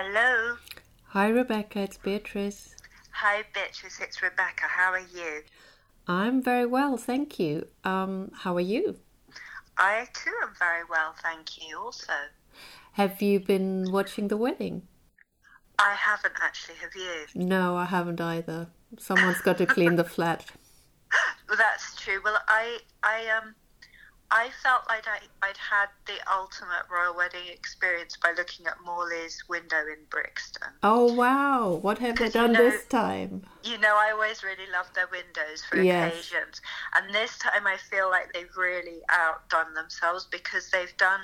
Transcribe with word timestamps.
Hello. 0.00 0.56
Hi, 1.06 1.26
Rebecca. 1.26 1.80
It's 1.80 1.96
Beatrice. 1.98 2.76
Hi, 3.10 3.42
Beatrice. 3.52 3.98
It's 4.00 4.22
Rebecca. 4.22 4.66
How 4.68 4.92
are 4.92 5.00
you? 5.00 5.42
I'm 6.06 6.40
very 6.40 6.66
well, 6.66 6.96
thank 6.96 7.40
you. 7.40 7.66
Um, 7.82 8.30
how 8.32 8.54
are 8.54 8.60
you? 8.60 9.00
I 9.76 10.06
too 10.14 10.30
am 10.44 10.54
very 10.56 10.84
well, 10.88 11.16
thank 11.20 11.58
you. 11.60 11.76
Also, 11.80 12.12
Have 12.92 13.20
you 13.20 13.40
been 13.40 13.90
watching 13.90 14.28
the 14.28 14.36
wedding? 14.36 14.82
I 15.80 15.94
haven't 15.94 16.34
actually. 16.40 16.76
Have 16.76 16.94
you? 16.94 17.26
No, 17.34 17.76
I 17.76 17.86
haven't 17.86 18.20
either. 18.20 18.68
Someone's 19.00 19.40
got 19.40 19.58
to 19.58 19.66
clean 19.66 19.96
the 19.96 20.04
flat. 20.14 20.44
Well, 21.48 21.58
that's 21.58 21.96
true. 21.96 22.20
Well, 22.22 22.38
I, 22.46 22.78
I 23.02 23.26
um, 23.36 23.56
I 24.30 24.50
felt 24.62 24.82
like 24.88 25.06
I, 25.08 25.20
I'd 25.46 25.56
had 25.56 25.86
the 26.06 26.18
ultimate 26.30 26.84
royal 26.92 27.16
wedding 27.16 27.48
experience 27.50 28.16
by 28.22 28.32
looking 28.36 28.66
at 28.66 28.74
Morley's 28.84 29.42
window 29.48 29.78
in 29.78 30.04
Brixton. 30.10 30.68
Oh 30.82 31.12
wow! 31.14 31.78
What 31.80 31.98
have 31.98 32.18
they 32.18 32.26
'Cause 32.26 32.34
you 32.34 32.40
done 32.42 32.52
know- 32.52 32.70
this 32.70 32.86
time? 32.86 33.46
You 33.64 33.76
know, 33.78 33.96
I 33.96 34.12
always 34.12 34.44
really 34.44 34.66
love 34.70 34.86
their 34.94 35.08
windows 35.08 35.64
for 35.64 35.76
Yes. 35.78 36.12
occasions. 36.12 36.60
And 36.94 37.12
this 37.12 37.36
time 37.38 37.66
I 37.66 37.76
feel 37.76 38.08
like 38.08 38.32
they've 38.32 38.54
really 38.56 39.00
outdone 39.08 39.74
themselves 39.74 40.26
because 40.30 40.70
they've 40.70 40.96
done 40.96 41.20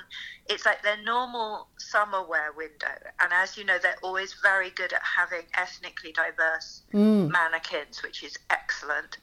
it's 0.47 0.65
like 0.65 0.81
their 0.83 0.97
normal 1.03 1.69
summer 1.79 2.21
wear 2.27 2.51
window. 2.53 2.93
And 3.21 3.31
as 3.33 3.55
you 3.55 3.63
know, 3.63 3.77
they're 3.79 3.95
always 4.03 4.33
very 4.43 4.69
good 4.71 4.93
at 4.93 5.01
having 5.03 5.47
ethnically 5.55 6.11
diverse 6.11 6.83
Mm. 6.93 7.29
mannequins, 7.31 8.03
which 8.03 8.21
is 8.23 8.37
excellent. 8.49 9.17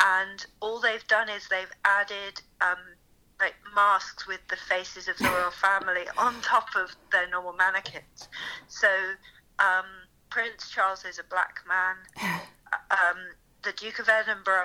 And 0.00 0.44
all 0.60 0.80
they've 0.80 1.06
done 1.06 1.28
is 1.28 1.46
they've 1.48 1.72
added 1.84 2.40
um, 2.60 2.96
like 3.40 3.54
masks 3.74 4.26
with 4.26 4.40
the 4.48 4.56
faces 4.56 5.08
of 5.08 5.16
the 5.18 5.24
royal 5.28 5.50
family 5.50 6.04
on 6.16 6.40
top 6.40 6.68
of 6.76 6.94
their 7.12 7.28
normal 7.30 7.52
mannequins. 7.52 8.28
So 8.68 8.88
um, 9.58 9.86
Prince 10.30 10.70
Charles 10.70 11.04
is 11.04 11.18
a 11.18 11.24
black 11.24 11.60
man. 11.66 12.40
Um, 12.90 13.16
the 13.62 13.72
Duke 13.72 13.98
of 13.98 14.10
Edinburgh 14.10 14.64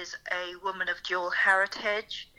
is 0.00 0.16
a 0.32 0.64
woman 0.64 0.88
of 0.88 0.96
dual 1.02 1.28
heritage. 1.28 2.30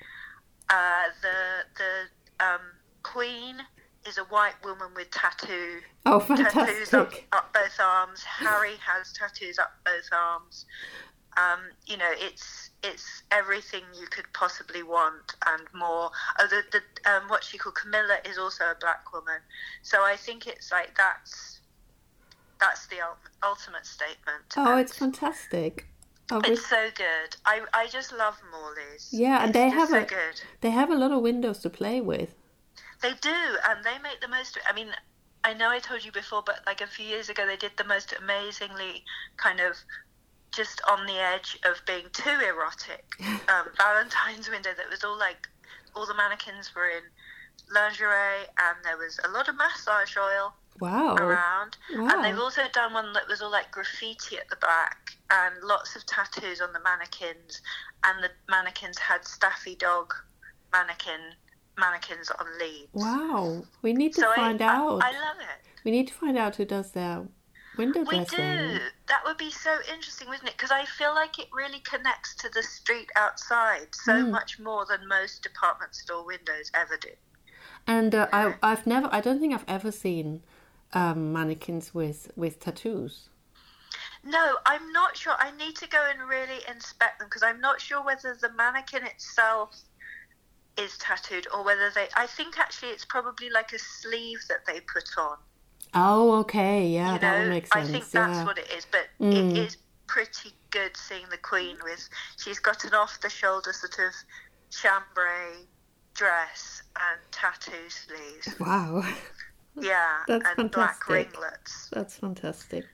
Uh, 0.67 1.03
the 1.21 1.63
the 1.77 2.43
um, 2.45 2.61
Queen 3.03 3.57
is 4.07 4.17
a 4.17 4.23
white 4.23 4.55
woman 4.63 4.89
with 4.95 5.11
tattoo 5.11 5.81
Oh, 6.07 6.19
tattoos 6.19 6.93
up, 6.93 7.11
up 7.31 7.51
both 7.53 7.79
arms. 7.79 8.23
Harry 8.23 8.75
has 8.85 9.11
tattoos 9.13 9.57
up 9.57 9.73
both 9.83 10.07
arms. 10.11 10.65
Um, 11.37 11.59
you 11.85 11.97
know, 11.97 12.11
it's 12.13 12.69
it's 12.83 13.23
everything 13.31 13.83
you 13.99 14.07
could 14.07 14.25
possibly 14.33 14.83
want 14.83 15.35
and 15.47 15.63
more. 15.73 16.11
Oh, 16.39 16.47
the, 16.47 16.61
the 16.71 17.11
um, 17.11 17.23
what 17.27 17.43
she 17.43 17.57
called 17.57 17.75
Camilla 17.75 18.17
is 18.25 18.37
also 18.37 18.63
a 18.65 18.75
black 18.79 19.11
woman. 19.13 19.39
So 19.81 20.03
I 20.03 20.15
think 20.15 20.47
it's 20.47 20.71
like 20.71 20.95
that's 20.97 21.59
that's 22.59 22.87
the 22.87 22.97
ultimate 23.43 23.85
statement. 23.85 24.43
Oh, 24.55 24.71
And 24.71 24.79
it's 24.79 24.97
fantastic. 24.97 25.87
Oh, 26.31 26.41
it's 26.43 26.67
so 26.67 26.89
good. 26.95 27.35
I 27.45 27.61
I 27.73 27.87
just 27.87 28.11
love 28.13 28.37
Morley's. 28.51 29.09
Yeah, 29.11 29.39
and 29.41 29.49
It's 29.49 29.57
they 29.57 29.69
have 29.69 29.89
so 29.89 29.97
a- 29.99 30.05
good. 30.05 30.41
they 30.61 30.71
have 30.71 30.89
a 30.89 30.95
lot 30.95 31.11
of 31.11 31.21
windows 31.21 31.59
to 31.59 31.69
play 31.69 32.01
with. 32.01 32.33
They 33.01 33.13
do, 33.21 33.57
and 33.69 33.83
they 33.83 33.97
make 33.99 34.21
the 34.21 34.27
most. 34.27 34.57
I 34.67 34.73
mean, 34.73 34.87
I 35.43 35.53
know 35.53 35.69
I 35.69 35.79
told 35.79 36.03
you 36.03 36.11
before, 36.11 36.41
but 36.45 36.61
like 36.65 36.81
a 36.81 36.87
few 36.87 37.05
years 37.05 37.29
ago, 37.29 37.45
they 37.45 37.57
did 37.57 37.73
the 37.77 37.83
most 37.83 38.13
amazingly 38.17 39.03
kind 39.37 39.59
of 39.59 39.75
just 40.55 40.81
on 40.89 41.05
the 41.05 41.13
edge 41.19 41.57
of 41.65 41.81
being 41.85 42.05
too 42.13 42.39
erotic 42.47 43.05
um, 43.49 43.67
Valentine's 43.77 44.49
window 44.49 44.71
that 44.77 44.89
was 44.89 45.03
all 45.03 45.17
like 45.17 45.47
all 45.95 46.05
the 46.05 46.13
mannequins 46.15 46.73
were 46.75 46.87
in 46.89 47.03
lingerie, 47.73 48.45
and 48.59 48.77
there 48.83 48.97
was 48.97 49.19
a 49.23 49.29
lot 49.29 49.47
of 49.47 49.55
massage 49.55 50.15
oil 50.17 50.53
Wow! 50.79 51.15
around. 51.15 51.77
Wow. 51.95 52.09
And 52.11 52.23
they've 52.25 52.37
also 52.37 52.63
done 52.73 52.93
one 52.93 53.13
that 53.13 53.27
was 53.29 53.41
all 53.41 53.51
like 53.51 53.71
graffiti 53.71 54.37
at 54.37 54.49
the 54.49 54.57
back 54.57 54.97
and 55.31 55.55
lots 55.63 55.95
of 55.95 56.05
tattoos 56.05 56.59
on 56.59 56.73
the 56.73 56.81
mannequins. 56.81 57.61
And 58.03 58.21
the 58.23 58.29
mannequins 58.49 58.97
had 58.97 59.25
Staffy 59.25 59.75
Dog 59.75 60.13
mannequin 60.73 61.21
mannequins 61.77 62.29
on 62.29 62.45
leads. 62.59 62.89
Wow! 62.93 63.63
We 63.81 63.93
need 63.93 64.13
to 64.15 64.21
So 64.21 64.33
find 64.35 64.61
I, 64.61 64.75
out. 64.75 65.01
I, 65.01 65.11
love 65.11 65.37
it. 65.39 65.65
We 65.85 65.91
need 65.91 66.07
to 66.09 66.13
find 66.13 66.37
out 66.37 66.57
who 66.57 66.65
does 66.65 66.91
their 66.91 67.23
window 67.77 68.03
We 68.07 68.19
dressing. 68.19 68.35
do. 68.37 68.89
That 69.07 69.23
would 69.25 69.37
be 69.37 69.51
so 69.51 69.79
interesting, 69.91 70.29
wouldn't 70.29 70.47
it? 70.49 70.57
Because 70.57 70.71
I 70.71 70.85
feel 70.85 71.13
like 71.13 71.39
it 71.39 71.47
really 71.53 71.79
connects 71.81 72.35
to 72.35 72.49
the 72.49 72.63
street 72.63 73.11
outside 73.15 73.93
so 73.93 74.25
Hmm. 74.25 74.31
much 74.31 74.59
more 74.59 74.85
than 74.85 75.07
most 75.07 75.43
department 75.43 75.95
store 75.95 76.25
windows 76.25 76.71
ever 76.73 76.97
do. 76.97 77.11
And 77.87 78.13
uh, 78.15 78.27
I, 78.31 78.55
I've 78.61 78.85
never, 78.87 79.09
I 79.11 79.21
don't 79.21 79.39
think 79.39 79.53
I've 79.53 79.65
ever 79.67 79.91
seen 79.91 80.41
um, 80.93 81.33
mannequins 81.33 81.93
with 81.93 82.31
with 82.35 82.59
tattoos. 82.59 83.29
No, 84.23 84.57
I'm 84.65 84.91
not 84.91 85.15
sure. 85.17 85.35
I 85.39 85.51
need 85.51 85.75
to 85.77 85.87
go 85.87 86.05
and 86.09 86.27
really 86.27 86.59
inspect 86.67 87.19
them 87.19 87.27
because 87.29 87.43
I'm 87.43 87.61
not 87.61 87.79
sure 87.79 88.03
whether 88.03 88.35
the 88.35 88.51
mannequin 88.51 89.05
itself 89.05 89.83
is 90.77 90.97
tattooed 90.97 91.47
or 91.53 91.63
whether 91.63 91.89
they. 91.91 92.07
I 92.15 92.27
think 92.27 92.57
actually 92.59 92.89
it's 92.91 93.05
probably 93.05 93.49
like 93.49 93.71
a 93.73 93.79
sleeve 93.79 94.39
that 94.49 94.65
they 94.65 94.81
put 94.81 95.09
on. 95.17 95.37
Oh, 95.95 96.39
okay, 96.39 96.87
yeah, 96.87 97.13
you 97.13 97.19
that 97.19 97.37
know, 97.37 97.43
would 97.45 97.49
make 97.49 97.67
I 97.75 97.79
sense. 97.79 97.91
think 97.91 98.11
that's 98.11 98.37
yeah. 98.37 98.45
what 98.45 98.57
it 98.57 98.69
is. 98.77 98.85
But 98.91 99.07
Mm. 99.21 99.51
it 99.51 99.57
is 99.57 99.77
pretty 100.07 100.51
good 100.69 100.95
seeing 100.97 101.25
the 101.31 101.37
Queen 101.37 101.77
with. 101.83 102.07
She's 102.37 102.59
got 102.59 102.83
an 102.83 102.93
off-the-shoulder 102.93 103.71
sort 103.73 103.97
of 103.99 104.13
chambray 104.71 105.65
dress 106.13 106.83
and 106.97 107.19
tattoo 107.31 107.89
sleeves. 107.89 108.59
Wow, 108.59 109.03
Yeah, 109.79 110.19
That's 110.27 110.45
and 110.57 110.71
black 110.71 111.07
ringlets. 111.09 111.89
that's 111.91 112.15
fantastic. 112.17 112.85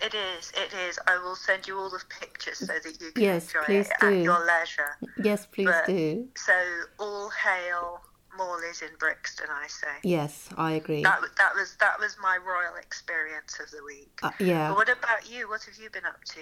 It 0.00 0.14
is. 0.14 0.50
It 0.56 0.72
is. 0.88 0.98
I 1.06 1.18
will 1.18 1.36
send 1.36 1.66
you 1.66 1.76
all 1.78 1.90
the 1.90 2.02
pictures 2.20 2.58
so 2.58 2.66
that 2.66 2.96
you 3.00 3.12
can 3.12 3.22
Yes, 3.22 3.52
enjoy 3.54 3.74
it 3.74 3.88
do. 4.00 4.06
at 4.06 4.22
your 4.24 4.46
leisure. 4.46 4.96
Yes, 5.22 5.46
please 5.46 5.66
But- 5.66 5.86
do. 5.86 6.28
So 6.36 6.54
all 6.98 7.28
hail 7.30 8.00
Morley's 8.40 8.80
in 8.82 8.88
Brixton. 8.98 9.46
I 9.50 9.66
say 9.68 9.88
Yes, 10.02 10.48
I 10.56 10.72
agree. 10.72 11.02
that 11.02 11.20
was 11.20 11.30
that 11.36 11.52
was 11.54 11.76
that 11.80 12.00
was 12.00 12.16
my 12.22 12.38
royal 12.38 12.76
experience 12.80 13.58
of 13.62 13.70
the 13.70 13.82
week. 13.84 14.18
Uh, 14.22 14.30
yeah. 14.40 14.68
But 14.68 14.76
what 14.76 14.88
about 14.88 15.30
you? 15.30 15.48
What 15.48 15.62
have 15.64 15.74
you 15.82 15.90
been 15.90 16.06
up 16.06 16.24
to? 16.24 16.40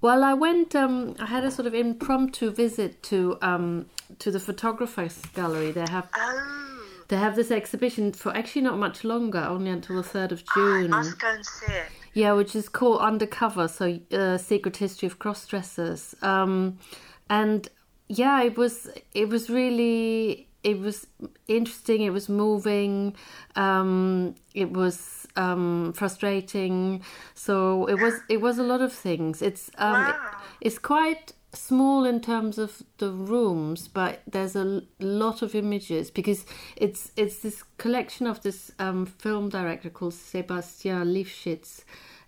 Well, 0.00 0.22
I 0.22 0.34
went. 0.34 0.74
Um, 0.76 1.16
I 1.18 1.26
had 1.26 1.44
a 1.44 1.50
sort 1.50 1.66
of 1.66 1.74
impromptu 1.74 2.50
visit 2.50 3.02
to 3.04 3.38
um, 3.42 3.86
to 4.18 4.30
the 4.30 4.40
photographers 4.40 5.20
gallery. 5.34 5.70
They 5.72 5.86
have 5.88 6.08
Oh, 6.16 6.82
they 7.08 7.16
have 7.16 7.36
this 7.36 7.50
exhibition 7.50 8.12
for 8.12 8.36
actually 8.36 8.62
not 8.62 8.78
much 8.78 9.02
longer, 9.04 9.38
only 9.40 9.70
until 9.70 9.96
the 9.96 10.02
third 10.02 10.32
of 10.32 10.44
June. 10.54 10.92
I 10.92 10.98
must 10.98 11.18
go 11.18 11.28
and 11.30 11.44
see 11.46 11.72
it. 11.72 11.86
Yeah, 12.12 12.32
which 12.32 12.54
is 12.54 12.68
called 12.68 13.00
Undercover, 13.00 13.68
so 13.68 13.98
uh, 14.12 14.36
Secret 14.36 14.76
History 14.76 15.06
of 15.06 15.18
Cross 15.18 15.46
Dressers. 15.46 16.14
Um, 16.22 16.78
and 17.28 17.68
yeah, 18.08 18.42
it 18.42 18.58
was 18.58 18.88
it 19.14 19.28
was 19.28 19.48
really 19.48 20.48
it 20.62 20.78
was 20.78 21.06
interesting. 21.48 22.02
It 22.02 22.10
was 22.12 22.28
moving. 22.28 23.14
Um, 23.56 24.34
it 24.54 24.72
was 24.72 25.26
um, 25.36 25.92
frustrating. 25.94 27.02
So 27.34 27.86
it 27.86 28.00
was 28.00 28.14
it 28.28 28.40
was 28.40 28.58
a 28.58 28.62
lot 28.62 28.80
of 28.80 28.92
things. 28.92 29.42
It's 29.42 29.70
um, 29.78 29.92
Wow. 29.92 30.16
it's 30.60 30.78
quite 30.78 31.32
small 31.52 32.04
in 32.04 32.20
terms 32.20 32.58
of 32.58 32.82
the 32.98 33.10
rooms 33.10 33.88
but 33.88 34.22
there's 34.30 34.54
a 34.54 34.82
lot 35.00 35.42
of 35.42 35.52
images 35.54 36.08
because 36.08 36.46
it's 36.76 37.10
it's 37.16 37.38
this 37.40 37.64
collection 37.76 38.26
of 38.28 38.40
this 38.42 38.70
um, 38.78 39.04
film 39.04 39.48
director 39.48 39.90
called 39.90 40.14
Sebastian 40.14 41.12
Lifshitz 41.12 41.82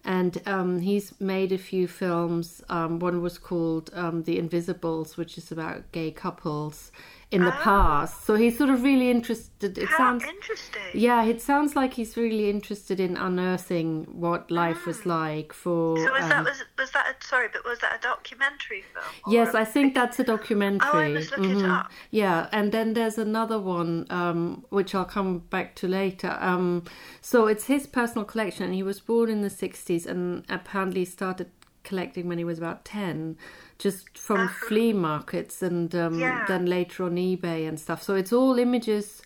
and 0.04 0.42
um, 0.46 0.80
he's 0.80 1.12
made 1.20 1.52
a 1.52 1.58
few 1.58 1.86
films 1.86 2.64
um, 2.68 2.98
one 2.98 3.22
was 3.22 3.38
called 3.38 3.90
um, 3.94 4.24
The 4.24 4.38
Invisibles 4.38 5.16
which 5.16 5.38
is 5.38 5.52
about 5.52 5.92
gay 5.92 6.10
couples 6.10 6.90
in 7.32 7.44
the 7.44 7.50
past 7.52 8.24
so 8.26 8.34
he's 8.34 8.56
sort 8.58 8.68
of 8.70 8.82
really 8.82 9.10
interested 9.10 9.78
it 9.78 9.88
How 9.88 9.96
sounds 9.96 10.24
interesting. 10.24 10.82
yeah 10.92 11.24
it 11.24 11.40
sounds 11.40 11.74
like 11.74 11.94
he's 11.94 12.16
really 12.16 12.50
interested 12.50 13.00
in 13.00 13.16
unearthing 13.16 14.06
what 14.12 14.50
life 14.50 14.86
was 14.86 15.06
like 15.06 15.52
for 15.52 15.96
So 15.98 16.12
was 16.12 16.28
that 16.28 16.38
um, 16.38 16.44
was 16.44 16.62
was 16.78 16.90
that 16.92 17.06
a, 17.12 17.24
sorry, 17.26 17.48
but 17.52 17.64
was 17.64 17.78
that 17.78 17.96
a 17.98 18.02
documentary 18.02 18.82
film? 18.92 19.04
Yes, 19.36 19.54
I 19.54 19.64
think 19.64 19.94
that's 19.94 20.18
a 20.18 20.24
documentary. 20.24 20.88
Oh, 20.92 20.98
I 20.98 21.08
must 21.08 21.30
look 21.30 21.46
it 21.46 21.56
Mhm. 21.56 21.70
up. 21.78 21.90
Yeah, 22.10 22.48
and 22.52 22.72
then 22.72 22.94
there's 22.94 23.18
another 23.18 23.58
one 23.58 24.06
um, 24.10 24.64
which 24.70 24.94
I'll 24.94 25.04
come 25.18 25.38
back 25.56 25.74
to 25.76 25.86
later. 25.88 26.36
Um, 26.40 26.82
so 27.20 27.46
it's 27.46 27.66
his 27.66 27.86
personal 27.86 28.24
collection. 28.24 28.72
He 28.72 28.82
was 28.82 28.98
born 29.00 29.30
in 29.30 29.42
the 29.42 29.50
60s 29.50 30.06
and 30.06 30.44
apparently 30.48 31.04
started 31.04 31.48
collecting 31.84 32.28
when 32.28 32.38
he 32.38 32.44
was 32.44 32.58
about 32.58 32.84
10, 32.84 33.36
just 33.78 34.16
from 34.18 34.48
flea 34.48 34.92
markets 34.92 35.62
and 35.62 35.94
um. 35.94 36.18
Yeah. 36.18 36.44
then 36.48 36.66
later 36.66 37.04
on 37.04 37.16
eBay 37.16 37.68
and 37.68 37.78
stuff. 37.78 38.02
So 38.02 38.14
it's 38.14 38.32
all 38.32 38.58
images 38.58 39.22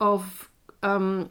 of. 0.00 0.50
Um, 0.82 1.30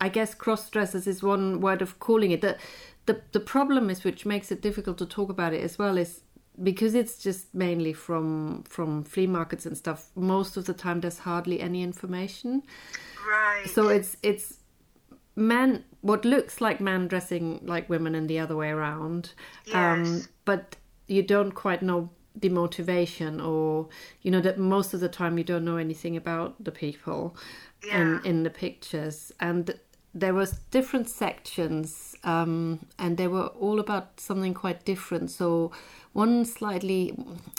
I 0.00 0.10
guess 0.10 0.34
cross 0.34 0.68
dressers 0.68 1.06
is 1.06 1.22
one 1.22 1.60
word 1.60 1.80
of 1.80 1.98
calling 1.98 2.30
it. 2.30 2.40
The, 2.42 2.58
the 3.06 3.20
the 3.32 3.40
problem 3.40 3.88
is, 3.90 4.04
which 4.04 4.26
makes 4.26 4.52
it 4.52 4.60
difficult 4.60 4.98
to 4.98 5.06
talk 5.06 5.30
about 5.30 5.54
it 5.54 5.62
as 5.62 5.78
well, 5.78 5.96
is 5.96 6.20
because 6.62 6.94
it's 6.94 7.18
just 7.18 7.54
mainly 7.54 7.92
from 7.92 8.62
from 8.64 9.04
flea 9.04 9.26
markets 9.26 9.66
and 9.66 9.76
stuff. 9.76 10.10
Most 10.14 10.56
of 10.56 10.66
the 10.66 10.74
time, 10.74 11.00
there's 11.00 11.20
hardly 11.20 11.60
any 11.60 11.82
information. 11.82 12.62
right. 13.28 13.64
So 13.66 13.88
it's 13.88 14.16
it's 14.22 14.58
men, 15.36 15.84
what 16.00 16.24
looks 16.24 16.60
like 16.60 16.80
men 16.80 17.06
dressing 17.06 17.60
like 17.62 17.88
women 17.88 18.14
and 18.14 18.28
the 18.28 18.38
other 18.38 18.56
way 18.56 18.70
around. 18.70 19.32
Um, 19.72 20.24
but 20.44 20.76
you 21.06 21.22
don't 21.22 21.52
quite 21.52 21.82
know 21.82 22.10
the 22.34 22.48
motivation, 22.48 23.40
or 23.40 23.88
you 24.22 24.30
know 24.30 24.40
that 24.40 24.58
most 24.58 24.94
of 24.94 25.00
the 25.00 25.08
time 25.08 25.38
you 25.38 25.44
don't 25.44 25.64
know 25.64 25.76
anything 25.76 26.16
about 26.16 26.62
the 26.62 26.72
people 26.72 27.36
in 27.90 28.20
in 28.24 28.42
the 28.42 28.50
pictures, 28.50 29.32
and 29.38 29.78
there 30.14 30.34
was 30.34 30.52
different 30.70 31.08
sections, 31.08 32.15
um, 32.26 32.80
and 32.98 33.16
they 33.16 33.28
were 33.28 33.46
all 33.46 33.78
about 33.80 34.20
something 34.20 34.52
quite 34.52 34.84
different. 34.84 35.30
So 35.30 35.70
one 36.12 36.44
slightly 36.44 37.10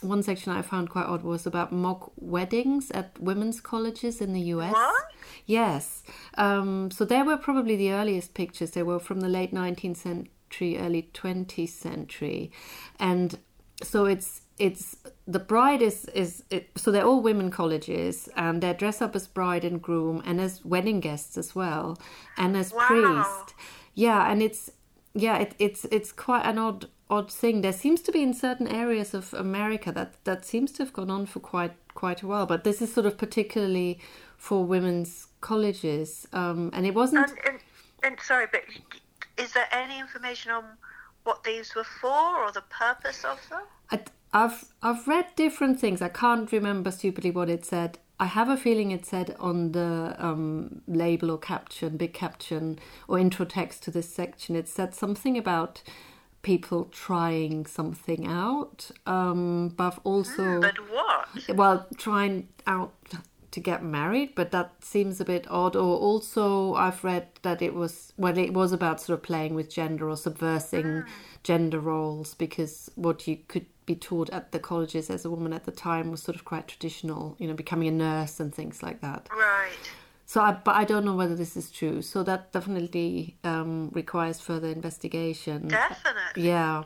one 0.01 0.21
section 0.21 0.51
I 0.51 0.61
found 0.61 0.89
quite 0.89 1.05
odd 1.05 1.23
was 1.23 1.45
about 1.47 1.71
mock 1.71 2.11
weddings 2.17 2.91
at 2.91 3.19
women's 3.19 3.61
colleges 3.61 4.19
in 4.21 4.33
the 4.33 4.41
US. 4.55 4.73
What? 4.73 5.05
Yes. 5.45 6.03
Um, 6.37 6.91
so 6.91 7.05
they 7.05 7.23
were 7.23 7.37
probably 7.37 7.75
the 7.77 7.91
earliest 7.93 8.33
pictures. 8.33 8.71
They 8.71 8.83
were 8.83 8.99
from 8.99 9.21
the 9.21 9.29
late 9.29 9.53
19th 9.53 9.97
century, 9.97 10.77
early 10.77 11.09
20th 11.13 11.69
century, 11.69 12.51
and 12.99 13.39
so 13.83 14.05
it's 14.05 14.41
it's 14.57 14.97
the 15.27 15.39
bride 15.39 15.83
is 15.83 16.05
is 16.15 16.43
it, 16.49 16.69
so 16.75 16.91
they're 16.91 17.05
all 17.05 17.21
women 17.21 17.51
colleges 17.51 18.27
and 18.35 18.61
they 18.63 18.73
dress 18.73 19.01
up 19.03 19.15
as 19.15 19.27
bride 19.27 19.63
and 19.63 19.81
groom 19.81 20.21
and 20.25 20.41
as 20.41 20.65
wedding 20.65 20.99
guests 20.99 21.37
as 21.37 21.53
well 21.53 21.95
and 22.37 22.57
as 22.57 22.73
Wow. 22.73 22.87
priest. 22.87 23.53
Yeah, 23.97 24.31
and 24.31 24.44
it's 24.44 24.69
yeah, 25.15 25.39
it, 25.39 25.55
it's 25.57 25.85
it's 25.85 26.11
quite 26.11 26.45
an 26.45 26.59
odd 26.59 26.85
odd 27.09 27.31
thing. 27.31 27.61
There 27.61 27.73
seems 27.73 27.99
to 28.03 28.11
be 28.11 28.21
in 28.21 28.31
certain 28.31 28.67
areas 28.67 29.15
of 29.15 29.33
America 29.33 29.91
that 29.91 30.23
that 30.23 30.45
seems 30.45 30.71
to 30.73 30.83
have 30.83 30.94
gone 30.94 31.09
on 31.09 31.25
for 31.25 31.39
quite 31.39 31.73
quite 31.95 32.21
a 32.21 32.27
while, 32.27 32.45
but 32.45 32.63
this 32.63 32.79
is 32.79 32.94
sort 32.94 33.07
of 33.07 33.17
particularly 33.17 33.99
for 34.38 34.63
women's 34.63 35.25
colleges, 35.41 36.27
um, 36.31 36.69
and 36.73 36.85
it 36.85 36.94
wasn't. 36.94 37.27
And, 37.27 37.39
and, 37.47 37.59
and 38.03 38.19
sorry, 38.19 38.45
but 38.51 38.61
is 39.35 39.53
there 39.53 39.67
any 39.71 40.00
information 40.00 40.51
on 40.51 40.63
what 41.23 41.43
these 41.43 41.73
were 41.73 41.83
for 41.83 42.45
or 42.45 42.51
the 42.51 42.65
purpose 42.69 43.25
of 43.25 43.39
them? 43.50 43.63
I, 43.91 44.00
I've 44.31 44.65
I've 44.83 45.07
read 45.07 45.25
different 45.35 45.79
things. 45.79 46.03
I 46.03 46.09
can't 46.09 46.51
remember 46.51 46.91
stupidly 46.91 47.31
what 47.31 47.50
it 47.50 47.65
said. 47.65 47.97
I 48.19 48.25
have 48.25 48.49
a 48.49 48.57
feeling 48.57 48.91
it 48.91 49.05
said 49.05 49.35
on 49.39 49.73
the 49.73 50.15
um, 50.17 50.81
label 50.87 51.29
or 51.31 51.37
caption, 51.37 51.97
big 51.97 52.13
caption 52.13 52.79
or 53.07 53.19
intro 53.19 53.45
text 53.45 53.83
to 53.83 53.91
this 53.91 54.09
section. 54.09 54.55
It 54.55 54.67
said 54.67 54.95
something 54.95 55.37
about 55.37 55.83
people 56.41 56.85
trying 56.85 57.65
something 57.67 58.25
out, 58.25 58.89
um, 59.05 59.69
but 59.69 59.99
also 60.03 60.61
But 60.61 60.77
what? 60.89 61.27
well 61.55 61.85
trying 61.97 62.47
out 62.65 62.93
to 63.51 63.59
get 63.61 63.81
married 63.83 64.35
but 64.35 64.51
that 64.51 64.71
seems 64.83 65.19
a 65.21 65.25
bit 65.25 65.47
odd 65.49 65.75
or 65.75 65.97
also 65.97 66.73
i've 66.75 67.01
read 67.03 67.27
that 67.43 67.61
it 67.61 67.73
was 67.73 68.11
well 68.17 68.37
it 68.37 68.53
was 68.53 68.71
about 68.73 68.99
sort 68.99 69.17
of 69.17 69.23
playing 69.23 69.55
with 69.55 69.69
gender 69.69 70.09
or 70.09 70.17
subversing 70.17 71.03
gender 71.43 71.79
roles 71.79 72.33
because 72.35 72.91
what 72.95 73.25
you 73.27 73.37
could 73.47 73.65
be 73.88 73.95
taught 73.95 74.30
at 74.30 74.51
the 74.51 74.60
colleges 74.60 75.10
as 75.10 75.25
a 75.25 75.30
woman 75.36 75.51
at 75.54 75.63
the 75.66 75.72
time 75.72 76.12
was 76.12 76.22
sort 76.22 76.36
of 76.36 76.44
quite 76.45 76.68
traditional 76.68 77.36
you 77.39 77.48
know 77.48 77.56
becoming 77.63 77.88
a 77.88 77.92
nurse 77.92 78.39
and 78.39 78.54
things 78.54 78.84
like 78.84 79.00
that 79.01 79.28
Right. 79.31 79.86
so 80.25 80.42
I, 80.42 80.51
but 80.68 80.75
i 80.75 80.84
don't 80.84 81.06
know 81.06 81.16
whether 81.16 81.36
this 81.36 81.56
is 81.62 81.72
true 81.72 82.01
so 82.01 82.22
that 82.24 82.51
definitely 82.51 83.38
um, 83.44 83.89
requires 84.01 84.39
further 84.39 84.68
investigation 84.80 85.69
Definitely. 85.69 86.44
yeah 86.48 86.84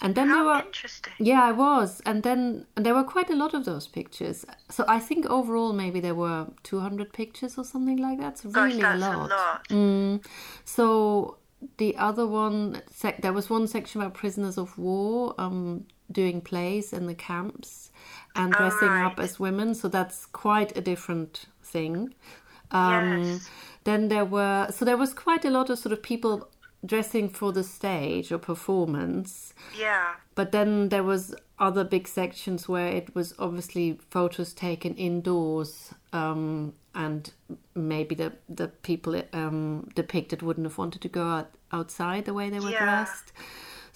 and 0.00 0.14
then 0.14 0.28
there 0.28 0.44
were 0.44 0.62
interesting. 0.64 1.12
yeah, 1.18 1.42
I 1.42 1.50
was, 1.50 2.00
and 2.06 2.22
then 2.22 2.66
and 2.76 2.86
there 2.86 2.94
were 2.94 3.02
quite 3.02 3.30
a 3.30 3.34
lot 3.34 3.52
of 3.52 3.64
those 3.64 3.88
pictures. 3.88 4.44
So 4.70 4.84
I 4.86 5.00
think 5.00 5.26
overall 5.26 5.72
maybe 5.72 5.98
there 5.98 6.14
were 6.14 6.46
two 6.62 6.78
hundred 6.78 7.12
pictures 7.12 7.58
or 7.58 7.64
something 7.64 7.96
like 7.96 8.20
that. 8.20 8.38
So 8.38 8.48
Gosh, 8.48 8.70
really 8.70 8.82
that's 8.82 9.02
a 9.02 9.08
lot. 9.18 9.30
lot. 9.30 9.68
Mm. 9.70 10.24
So 10.64 11.38
the 11.78 11.96
other 11.96 12.28
one, 12.28 12.80
sec- 12.88 13.22
there 13.22 13.32
was 13.32 13.50
one 13.50 13.66
section 13.66 14.00
about 14.00 14.14
prisoners 14.14 14.56
of 14.56 14.78
war, 14.78 15.34
um, 15.36 15.86
doing 16.10 16.40
plays 16.40 16.92
in 16.92 17.06
the 17.06 17.14
camps 17.14 17.90
and 18.34 18.52
dressing 18.52 18.88
up 18.88 19.18
as 19.20 19.38
women. 19.38 19.74
So 19.74 19.88
that's 19.88 20.26
quite 20.26 20.76
a 20.76 20.80
different 20.80 21.46
thing. 21.62 22.14
Um, 22.70 23.22
Yes. 23.22 23.48
Then 23.84 24.08
there 24.08 24.24
were 24.26 24.68
so 24.70 24.84
there 24.84 24.96
was 24.98 25.14
quite 25.14 25.44
a 25.46 25.50
lot 25.50 25.70
of 25.70 25.78
sort 25.78 25.92
of 25.92 26.02
people 26.02 26.50
dressing 26.84 27.28
for 27.30 27.52
the 27.52 27.64
stage 27.64 28.30
or 28.30 28.38
performance. 28.38 29.54
Yeah. 29.78 30.14
But 30.34 30.52
then 30.52 30.90
there 30.90 31.02
was 31.02 31.34
other 31.58 31.84
big 31.84 32.06
sections 32.06 32.68
where 32.68 32.88
it 32.88 33.14
was 33.14 33.34
obviously 33.38 33.98
photos 34.10 34.52
taken 34.52 34.94
indoors, 34.94 35.94
um, 36.12 36.74
and 36.94 37.32
maybe 37.74 38.14
the 38.14 38.32
the 38.48 38.68
people 38.68 39.20
um, 39.32 39.88
depicted 39.94 40.42
wouldn't 40.42 40.66
have 40.66 40.78
wanted 40.78 41.00
to 41.02 41.08
go 41.08 41.22
out, 41.24 41.50
outside 41.72 42.26
the 42.26 42.34
way 42.34 42.50
they 42.50 42.60
were 42.60 42.70
Yeah. 42.70 42.84
dressed. 42.84 43.32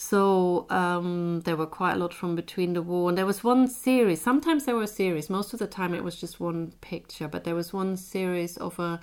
So 0.03 0.67
um, 0.69 1.43
there 1.45 1.55
were 1.57 1.71
quite 1.79 1.93
a 1.95 1.97
lot 1.97 2.13
from 2.13 2.35
between 2.35 2.73
the 2.73 2.83
war, 2.83 3.09
and 3.09 3.17
there 3.17 3.25
was 3.25 3.45
one 3.45 3.69
series. 3.69 4.21
Sometimes 4.21 4.65
there 4.65 4.75
were 4.75 4.89
series. 4.89 5.31
Most 5.31 5.53
of 5.53 5.61
the 5.61 5.69
time, 5.69 5.95
it 5.95 6.03
was 6.03 6.17
just 6.21 6.41
one 6.41 6.73
picture. 6.81 7.29
But 7.29 7.45
there 7.45 7.55
was 7.55 7.73
one 7.73 7.97
series 7.97 8.57
of 8.57 8.81
a, 8.81 8.99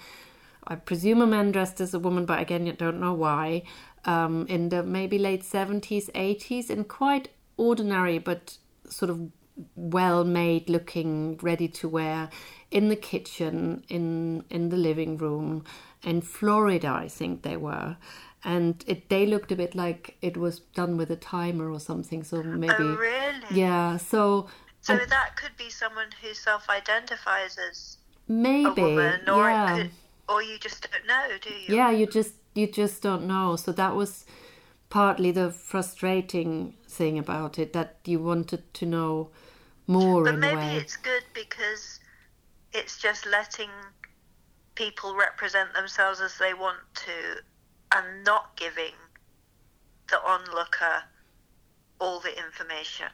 I 0.68 0.76
presume 0.76 1.22
a 1.22 1.26
man 1.26 1.54
dressed 1.54 1.80
as 1.80 1.94
a 1.94 2.00
woman, 2.00 2.26
but 2.26 2.42
again, 2.42 2.66
you 2.66 2.74
don't 2.74 3.00
know 3.00 3.14
why. 3.14 3.64
Um, 4.04 4.46
in 4.48 4.70
the 4.70 4.84
maybe 4.84 5.18
late 5.18 5.44
seventies, 5.46 6.10
eighties, 6.16 6.70
in 6.70 6.84
quite 6.84 7.30
ordinary 7.56 8.20
but 8.20 8.58
sort 8.90 9.10
of 9.10 9.32
well-made 9.76 10.70
looking, 10.70 11.38
ready 11.42 11.68
to 11.68 11.88
wear, 11.88 12.30
in 12.72 12.90
the 12.90 12.96
kitchen, 12.98 13.86
in 13.88 14.44
in 14.50 14.70
the 14.70 14.78
living 14.78 15.18
room, 15.18 15.64
in 16.04 16.22
Florida, 16.22 16.90
I 16.90 17.08
think 17.08 17.42
they 17.42 17.58
were 17.58 17.96
and 18.44 18.84
it 18.88 19.10
they 19.10 19.26
looked 19.26 19.52
a 19.52 19.56
bit 19.56 19.76
like 19.76 20.18
it 20.22 20.38
was 20.38 20.60
done 20.60 20.98
with 20.98 21.10
a 21.10 21.16
timer 21.16 21.70
or 21.70 21.80
something 21.80 22.24
so 22.24 22.38
oh, 22.38 22.44
maybe 22.44 22.74
Oh, 22.80 22.96
really? 22.96 23.56
yeah 23.58 23.98
so 23.98 24.48
So 24.82 24.94
and 24.94 25.10
that 25.12 25.36
could 25.36 25.56
be 25.58 25.70
someone 25.70 26.08
who 26.22 26.34
self-identifies 26.34 27.58
as 27.70 27.98
maybe, 28.28 28.82
a 28.82 28.86
woman, 28.86 29.30
or 29.30 29.36
yeah 29.38 29.78
could, 29.78 29.92
or 30.30 30.42
you 30.42 30.58
just 30.58 30.88
don't 30.90 31.06
know, 31.06 31.28
do 31.42 31.50
you? 31.50 31.76
yeah 31.76 31.90
you 31.92 32.06
just 32.06 32.34
you 32.56 32.68
just 32.68 33.02
don't 33.02 33.26
know 33.28 33.56
so 33.56 33.72
that 33.72 33.96
was 33.96 34.26
partly 34.90 35.32
the 35.32 35.52
frustrating 35.52 36.74
thing 36.88 37.20
about 37.20 37.60
it 37.60 37.74
that 37.74 37.98
you 38.06 38.20
wanted 38.20 38.74
to 38.74 38.86
know 38.86 39.30
more 39.86 40.24
But 40.24 40.40
maybe 40.40 40.78
it's 40.78 40.96
good 40.98 41.24
because 41.34 42.00
it's 42.74 42.98
just 42.98 43.26
letting 43.26 43.70
people 44.76 45.16
represent 45.16 45.74
themselves 45.74 46.22
as 46.22 46.38
they 46.38 46.54
want 46.54 46.78
to 46.96 47.12
and 47.94 48.24
not 48.24 48.56
giving 48.56 48.94
the 50.10 50.20
onlooker 50.26 51.04
all 52.00 52.20
the 52.20 52.38
information. 52.38 53.08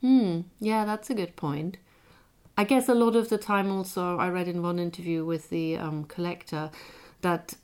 Hmm. 0.00 0.40
Yeah, 0.60 0.84
that's 0.84 1.10
a 1.10 1.14
good 1.14 1.36
point. 1.36 1.76
I 2.56 2.64
guess 2.64 2.88
a 2.88 2.94
lot 2.94 3.16
of 3.16 3.28
the 3.28 3.38
time, 3.38 3.70
also, 3.70 4.18
I 4.18 4.28
read 4.28 4.48
in 4.48 4.62
one 4.62 4.78
interview 4.78 5.24
with 5.24 5.48
the 5.48 5.78
um, 5.78 6.04
collector 6.04 6.70
that 7.22 7.54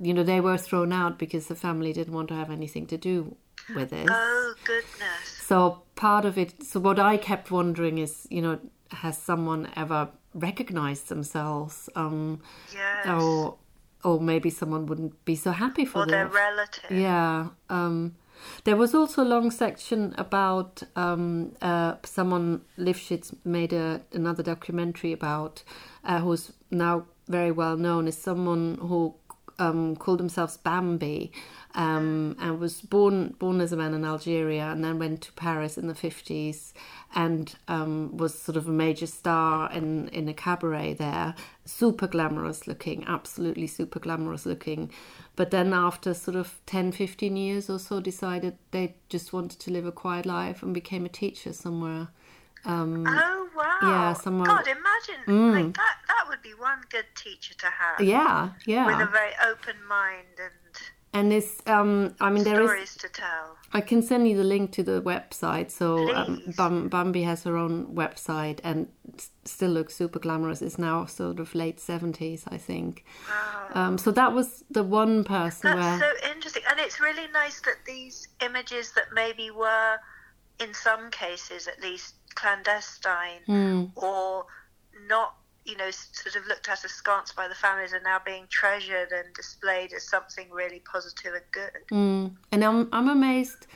you 0.00 0.14
know 0.14 0.22
they 0.22 0.40
were 0.40 0.56
thrown 0.56 0.92
out 0.92 1.18
because 1.18 1.46
the 1.46 1.54
family 1.54 1.92
didn't 1.92 2.14
want 2.14 2.28
to 2.28 2.34
have 2.34 2.50
anything 2.50 2.86
to 2.86 2.96
do 2.96 3.36
with 3.74 3.92
it. 3.92 4.08
Oh, 4.10 4.54
goodness. 4.64 5.24
So 5.40 5.82
part 5.94 6.24
of 6.24 6.38
it. 6.38 6.62
So 6.64 6.80
what 6.80 6.98
I 6.98 7.16
kept 7.16 7.50
wondering 7.50 7.98
is, 7.98 8.26
you 8.30 8.42
know, 8.42 8.58
has 8.90 9.18
someone 9.18 9.70
ever 9.76 10.08
recognized 10.34 11.08
themselves, 11.08 11.88
um, 11.94 12.40
Yes. 12.72 13.06
or 13.06 13.56
or 14.04 14.20
maybe 14.20 14.50
someone 14.50 14.86
wouldn't 14.86 15.24
be 15.24 15.34
so 15.34 15.50
happy 15.50 15.84
for 15.84 16.02
or 16.02 16.06
their 16.06 16.24
them. 16.24 16.34
relative. 16.34 16.90
Yeah. 16.90 17.48
Um, 17.68 18.14
there 18.64 18.76
was 18.76 18.94
also 18.94 19.22
a 19.22 19.24
long 19.24 19.50
section 19.50 20.14
about 20.16 20.82
um, 20.96 21.56
uh, 21.60 21.96
someone 22.04 22.62
Lifshitz 22.78 23.34
made 23.44 23.72
a, 23.72 24.00
another 24.12 24.42
documentary 24.42 25.12
about 25.12 25.62
uh, 26.04 26.20
who's 26.20 26.52
now 26.70 27.06
very 27.26 27.50
well 27.50 27.76
known 27.76 28.06
as 28.06 28.16
someone 28.16 28.78
who 28.80 29.14
um, 29.58 29.96
called 29.96 30.20
themselves 30.20 30.56
Bambi 30.56 31.32
um, 31.74 32.36
and 32.40 32.58
was 32.60 32.80
born 32.80 33.34
born 33.38 33.60
as 33.60 33.72
a 33.72 33.76
man 33.76 33.94
in 33.94 34.04
Algeria 34.04 34.66
and 34.70 34.84
then 34.84 34.98
went 34.98 35.20
to 35.22 35.32
Paris 35.32 35.76
in 35.78 35.86
the 35.88 35.94
fifties 35.94 36.72
and 37.14 37.54
um, 37.68 38.16
was 38.16 38.38
sort 38.38 38.56
of 38.56 38.68
a 38.68 38.72
major 38.72 39.06
star 39.06 39.70
in 39.72 40.08
in 40.08 40.28
a 40.28 40.34
cabaret 40.34 40.94
there, 40.94 41.34
super 41.64 42.06
glamorous 42.06 42.66
looking, 42.66 43.04
absolutely 43.06 43.66
super 43.66 43.98
glamorous 43.98 44.46
looking. 44.46 44.90
But 45.36 45.50
then 45.50 45.72
after 45.72 46.14
sort 46.14 46.36
of 46.36 46.58
10, 46.66 46.90
15 46.90 47.36
years 47.36 47.70
or 47.70 47.78
so, 47.78 48.00
decided 48.00 48.58
they 48.72 48.96
just 49.08 49.32
wanted 49.32 49.60
to 49.60 49.70
live 49.70 49.86
a 49.86 49.92
quiet 49.92 50.26
life 50.26 50.64
and 50.64 50.74
became 50.74 51.04
a 51.04 51.08
teacher 51.08 51.52
somewhere. 51.52 52.08
Um, 52.64 53.04
Oh 53.06 53.48
wow! 53.56 53.78
Yeah, 53.82 54.12
someone- 54.14 54.48
God, 54.48 54.66
imagine 54.66 55.54
like 55.66 55.74
that. 55.76 55.96
Would 56.28 56.42
be 56.42 56.54
one 56.54 56.80
good 56.90 57.06
teacher 57.14 57.54
to 57.54 57.66
have. 57.66 58.00
yeah, 58.00 58.50
yeah. 58.66 58.86
With 58.86 59.00
a 59.00 59.10
very 59.10 59.32
open 59.50 59.76
mind 59.88 60.26
and 60.38 60.52
and 61.14 61.32
it's 61.32 61.62
um 61.66 62.14
i 62.20 62.28
mean 62.28 62.44
there 62.44 62.60
is 62.60 62.68
Stories 62.68 62.94
to 62.96 63.08
tell. 63.08 63.56
I 63.72 63.80
can 63.80 64.02
send 64.02 64.28
you 64.28 64.36
the 64.36 64.44
link 64.44 64.72
to 64.72 64.82
the 64.82 65.00
website. 65.00 65.70
So 65.70 66.14
um. 66.14 66.88
Bambi 66.90 67.22
has 67.22 67.44
her 67.44 67.56
own 67.56 67.86
website 67.94 68.58
and 68.62 68.88
s- 69.14 69.30
still 69.44 69.70
looks 69.70 69.94
super 69.96 70.18
glamorous. 70.18 70.60
It's 70.60 70.78
now 70.78 71.06
sort 71.06 71.40
of 71.40 71.54
late 71.54 71.80
seventies, 71.80 72.44
I 72.48 72.58
think. 72.58 73.04
Um, 73.74 73.96
so 73.96 74.10
that 74.10 74.32
was 74.34 74.64
the 74.70 74.82
one 74.82 75.24
person 75.24 75.70
That's 75.76 76.00
where 76.00 76.12
so 76.12 76.30
interesting, 76.30 76.62
and 76.70 76.78
it's 76.78 77.00
really 77.00 77.26
nice 77.32 77.60
that 77.62 77.78
these 77.86 78.28
images 78.40 78.92
that 78.92 79.06
maybe 79.14 79.50
were, 79.50 79.96
in 80.60 80.74
some 80.74 81.10
cases 81.10 81.66
at 81.68 81.80
least, 81.82 82.14
clandestine 82.34 83.42
Hmm. 83.46 83.84
or 83.96 84.44
not, 85.08 85.36
you 85.68 85.76
know, 85.76 85.90
sort 85.90 86.36
of 86.36 86.46
looked 86.46 86.68
at 86.68 86.82
askance 86.84 87.32
by 87.32 87.46
the 87.46 87.54
families, 87.54 87.92
are 87.92 88.00
now 88.00 88.18
being 88.24 88.44
treasured 88.48 89.12
and 89.12 89.32
displayed 89.34 89.92
as 89.92 90.04
something 90.04 90.46
really 90.50 90.80
positive 90.90 91.34
and 91.34 91.44
good. 91.52 91.82
Mm. 91.92 92.36
And 92.50 92.64
I'm 92.64 92.88
I'm 92.92 93.08
amazed 93.08 93.66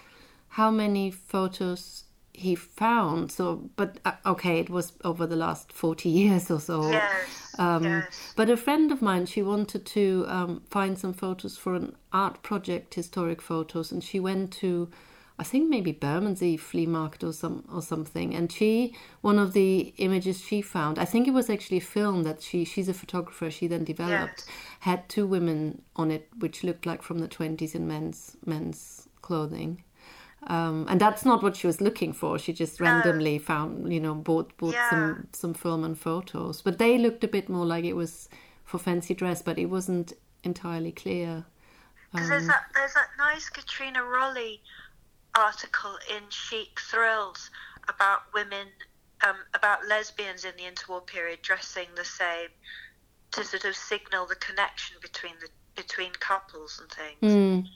how 0.49 0.71
many 0.71 1.11
photos 1.11 2.05
he 2.35 2.55
found. 2.55 3.31
So, 3.31 3.71
but 3.77 3.99
uh, 4.05 4.13
okay, 4.25 4.59
it 4.59 4.71
was 4.71 4.95
over 5.05 5.27
the 5.27 5.37
last 5.37 5.73
forty 5.73 6.09
years 6.09 6.51
or 6.51 6.61
so. 6.61 6.91
Yes, 6.91 7.55
Um, 7.59 7.85
yes. 7.85 8.33
But 8.37 8.49
a 8.49 8.57
friend 8.57 8.91
of 8.91 9.03
mine, 9.03 9.27
she 9.27 9.43
wanted 9.43 9.85
to 9.87 10.25
um, 10.29 10.63
find 10.71 10.99
some 10.99 11.13
photos 11.13 11.57
for 11.59 11.75
an 11.75 11.95
art 12.13 12.43
project, 12.43 12.95
historic 12.95 13.43
photos, 13.43 13.93
and 13.93 14.03
she 14.03 14.19
went 14.19 14.51
to, 14.55 14.89
I 15.39 15.45
think 15.45 15.69
maybe 15.69 15.93
Bermondsey 15.93 16.57
flea 16.57 16.87
market 16.87 17.25
or 17.25 17.33
some 17.33 17.65
or 17.73 17.83
something. 17.83 18.35
And 18.35 18.53
she, 18.53 18.95
one 19.23 19.39
of 19.39 19.53
the 19.55 19.93
images 19.97 20.41
she 20.41 20.61
found, 20.63 20.99
I 20.99 21.05
think 21.05 21.27
it 21.27 21.33
was 21.33 21.49
actually 21.51 21.79
a 21.79 21.81
film 21.81 22.23
that 22.25 22.43
she 22.43 22.65
she's 22.65 22.89
a 22.89 22.95
photographer. 22.95 23.51
She 23.51 23.67
then 23.67 23.85
developed 23.85 24.45
Yes. 24.47 24.57
had 24.81 25.09
two 25.09 25.27
women 25.27 25.83
on 25.97 26.11
it, 26.11 26.29
which 26.39 26.63
looked 26.65 26.87
like 26.87 27.03
from 27.03 27.19
the 27.19 27.29
twenties 27.29 27.75
in 27.75 27.87
men's 27.89 28.37
men's 28.45 29.09
clothing. 29.23 29.83
Um, 30.49 30.87
and 30.89 31.01
that's 31.01 31.25
not 31.25 31.43
what 31.43 31.55
she 31.57 31.69
was 31.69 31.81
looking 31.81 32.13
for. 32.13 32.37
She 32.39 32.53
just 32.53 32.81
randomly 32.81 33.39
found, 33.39 33.93
you 33.93 34.01
know, 34.01 34.15
bought 34.15 34.57
bought 34.57 34.75
Yeah. 34.75 34.91
some 34.91 35.29
some 35.33 35.55
film 35.55 35.85
and 35.85 35.97
photos. 35.99 36.61
But 36.63 36.79
they 36.79 36.99
looked 36.99 37.25
a 37.25 37.29
bit 37.29 37.49
more 37.49 37.65
like 37.65 37.85
it 37.85 37.95
was 37.95 38.29
for 38.65 38.79
fancy 38.79 39.15
dress, 39.15 39.41
but 39.43 39.59
it 39.59 39.67
wasn't 39.67 40.13
entirely 40.45 40.93
clear. 40.93 41.47
Because 42.11 42.27
Um, 42.27 42.31
there's 42.31 42.47
that 42.49 42.65
there's 42.75 42.95
that 42.95 43.09
nice 43.19 43.49
Katrina 43.49 44.03
Rolley 44.03 44.61
article 45.37 45.97
in 46.15 46.23
Chic 46.29 46.81
Thrills 46.81 47.51
about 47.89 48.21
women 48.35 48.69
um, 49.27 49.37
about 49.55 49.87
lesbians 49.87 50.45
in 50.45 50.53
the 50.57 50.65
interwar 50.65 51.07
period 51.07 51.43
dressing 51.43 51.87
the 51.95 52.05
same 52.05 52.49
to 53.33 53.45
sort 53.45 53.65
of 53.65 53.77
signal 53.77 54.27
the 54.27 54.35
connection 54.37 54.97
between 55.01 55.35
the 55.41 55.49
between 55.75 56.13
couples 56.13 56.81
and 56.81 56.91
things. 56.91 57.33
Mm, 57.33 57.69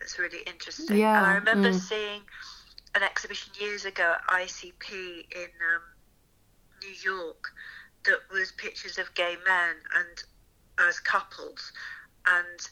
It's 0.00 0.18
really 0.18 0.40
interesting. 0.46 0.98
Yeah, 0.98 1.16
And 1.18 1.26
I 1.26 1.34
remember 1.34 1.70
mm. 1.70 1.80
seeing 1.80 2.20
an 2.94 3.02
exhibition 3.02 3.52
years 3.58 3.84
ago 3.84 4.14
at 4.16 4.26
ICP 4.42 4.92
in 4.92 5.48
um, 5.74 5.82
New 6.82 6.94
York 7.02 7.44
that 8.04 8.18
was 8.30 8.52
pictures 8.52 8.98
of 8.98 9.14
gay 9.14 9.36
men 9.46 9.76
and 9.96 10.24
as 10.88 11.00
couples, 11.00 11.72
and 12.26 12.68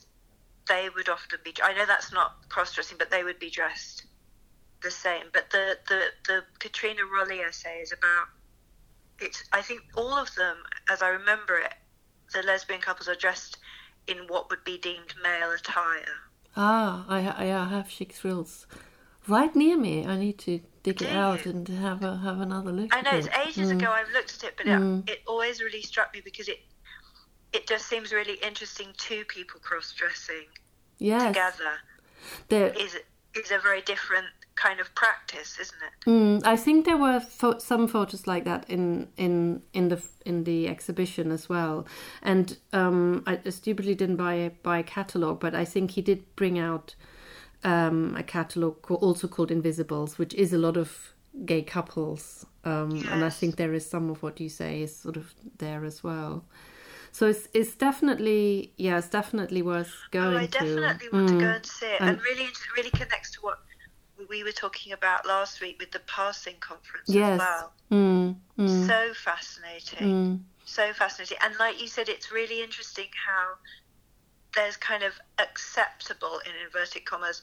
they 0.67 0.89
would 0.95 1.09
often 1.09 1.39
be. 1.43 1.53
I 1.63 1.73
know 1.73 1.85
that's 1.85 2.11
not 2.13 2.31
cross-dressing, 2.49 2.97
but 2.97 3.11
they 3.11 3.23
would 3.23 3.39
be 3.39 3.49
dressed 3.49 4.05
the 4.81 4.91
same. 4.91 5.25
But 5.33 5.49
the 5.51 5.77
the 5.87 6.01
the 6.27 6.43
Katrina 6.59 7.01
Rolley 7.05 7.39
essay 7.39 7.79
is 7.79 7.91
about. 7.91 8.27
It's. 9.19 9.43
I 9.53 9.61
think 9.61 9.81
all 9.95 10.13
of 10.13 10.33
them, 10.35 10.57
as 10.89 11.01
I 11.01 11.09
remember 11.09 11.57
it, 11.57 11.73
the 12.33 12.43
lesbian 12.43 12.81
couples 12.81 13.07
are 13.07 13.15
dressed 13.15 13.57
in 14.07 14.17
what 14.27 14.49
would 14.49 14.63
be 14.63 14.77
deemed 14.77 15.13
male 15.23 15.51
attire. 15.51 16.05
ah, 16.55 17.05
I 17.07 17.19
I 17.45 17.45
have 17.69 17.89
chic 17.89 18.11
thrills 18.13 18.67
right 19.27 19.55
near 19.55 19.77
me. 19.77 20.05
I 20.05 20.17
need 20.17 20.37
to 20.39 20.59
dig 20.83 21.01
it 21.01 21.09
out 21.09 21.45
you? 21.45 21.51
and 21.51 21.67
have 21.67 22.03
a 22.03 22.17
have 22.17 22.39
another 22.39 22.71
look. 22.71 22.93
I 22.95 23.01
know 23.01 23.15
it's 23.15 23.27
it. 23.27 23.33
ages 23.47 23.69
Mm. 23.69 23.79
ago 23.79 23.91
I've 23.91 24.11
looked 24.11 24.35
at 24.35 24.43
it, 24.49 24.53
but 24.57 24.65
Mm. 24.65 25.07
it, 25.07 25.11
it 25.11 25.19
always 25.27 25.61
really 25.61 25.81
struck 25.81 26.13
me 26.13 26.21
because 26.23 26.47
it 26.49 26.59
it 27.53 27.67
just 27.67 27.87
seems 27.87 28.11
really 28.11 28.37
interesting. 28.43 28.87
Two 28.97 29.23
people 29.25 29.59
cross 29.61 29.93
dressing 29.93 30.47
Yes, 30.99 31.27
together 31.27 31.73
there, 32.49 32.67
is 32.69 32.97
is 33.35 33.51
a 33.51 33.59
very 33.59 33.81
different 33.81 34.27
kind 34.55 34.79
of 34.79 34.93
practice, 34.95 35.57
isn't 35.59 35.79
it? 35.81 36.09
Mm, 36.09 36.45
I 36.45 36.55
think 36.55 36.85
there 36.85 36.97
were 36.97 37.19
pho- 37.19 37.57
some 37.59 37.87
photos 37.87 38.27
like 38.27 38.45
that 38.45 38.69
in 38.69 39.07
in 39.17 39.61
in 39.73 39.89
the 39.89 40.01
in 40.25 40.43
the 40.43 40.67
exhibition 40.67 41.31
as 41.31 41.49
well, 41.49 41.85
and 42.21 42.57
um, 42.71 43.23
I 43.25 43.39
stupidly 43.49 43.95
didn't 43.95 44.17
buy 44.17 44.33
a, 44.33 44.49
buy 44.49 44.79
a 44.79 44.83
catalog, 44.83 45.39
but 45.39 45.55
I 45.55 45.65
think 45.65 45.91
he 45.91 46.01
did 46.01 46.35
bring 46.35 46.59
out 46.59 46.95
um, 47.63 48.15
a 48.15 48.23
catalog 48.23 48.81
co- 48.81 48.95
also 48.95 49.27
called 49.27 49.51
Invisibles, 49.51 50.17
which 50.17 50.33
is 50.33 50.53
a 50.53 50.57
lot 50.57 50.77
of 50.77 51.13
gay 51.45 51.63
couples, 51.63 52.45
um, 52.63 53.03
and 53.11 53.25
I 53.25 53.29
think 53.29 53.55
there 53.55 53.73
is 53.73 53.89
some 53.89 54.09
of 54.09 54.21
what 54.21 54.39
you 54.39 54.49
say 54.49 54.81
is 54.83 54.95
sort 54.95 55.17
of 55.17 55.33
there 55.57 55.83
as 55.83 56.03
well. 56.03 56.45
So 57.13 57.27
it's 57.27 57.47
it's 57.53 57.75
definitely 57.75 58.73
yeah, 58.77 58.97
it's 58.97 59.07
definitely 59.19 59.61
worth 59.61 59.93
going 60.11 60.35
Oh, 60.35 60.37
I 60.39 60.45
to. 60.47 60.51
definitely 60.51 61.09
want 61.13 61.27
to 61.29 61.37
go 61.37 61.45
Mm. 61.45 61.55
and 61.57 61.65
see 61.65 61.85
it, 61.85 62.01
And- 62.01 62.09
and 62.09 62.21
really 62.29 62.47
really 62.75 62.89
connects 62.89 63.31
to 63.35 63.39
what 63.41 63.59
we 64.29 64.43
were 64.43 64.51
talking 64.65 64.93
about 64.93 65.25
last 65.25 65.61
week 65.61 65.75
with 65.79 65.91
the 65.91 65.99
passing 66.17 66.57
conference 66.59 67.09
Yes. 67.09 67.33
as 67.33 67.39
well. 67.39 67.73
Mm, 67.91 68.35
mm, 68.57 68.87
So 68.87 69.13
fascinating. 69.13 69.99
mm. 69.99 70.43
so 70.65 70.91
fascinating. 70.93 71.37
And 71.43 71.55
like 71.59 71.79
you 71.81 71.87
said, 71.87 72.09
it's 72.09 72.31
really 72.31 72.63
interesting 72.63 73.09
how 73.27 73.45
there's 74.55 74.77
kind 74.77 75.03
of 75.03 75.13
acceptable, 75.39 76.39
in 76.47 76.51
inverted 76.65 77.05
commas, 77.05 77.41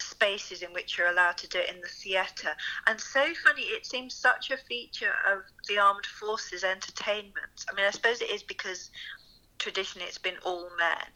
spaces 0.00 0.62
in 0.62 0.72
which 0.72 0.96
you're 0.96 1.08
allowed 1.08 1.36
to 1.38 1.48
do 1.48 1.58
it 1.58 1.70
in 1.74 1.80
the 1.80 1.88
theatre. 1.88 2.54
And 2.86 3.00
so 3.00 3.24
funny, 3.44 3.62
it 3.62 3.86
seems 3.86 4.14
such 4.14 4.50
a 4.50 4.56
feature 4.56 5.14
of 5.30 5.40
the 5.68 5.78
armed 5.78 6.06
forces 6.06 6.64
entertainment. 6.64 7.64
I 7.70 7.74
mean, 7.74 7.86
I 7.86 7.90
suppose 7.90 8.20
it 8.20 8.30
is 8.30 8.42
because 8.42 8.90
traditionally 9.58 10.06
it's 10.06 10.18
been 10.18 10.38
all 10.44 10.68
men, 10.78 11.06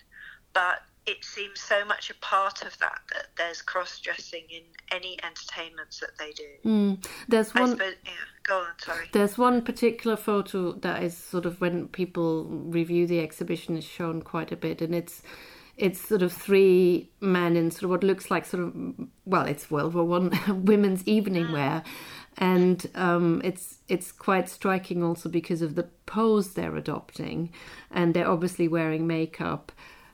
but 0.52 0.83
it 1.06 1.25
seems 1.25 1.61
so 1.61 1.85
much 1.85 2.11
a 2.11 2.14
part 2.14 2.62
of 2.62 2.76
that 2.78 3.00
that 3.12 3.26
there's 3.37 3.62
cross 3.62 4.00
dressing 4.00 4.42
in 4.50 4.62
any 4.90 5.16
entertainments 5.23 6.00
that 6.00 6.18
they 6.18 6.33
do. 6.33 6.68
Mm. 6.68 7.06
There's 7.28 7.54
one. 7.54 7.71
suppose, 7.71 7.95
yeah, 8.04 8.11
go 8.42 8.59
on, 8.59 8.66
sorry. 8.78 9.06
There's 9.12 9.38
one 9.38 9.62
particular 9.62 10.16
photo 10.16 10.73
that 10.73 11.02
is 11.04 11.16
sort 11.16 11.47
of 11.47 11.61
when 11.61 11.88
people 11.88 12.45
review 12.45 13.06
the 13.06 13.21
exhibition 13.21 13.76
is 13.76 13.85
shown 13.85 14.23
quite 14.23 14.50
a 14.50 14.56
bit, 14.56 14.83
and 14.83 14.95
it's 14.95 15.23
it's 15.76 16.00
sort 16.00 16.23
of 16.23 16.33
three 16.33 17.11
men 17.21 17.56
in 17.56 17.71
sort 17.71 17.85
of 17.85 17.90
what 17.90 18.04
looks 18.04 18.30
like 18.30 18.47
sort 18.47 18.62
of 18.62 18.75
well, 19.25 19.47
it's 19.47 19.71
World 19.71 19.95
War 19.95 20.04
One 20.04 20.33
women's 20.64 21.06
evening 21.06 21.52
wear, 21.52 21.83
and 22.38 22.87
um, 22.95 23.40
it's 23.45 23.78
it's 23.88 24.12
quite 24.12 24.49
striking 24.49 25.02
also 25.02 25.28
because 25.28 25.62
of 25.62 25.75
the 25.75 25.85
pose 26.06 26.54
they're 26.54 26.76
adopting, 26.76 27.50
and 27.90 28.14
they're 28.14 28.30
obviously 28.30 28.68
wearing 28.68 29.06
makeup. 29.06 29.73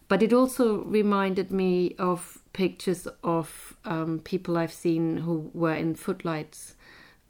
But 0.09 0.23
it 0.23 0.33
also 0.33 0.85
reminded 0.85 1.51
me 1.51 1.95
of 1.99 2.39
pictures 2.53 3.09
of 3.25 3.77
um, 3.85 4.21
people 4.25 4.59
I've 4.59 4.73
seen 4.73 5.19
who 5.19 5.51
were 5.55 5.75
in 5.75 5.95
Footlights 5.95 6.75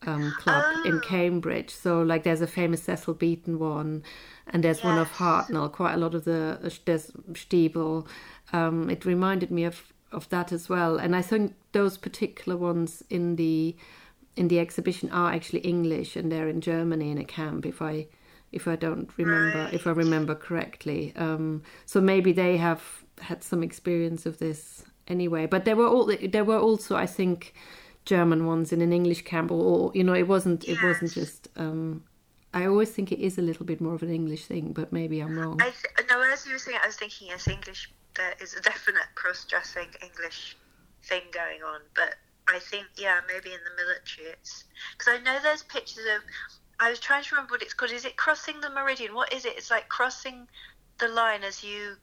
um, 0.06 0.34
club 0.38 0.64
in 0.84 1.00
Cambridge. 1.00 1.70
So 1.70 2.02
like 2.02 2.24
there's 2.24 2.40
a 2.40 2.46
famous 2.46 2.82
Cecil 2.82 3.14
Beaton 3.14 3.58
one, 3.58 4.02
and 4.52 4.62
there's 4.62 4.84
one 4.84 4.98
of 4.98 5.10
Hartnell. 5.12 5.72
Quite 5.72 5.94
a 5.94 5.96
lot 5.96 6.14
of 6.14 6.24
the 6.24 6.58
there's 6.84 7.10
Stiebel. 7.32 8.06
Um, 8.52 8.90
it 8.90 9.04
reminded 9.04 9.50
me 9.50 9.64
of 9.64 9.92
of 10.12 10.28
that 10.28 10.52
as 10.52 10.68
well. 10.68 10.98
And 10.98 11.16
I 11.16 11.22
think 11.22 11.54
those 11.72 11.96
particular 11.96 12.56
ones 12.56 13.02
in 13.08 13.36
the 13.36 13.74
in 14.36 14.48
the 14.48 14.60
exhibition 14.60 15.10
are 15.10 15.32
actually 15.32 15.60
English, 15.60 16.16
and 16.16 16.30
they're 16.30 16.48
in 16.48 16.60
Germany 16.60 17.10
in 17.10 17.18
a 17.18 17.24
camp. 17.24 17.66
If 17.66 17.80
I 17.80 18.06
if 18.52 18.68
I 18.68 18.76
don't 18.76 19.10
remember 19.16 19.70
if 19.72 19.86
I 19.86 19.90
remember 19.90 20.34
correctly. 20.34 21.14
Um, 21.16 21.62
so 21.86 22.00
maybe 22.00 22.32
they 22.32 22.58
have 22.58 22.82
had 23.20 23.42
some 23.42 23.62
experience 23.62 24.26
of 24.26 24.38
this 24.38 24.84
anyway. 25.08 25.46
But 25.46 25.64
there 25.64 25.76
were 25.76 25.88
all 25.88 26.14
there 26.22 26.44
were 26.44 26.58
also 26.58 26.94
I 26.94 27.06
think 27.06 27.54
German 28.04 28.46
ones 28.46 28.72
in 28.72 28.82
an 28.82 28.92
English 28.92 29.22
camp, 29.22 29.50
or, 29.50 29.62
or 29.62 29.92
you 29.94 30.04
know, 30.04 30.14
it 30.14 30.28
wasn't 30.28 30.68
it 30.68 30.82
wasn't 30.82 31.12
just. 31.12 31.48
Um, 31.56 32.04
I 32.54 32.66
always 32.66 32.90
think 32.90 33.12
it 33.12 33.18
is 33.18 33.38
a 33.38 33.42
little 33.42 33.64
bit 33.64 33.80
more 33.80 33.94
of 33.94 34.02
an 34.02 34.10
English 34.10 34.44
thing, 34.46 34.72
but 34.72 34.92
maybe 34.92 35.20
I'm 35.20 35.38
wrong. 35.38 35.60
I 35.60 35.70
th- 35.70 36.08
no, 36.10 36.20
as 36.20 36.46
you 36.46 36.52
were 36.52 36.58
saying, 36.58 36.78
I 36.82 36.86
was 36.86 36.96
thinking 36.96 37.28
yes, 37.28 37.48
English. 37.48 37.90
There 38.14 38.34
is 38.42 38.54
a 38.54 38.60
definite 38.60 39.08
cross-dressing 39.14 39.88
English 40.02 40.56
thing 41.04 41.22
going 41.32 41.62
on, 41.62 41.80
but 41.94 42.16
I 42.48 42.58
think 42.58 42.86
yeah, 42.96 43.20
maybe 43.26 43.48
in 43.54 43.60
the 43.64 43.82
military 43.82 44.28
it's 44.32 44.64
because 44.96 45.14
I 45.18 45.22
know 45.22 45.38
there's 45.42 45.62
pictures 45.62 46.04
of. 46.14 46.22
I 46.78 46.90
was 46.90 46.98
trying 46.98 47.22
to 47.22 47.34
remember 47.34 47.52
what 47.54 47.62
it's 47.62 47.72
called. 47.74 47.92
Is 47.92 48.04
it 48.04 48.16
crossing 48.16 48.60
the 48.60 48.70
meridian? 48.70 49.14
What 49.14 49.32
is 49.32 49.44
it? 49.44 49.54
It's 49.56 49.70
like 49.70 49.88
crossing 49.88 50.46
the 50.98 51.08
line 51.08 51.42
as 51.44 51.64
you 51.64 51.94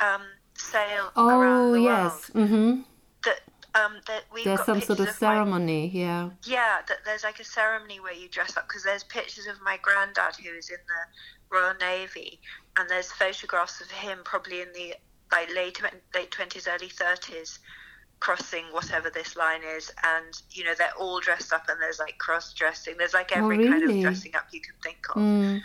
um, 0.00 0.22
sail 0.54 1.12
around 1.16 1.68
oh 1.68 1.72
the 1.72 1.80
yes, 1.80 2.30
world. 2.34 2.48
hmm 2.48 2.80
That 3.24 3.40
um, 3.74 3.96
that 4.06 4.22
we've 4.32 4.44
there's 4.44 4.64
some 4.64 4.80
sort 4.80 5.00
of 5.00 5.06
pictures 5.06 5.20
my- 5.22 5.34
ceremony. 5.34 5.88
Yeah. 5.88 6.30
yeah, 6.44 6.78
that 6.88 6.98
there's 7.04 7.24
like 7.24 7.40
a 7.40 7.44
ceremony 7.44 8.00
where 8.00 8.12
you 8.14 8.28
dress 8.28 8.56
up 8.56 8.68
because 8.68 8.84
there's 8.84 9.04
pictures 9.04 9.46
of 9.46 9.60
my 9.62 9.78
granddad 9.82 10.36
who 10.36 10.50
is 10.56 10.70
in 10.70 10.76
the 10.86 11.54
Royal 11.56 11.74
Navy, 11.80 12.40
and 12.78 12.88
there's 12.88 13.10
photographs 13.12 13.80
of 13.80 13.90
him 13.90 14.18
probably 14.24 14.60
in 14.62 14.68
the 14.74 14.94
like 15.32 15.48
late 15.54 15.80
late 16.14 16.30
twenties, 16.30 16.68
early 16.68 16.88
thirties, 16.88 17.58
crossing 18.20 18.64
whatever 18.72 19.10
this 19.10 19.34
line 19.36 19.62
is, 19.76 19.90
and 20.04 20.40
you 20.50 20.64
know 20.64 20.74
they're 20.78 20.94
all 20.98 21.20
dressed 21.20 21.52
up, 21.52 21.64
and 21.68 21.80
there's 21.80 21.98
like 21.98 22.16
cross 22.18 22.52
dressing. 22.54 22.94
There's 22.98 23.14
like 23.14 23.30
Oh, 23.34 23.38
every 23.38 23.66
kind 23.68 23.82
of 23.82 24.00
dressing 24.00 24.34
up 24.36 24.46
you 24.52 24.60
can 24.60 24.74
think 24.82 24.98
of 25.10 25.16
Mm. 25.16 25.60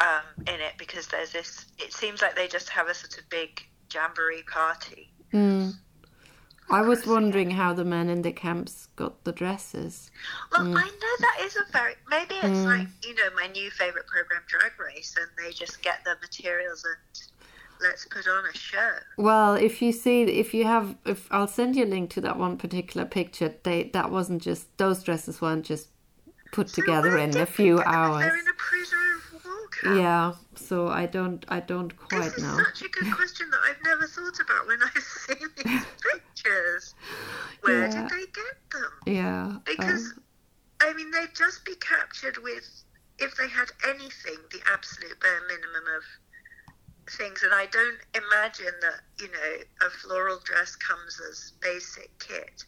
um, 0.00 0.22
in 0.48 0.60
it 0.60 0.74
because 0.78 1.06
there's 1.08 1.30
this. 1.32 1.66
It 1.78 1.92
seems 1.92 2.20
like 2.22 2.34
they 2.34 2.48
just 2.48 2.68
have 2.70 2.88
a 2.88 2.94
sort 2.94 3.16
of 3.18 3.28
big 3.28 3.60
jamboree 3.92 4.42
party. 4.44 5.12
Mm. 5.32 5.74
I 6.72 6.80
was 6.82 7.06
wondering 7.06 7.50
how 7.50 7.74
the 7.74 7.84
men 7.84 8.08
in 8.08 8.22
the 8.22 8.32
camps 8.32 8.88
got 8.96 9.24
the 9.24 9.32
dresses. 9.32 10.10
Well, 10.50 10.62
Mm. 10.62 10.76
I 10.78 10.84
know 10.84 11.14
that 11.20 11.36
is 11.42 11.56
a 11.56 11.64
very 11.72 11.94
maybe 12.10 12.34
it's 12.36 12.64
like 12.66 12.88
you 13.04 13.14
know 13.14 13.30
my 13.36 13.46
new 13.48 13.70
favorite 13.70 14.06
program, 14.06 14.42
Drag 14.48 14.72
Race, 14.80 15.14
and 15.20 15.28
they 15.38 15.52
just 15.52 15.82
get 15.82 16.02
the 16.04 16.16
materials 16.20 16.84
and 16.84 17.28
let's 17.80 18.06
put 18.06 18.26
on 18.26 18.44
a 18.46 18.56
show. 18.56 18.90
Well, 19.18 19.54
if 19.54 19.82
you 19.82 19.92
see, 19.92 20.22
if 20.22 20.54
you 20.54 20.64
have, 20.64 20.96
if 21.04 21.26
I'll 21.30 21.48
send 21.48 21.76
you 21.76 21.84
a 21.84 21.86
link 21.86 22.10
to 22.10 22.20
that 22.22 22.38
one 22.38 22.56
particular 22.56 23.06
picture. 23.06 23.54
They 23.62 23.84
that 23.92 24.10
wasn't 24.10 24.40
just 24.42 24.76
those 24.78 25.02
dresses 25.02 25.40
weren't 25.40 25.66
just 25.66 25.88
put 26.52 26.68
together 26.68 27.18
in 27.18 27.36
a 27.36 27.46
few 27.46 27.80
hours. 27.82 28.20
They're 28.22 28.38
in 28.38 28.48
a 28.48 28.54
prisoner 28.56 28.98
of 29.34 29.44
war 29.44 29.68
camp. 29.82 29.98
Yeah, 29.98 30.32
so 30.54 30.88
I 30.88 31.06
don't, 31.06 31.44
I 31.48 31.60
don't 31.60 31.96
quite 31.96 32.34
This 32.34 32.38
is 32.38 32.42
know. 32.42 32.56
such 32.64 32.82
a 32.82 32.88
good 32.90 33.12
question 33.12 33.50
that 33.50 33.60
I've 33.64 33.82
never 33.84 34.06
thought 34.06 34.38
about 34.40 34.66
when 34.66 34.82
I've 34.82 35.02
seen 35.02 35.48
these 35.56 35.86
pictures. 36.12 36.94
Where 37.62 37.88
Yeah. 37.88 38.08
did 38.08 38.10
they 38.10 38.26
get 38.32 38.56
them? 38.72 38.90
Yeah, 39.06 39.56
Because, 39.64 40.12
um, 40.16 40.24
I 40.80 40.92
mean, 40.94 41.10
they'd 41.10 41.34
just 41.36 41.64
be 41.64 41.74
captured 41.76 42.38
with, 42.42 42.64
if 43.18 43.36
they 43.36 43.48
had 43.48 43.68
anything, 43.88 44.38
the 44.50 44.60
absolute 44.72 45.18
bare 45.20 45.40
minimum 45.48 45.84
of 45.96 46.02
things. 47.10 47.42
And 47.42 47.54
I 47.54 47.66
don't 47.66 47.98
imagine 48.14 48.74
that, 48.80 49.00
you 49.20 49.28
know, 49.30 49.86
a 49.86 49.90
floral 49.90 50.40
dress 50.44 50.76
comes 50.76 51.20
as 51.30 51.52
basic 51.60 52.10
kit. 52.18 52.64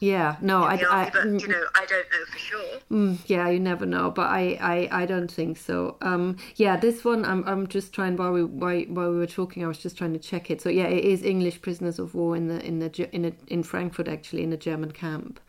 Yeah. 0.00 0.36
No, 0.40 0.62
I, 0.62 0.76
the 0.76 0.92
I, 0.92 1.10
but, 1.10 1.24
mm, 1.24 1.40
you 1.40 1.48
know, 1.48 1.64
I 1.74 1.86
don't 1.86 2.06
know 2.10 2.24
for 2.30 2.38
sure. 2.38 2.78
Mm, 2.90 3.18
yeah, 3.26 3.48
you 3.48 3.58
never 3.60 3.86
know, 3.86 4.10
but 4.10 4.26
I, 4.28 4.88
I, 4.90 5.02
I 5.02 5.06
don't 5.06 5.30
think 5.30 5.56
so. 5.56 5.96
Um, 6.02 6.36
yeah, 6.56 6.76
this 6.76 7.04
one 7.04 7.24
I'm, 7.24 7.42
I'm 7.48 7.66
just 7.66 7.92
trying 7.92 8.16
while 8.16 8.32
we 8.32 8.44
while, 8.44 8.80
while 8.82 9.10
we 9.10 9.16
were 9.16 9.26
talking, 9.26 9.64
I 9.64 9.68
was 9.68 9.78
just 9.78 9.96
trying 9.96 10.12
to 10.12 10.18
check 10.18 10.50
it. 10.50 10.60
So 10.60 10.68
yeah, 10.68 10.86
it 10.86 11.04
is 11.04 11.22
English 11.22 11.62
prisoners 11.62 11.98
of 11.98 12.14
war 12.14 12.36
in 12.36 12.48
the 12.48 12.64
in 12.64 12.78
the 12.78 13.08
in 13.14 13.24
a, 13.24 13.32
in 13.48 13.62
Frankfurt 13.62 14.08
actually 14.08 14.42
in 14.42 14.52
a 14.52 14.56
German 14.56 14.92
camp, 14.92 15.40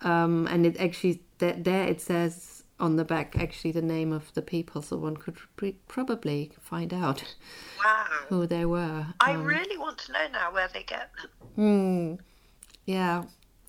um, 0.00 0.46
and 0.50 0.66
it 0.66 0.76
actually 0.80 1.22
there, 1.38 1.54
there 1.54 1.86
it 1.86 2.00
says 2.00 2.64
on 2.80 2.96
the 2.96 3.04
back 3.04 3.38
actually 3.38 3.70
the 3.70 3.82
name 3.82 4.12
of 4.12 4.34
the 4.34 4.42
people, 4.42 4.82
so 4.82 4.96
one 4.96 5.16
could 5.16 5.36
pre- 5.54 5.76
probably 5.86 6.50
find 6.60 6.92
out 6.92 7.22
Wow. 7.84 8.06
who 8.28 8.46
they 8.46 8.64
were. 8.64 9.06
I 9.20 9.32
really 9.34 9.78
want 9.78 9.98
to 9.98 10.12
know 10.12 10.26
now 10.32 10.52
where 10.52 10.68
they 10.72 10.82
get 10.82 11.10
them. 11.16 11.30
Hmm. 11.54 12.14
Yeah, 12.84 13.22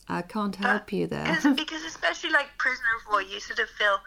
I 0.09 0.21
can't 0.21 0.55
help 0.55 0.91
you 0.91 1.07
there. 1.07 1.37
Because, 1.55 1.83
especially 1.85 2.31
like 2.31 2.47
prisoner 2.57 2.87
of 2.99 3.11
war, 3.11 3.21
you 3.21 3.39
sort 3.39 3.59
of 3.59 3.69
feel, 3.69 3.97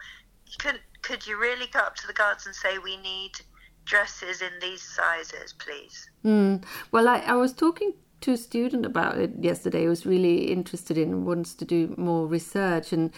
could 0.59 0.79
could 1.01 1.25
you 1.25 1.39
really 1.39 1.67
go 1.67 1.79
up 1.79 1.95
to 1.95 2.07
the 2.07 2.13
guards 2.13 2.45
and 2.45 2.53
say, 2.53 2.77
we 2.77 2.97
need 2.97 3.31
dresses 3.85 4.41
in 4.41 4.51
these 4.61 4.81
sizes, 4.81 5.53
please? 5.53 6.09
Mm. 6.25 6.63
Well, 6.91 7.07
I, 7.07 7.19
I 7.19 7.33
was 7.33 7.53
talking 7.53 7.93
to 8.21 8.33
a 8.33 8.37
student 8.37 8.85
about 8.85 9.17
it 9.17 9.31
yesterday 9.39 9.83
who 9.83 9.89
was 9.89 10.05
really 10.05 10.51
interested 10.51 10.97
in, 10.97 11.25
wants 11.25 11.53
to 11.55 11.65
do 11.65 11.93
more 11.97 12.27
research. 12.27 12.91
And 12.91 13.11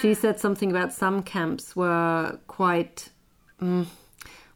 she 0.00 0.14
said 0.14 0.40
something 0.40 0.70
about 0.70 0.92
some 0.92 1.22
camps 1.22 1.76
were 1.76 2.38
quite, 2.46 3.10
mm, 3.60 3.86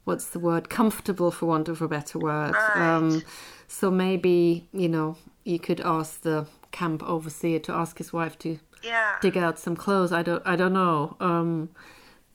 what's 0.05 0.29
the 0.31 0.39
word, 0.39 0.71
comfortable 0.71 1.31
for 1.31 1.47
want 1.47 1.69
of 1.69 1.83
a 1.83 1.89
better 1.89 2.19
word. 2.19 2.55
Um, 2.75 3.23
so 3.67 3.91
maybe, 3.91 4.69
you 4.73 4.89
know, 4.89 5.17
you 5.45 5.59
could 5.59 5.81
ask 5.81 6.23
the 6.23 6.47
camp 6.71 7.03
overseer 7.03 7.59
to 7.61 7.73
ask 7.73 7.99
his 7.99 8.13
wife 8.13 8.39
to 8.41 8.59
Yeah. 8.83 9.17
dig 9.21 9.37
out 9.37 9.59
some 9.59 9.77
clothes. 9.77 10.13
I 10.13 10.23
don't, 10.23 10.43
I 10.47 10.57
don't 10.57 10.73
know. 10.73 11.17
Um, 11.21 11.71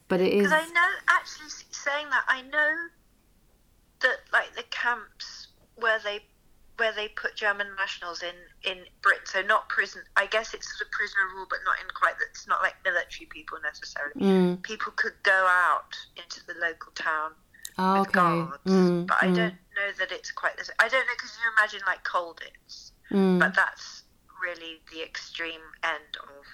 but 0.07 0.19
it 0.21 0.33
is. 0.33 0.43
Because 0.49 0.53
I 0.53 0.73
know, 0.73 0.89
actually, 1.09 1.49
saying 1.71 2.07
that, 2.09 2.23
I 2.27 2.41
know 2.41 2.75
that 4.01 4.17
like 4.31 4.53
the 4.55 4.63
camps 4.69 5.47
where 5.75 5.99
they 6.03 6.19
where 6.77 6.91
they 6.91 7.07
put 7.09 7.35
German 7.35 7.67
nationals 7.77 8.23
in 8.23 8.35
in 8.69 8.83
Britain, 9.01 9.21
so 9.25 9.41
not 9.41 9.69
prison. 9.69 10.01
I 10.15 10.25
guess 10.25 10.53
it's 10.53 10.67
sort 10.67 10.87
of 10.87 10.91
prisoner 10.91 11.21
war, 11.35 11.45
but 11.49 11.59
not 11.65 11.75
in 11.79 11.87
quite. 11.95 12.15
It's 12.29 12.47
not 12.47 12.61
like 12.61 12.73
military 12.83 13.27
people 13.27 13.57
necessarily. 13.63 14.19
Mm. 14.19 14.63
People 14.63 14.91
could 14.95 15.13
go 15.23 15.45
out 15.47 15.95
into 16.17 16.41
the 16.47 16.55
local 16.59 16.91
town 16.93 17.31
Oh, 17.77 18.01
with 18.01 18.09
okay. 18.09 18.19
guards, 18.19 18.63
Mm, 18.65 19.07
but 19.07 19.17
I 19.21 19.27
mm, 19.27 19.35
don't 19.35 19.53
know 19.77 19.89
that 19.99 20.11
it's 20.11 20.31
quite 20.31 20.57
the 20.57 20.65
same. 20.65 20.75
I 20.79 20.87
don't 20.89 21.05
know 21.05 21.13
because 21.15 21.37
you 21.41 21.51
imagine 21.57 21.81
like 21.87 22.03
Colditz, 22.03 22.91
mm, 23.11 23.39
but 23.39 23.55
that's 23.55 23.92
really 24.43 24.81
the 24.91 25.01
extreme 25.03 25.61
end 25.83 26.17
of 26.21 26.45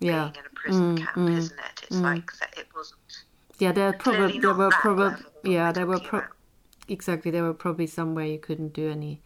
yeah. 0.00 0.24
being 0.24 0.34
in 0.34 0.46
a 0.50 0.54
prison 0.54 0.96
Mm, 0.96 0.98
camp, 0.98 1.16
mm, 1.16 1.38
isn't 1.38 1.58
it? 1.58 1.82
It's 1.84 1.96
mm. 1.96 2.02
like 2.02 2.32
that. 2.40 2.54
It 2.58 2.66
wasn't. 2.74 3.24
Yeah, 3.58 3.72
there 3.72 3.92
probably 3.92 4.40
there 4.40 4.54
were 4.54 4.70
probably 4.70 5.24
yeah 5.44 5.70
there 5.72 5.86
were 5.86 6.00
pro- 6.00 6.26
exactly 6.88 7.30
there 7.30 7.44
were 7.44 7.54
probably 7.54 7.86
somewhere 7.86 8.26
you 8.26 8.38
couldn't 8.38 8.72
do 8.72 8.90
any 8.90 9.20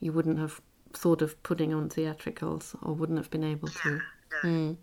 you 0.00 0.12
wouldn't 0.12 0.38
have 0.38 0.60
thought 0.94 1.22
of 1.22 1.40
putting 1.42 1.74
on 1.74 1.88
theatricals 1.88 2.74
or 2.82 2.94
wouldn't 2.94 3.18
have 3.18 3.30
been 3.30 3.44
able 3.44 3.68
to. 3.68 4.00
No. 4.42 4.76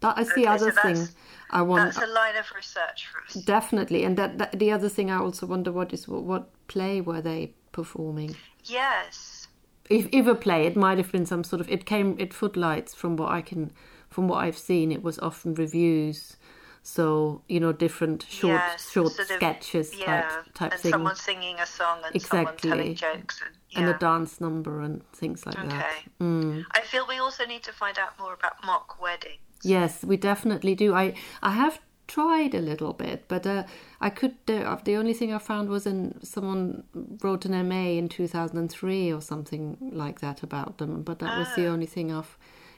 That 0.00 0.18
is 0.18 0.34
the 0.34 0.46
other 0.48 0.72
so 0.72 0.82
thing 0.82 1.08
I 1.50 1.62
want 1.62 1.94
That's 1.94 2.06
a 2.06 2.12
line 2.12 2.36
of 2.36 2.46
research 2.54 3.06
for 3.06 3.22
us. 3.22 3.44
definitely, 3.44 4.04
and 4.04 4.16
that, 4.18 4.36
that 4.38 4.58
the 4.58 4.72
other 4.72 4.88
thing 4.88 5.10
I 5.10 5.18
also 5.18 5.46
wonder 5.46 5.70
what 5.72 5.92
is 5.92 6.08
what, 6.08 6.24
what 6.24 6.66
play 6.68 7.00
were 7.00 7.22
they 7.22 7.54
performing? 7.70 8.36
Yes. 8.64 9.41
If, 9.90 10.08
if 10.12 10.26
a 10.26 10.34
play, 10.34 10.66
it 10.66 10.76
might 10.76 10.98
have 10.98 11.12
been 11.12 11.26
some 11.26 11.44
sort 11.44 11.60
of. 11.60 11.68
It 11.68 11.84
came. 11.86 12.16
It 12.18 12.32
footlights 12.32 12.94
from 12.94 13.16
what 13.16 13.30
I 13.30 13.42
can, 13.42 13.72
from 14.08 14.28
what 14.28 14.38
I've 14.44 14.58
seen. 14.58 14.92
It 14.92 15.02
was 15.02 15.18
often 15.18 15.54
reviews, 15.54 16.36
so 16.82 17.42
you 17.48 17.60
know, 17.60 17.72
different 17.72 18.24
short, 18.28 18.54
yes. 18.54 18.90
short 18.90 19.12
sort 19.12 19.30
of- 19.30 19.36
sketches 19.36 19.92
yeah. 19.98 20.22
type 20.22 20.54
type 20.54 20.72
and 20.72 20.80
thing, 20.80 20.92
someone 20.92 21.16
singing 21.16 21.58
a 21.58 21.66
song 21.66 21.98
and 22.04 22.22
someone 22.22 22.56
telling 22.56 22.92
Exactly. 22.92 23.20
jokes 23.20 23.42
and 23.44 23.56
and 23.74 23.88
a 23.88 23.98
dance 23.98 24.40
number 24.40 24.80
and 24.80 25.02
things 25.12 25.46
like 25.46 25.56
that. 25.56 25.66
Okay. 25.66 25.96
Mm. 26.20 26.64
I 26.72 26.82
feel 26.82 27.06
we 27.08 27.18
also 27.18 27.46
need 27.46 27.62
to 27.62 27.72
find 27.72 27.98
out 27.98 28.18
more 28.18 28.34
about 28.34 28.64
mock 28.64 29.00
weddings. 29.00 29.38
Yes, 29.62 30.04
we 30.04 30.16
definitely 30.16 30.74
do. 30.74 30.94
I 30.94 31.14
I 31.42 31.52
have 31.52 31.80
tried 32.08 32.54
a 32.54 32.60
little 32.60 32.92
bit, 32.92 33.24
but 33.28 33.46
uh, 33.46 33.64
I 34.00 34.10
could. 34.10 34.34
Uh, 34.48 34.76
the 34.84 34.96
only 34.96 35.14
thing 35.14 35.32
I 35.32 35.38
found 35.38 35.68
was 35.68 35.86
in 35.86 36.18
someone 36.22 36.84
wrote 37.22 37.44
an 37.44 37.68
MA 37.68 37.90
in 37.98 38.08
two 38.08 38.26
thousand 38.28 38.58
and 38.58 38.70
three 38.70 39.12
or 39.12 39.20
something 39.20 39.76
like 39.80 40.20
that 40.20 40.42
about 40.42 40.78
them. 40.78 41.02
But 41.02 41.18
that 41.20 41.36
was 41.36 41.48
the 41.56 41.66
only 41.66 41.86
thing 41.86 42.12
I've 42.12 42.36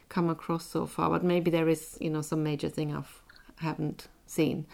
come 0.08 0.28
across 0.30 0.66
so 0.66 0.86
far. 0.86 1.10
But 1.10 1.24
maybe 1.24 1.50
there 1.50 1.68
is, 1.68 1.96
you 2.00 2.10
know, 2.10 2.22
some 2.22 2.42
major 2.42 2.68
thing 2.68 2.94
I've 2.94 3.20
haven't 3.56 4.08
seen. 4.26 4.66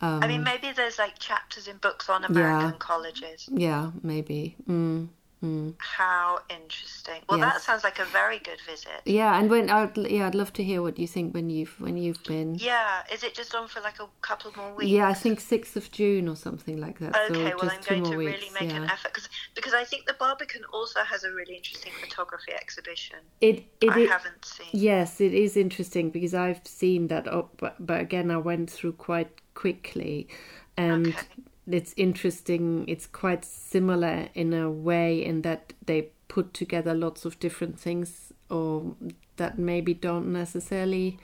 Um, 0.00 0.22
I 0.22 0.28
mean, 0.28 0.44
maybe 0.44 0.70
there's 0.76 0.98
like 0.98 1.18
chapters 1.18 1.66
in 1.66 1.76
books 1.78 2.08
on 2.08 2.24
American 2.24 2.70
Yeah. 2.70 2.78
colleges. 2.78 3.48
yeah, 3.52 3.90
maybe. 4.02 4.54
Mm, 4.68 5.08
mm. 5.42 5.74
How 5.78 6.40
interesting. 6.50 7.20
Well, 7.28 7.38
Yes. 7.38 7.54
that 7.54 7.62
sounds 7.62 7.84
like 7.84 7.98
a 7.98 8.04
very 8.06 8.38
good 8.40 8.60
visit. 8.66 9.00
Yeah, 9.04 9.38
and 9.38 9.48
when 9.50 9.70
I'd 9.70 9.96
yeah, 9.96 10.26
I'd 10.26 10.34
love 10.34 10.52
to 10.54 10.64
hear 10.64 10.82
what 10.82 10.98
you 10.98 11.06
think 11.06 11.34
when 11.34 11.48
you've 11.50 11.80
when 11.80 11.96
you've 11.96 12.22
been. 12.24 12.56
Yeah. 12.56 13.02
Is 13.12 13.22
it 13.22 13.34
just 13.34 13.54
on 13.54 13.68
for 13.68 13.80
like 13.80 14.00
a 14.00 14.08
couple 14.22 14.52
more 14.56 14.74
weeks? 14.74 14.90
Yeah, 14.90 15.08
I 15.08 15.14
think 15.14 15.40
sixth 15.40 15.76
of 15.76 15.90
June 15.92 16.28
or 16.28 16.36
something 16.36 16.78
like 16.80 16.98
that. 16.98 17.14
so 17.14 17.20
Okay, 17.34 17.54
well, 17.54 17.68
just 17.70 17.90
I'm 17.90 18.00
going 18.02 18.10
to 18.12 18.16
weeks. 18.18 18.32
really 18.32 18.50
make 18.60 18.70
yeah. 18.72 18.82
an 18.82 18.90
effort 18.90 19.12
cause, 19.14 19.28
because 19.54 19.74
I 19.74 19.84
think 19.84 20.06
the 20.06 20.14
Barbican 20.14 20.62
also 20.72 21.00
has 21.00 21.24
a 21.24 21.32
really 21.32 21.54
interesting 21.56 21.92
photography 22.00 22.52
exhibition. 22.52 23.18
It 23.40 23.64
it 23.80 23.90
I 23.90 23.98
is- 24.00 24.10
haven't 24.10 24.44
seen. 24.44 24.66
Yes, 24.72 25.20
it 25.20 25.34
is 25.34 25.56
interesting 25.56 26.10
because 26.10 26.34
I've 26.34 26.66
seen 26.66 27.08
that 27.08 27.26
up, 27.28 27.48
but, 27.58 27.74
but 27.78 28.00
again, 28.00 28.30
I 28.30 28.36
went 28.38 28.70
through 28.70 28.92
quite 28.94 29.30
quickly, 29.54 30.28
and 30.76 31.08
Okay. 31.08 31.26
It's 31.70 31.94
interesting. 31.96 32.84
It's 32.88 33.06
quite 33.06 33.44
similar 33.44 34.28
in 34.34 34.52
a 34.54 34.70
way 34.70 35.24
in 35.24 35.42
that 35.42 35.72
they 35.84 36.08
put 36.28 36.52
together 36.54 36.94
lots 36.94 37.24
of 37.24 37.38
different 37.40 37.78
things, 37.78 38.32
or 38.50 38.94
that 39.36 39.58
maybe 39.58 39.94
don't 39.94 40.32
necessarily 40.32 41.18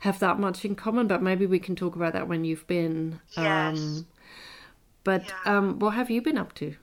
have 0.00 0.18
that 0.20 0.38
much 0.38 0.64
in 0.64 0.74
common. 0.74 1.06
But 1.06 1.22
maybe 1.22 1.46
we 1.46 1.58
can 1.58 1.76
talk 1.76 1.96
about 1.96 2.12
that 2.12 2.28
when 2.28 2.44
you've 2.44 2.66
been. 2.66 3.20
Yes. 3.36 4.04
but 5.04 5.24
Yeah. 5.26 5.56
um, 5.56 5.78
what 5.78 5.94
have 5.94 6.10
you 6.10 6.20
been 6.22 6.36
up 6.38 6.54
to? 6.56 6.74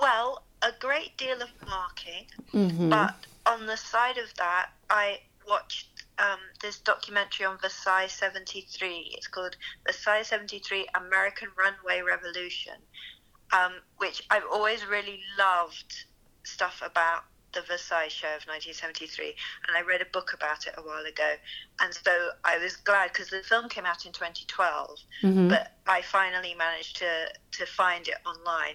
Well, 0.00 0.42
a 0.62 0.72
great 0.78 1.16
deal 1.16 1.40
of 1.42 1.50
marking, 1.68 2.26
Mm-hmm. 2.52 2.90
but 2.90 3.14
on 3.46 3.66
the 3.66 3.76
side 3.76 4.18
of 4.18 4.32
that, 4.36 4.70
I 4.90 5.20
watched 5.48 5.95
um, 6.18 6.38
this 6.62 6.78
documentary 6.80 7.46
on 7.46 7.58
Versailles 7.58 8.06
73. 8.06 9.14
It's 9.16 9.26
called 9.26 9.56
Versailles 9.86 10.22
73 10.22 10.86
American 10.94 11.48
Runway 11.56 12.02
Revolution, 12.02 12.74
um, 13.52 13.72
which 13.98 14.22
I've 14.30 14.44
always 14.50 14.86
really 14.86 15.20
loved 15.38 16.04
stuff 16.44 16.82
about 16.84 17.24
the 17.52 17.62
Versailles 17.62 18.08
show 18.08 18.28
of 18.28 18.44
1973, 18.46 19.34
and 19.66 19.76
I 19.76 19.80
read 19.80 20.02
a 20.02 20.04
book 20.12 20.32
about 20.34 20.66
it 20.66 20.74
a 20.76 20.82
while 20.82 21.04
ago, 21.04 21.34
and 21.80 21.94
so 21.94 22.10
I 22.44 22.58
was 22.58 22.76
glad 22.76 23.12
because 23.12 23.30
the 23.30 23.42
film 23.42 23.68
came 23.70 23.86
out 23.86 24.04
in 24.04 24.12
2012, 24.12 24.98
Mm-hmm. 25.22 25.48
but 25.48 25.72
I 25.86 26.02
finally 26.02 26.54
managed 26.54 26.98
to 26.98 27.28
to 27.52 27.66
find 27.66 28.06
it 28.08 28.16
online. 28.26 28.74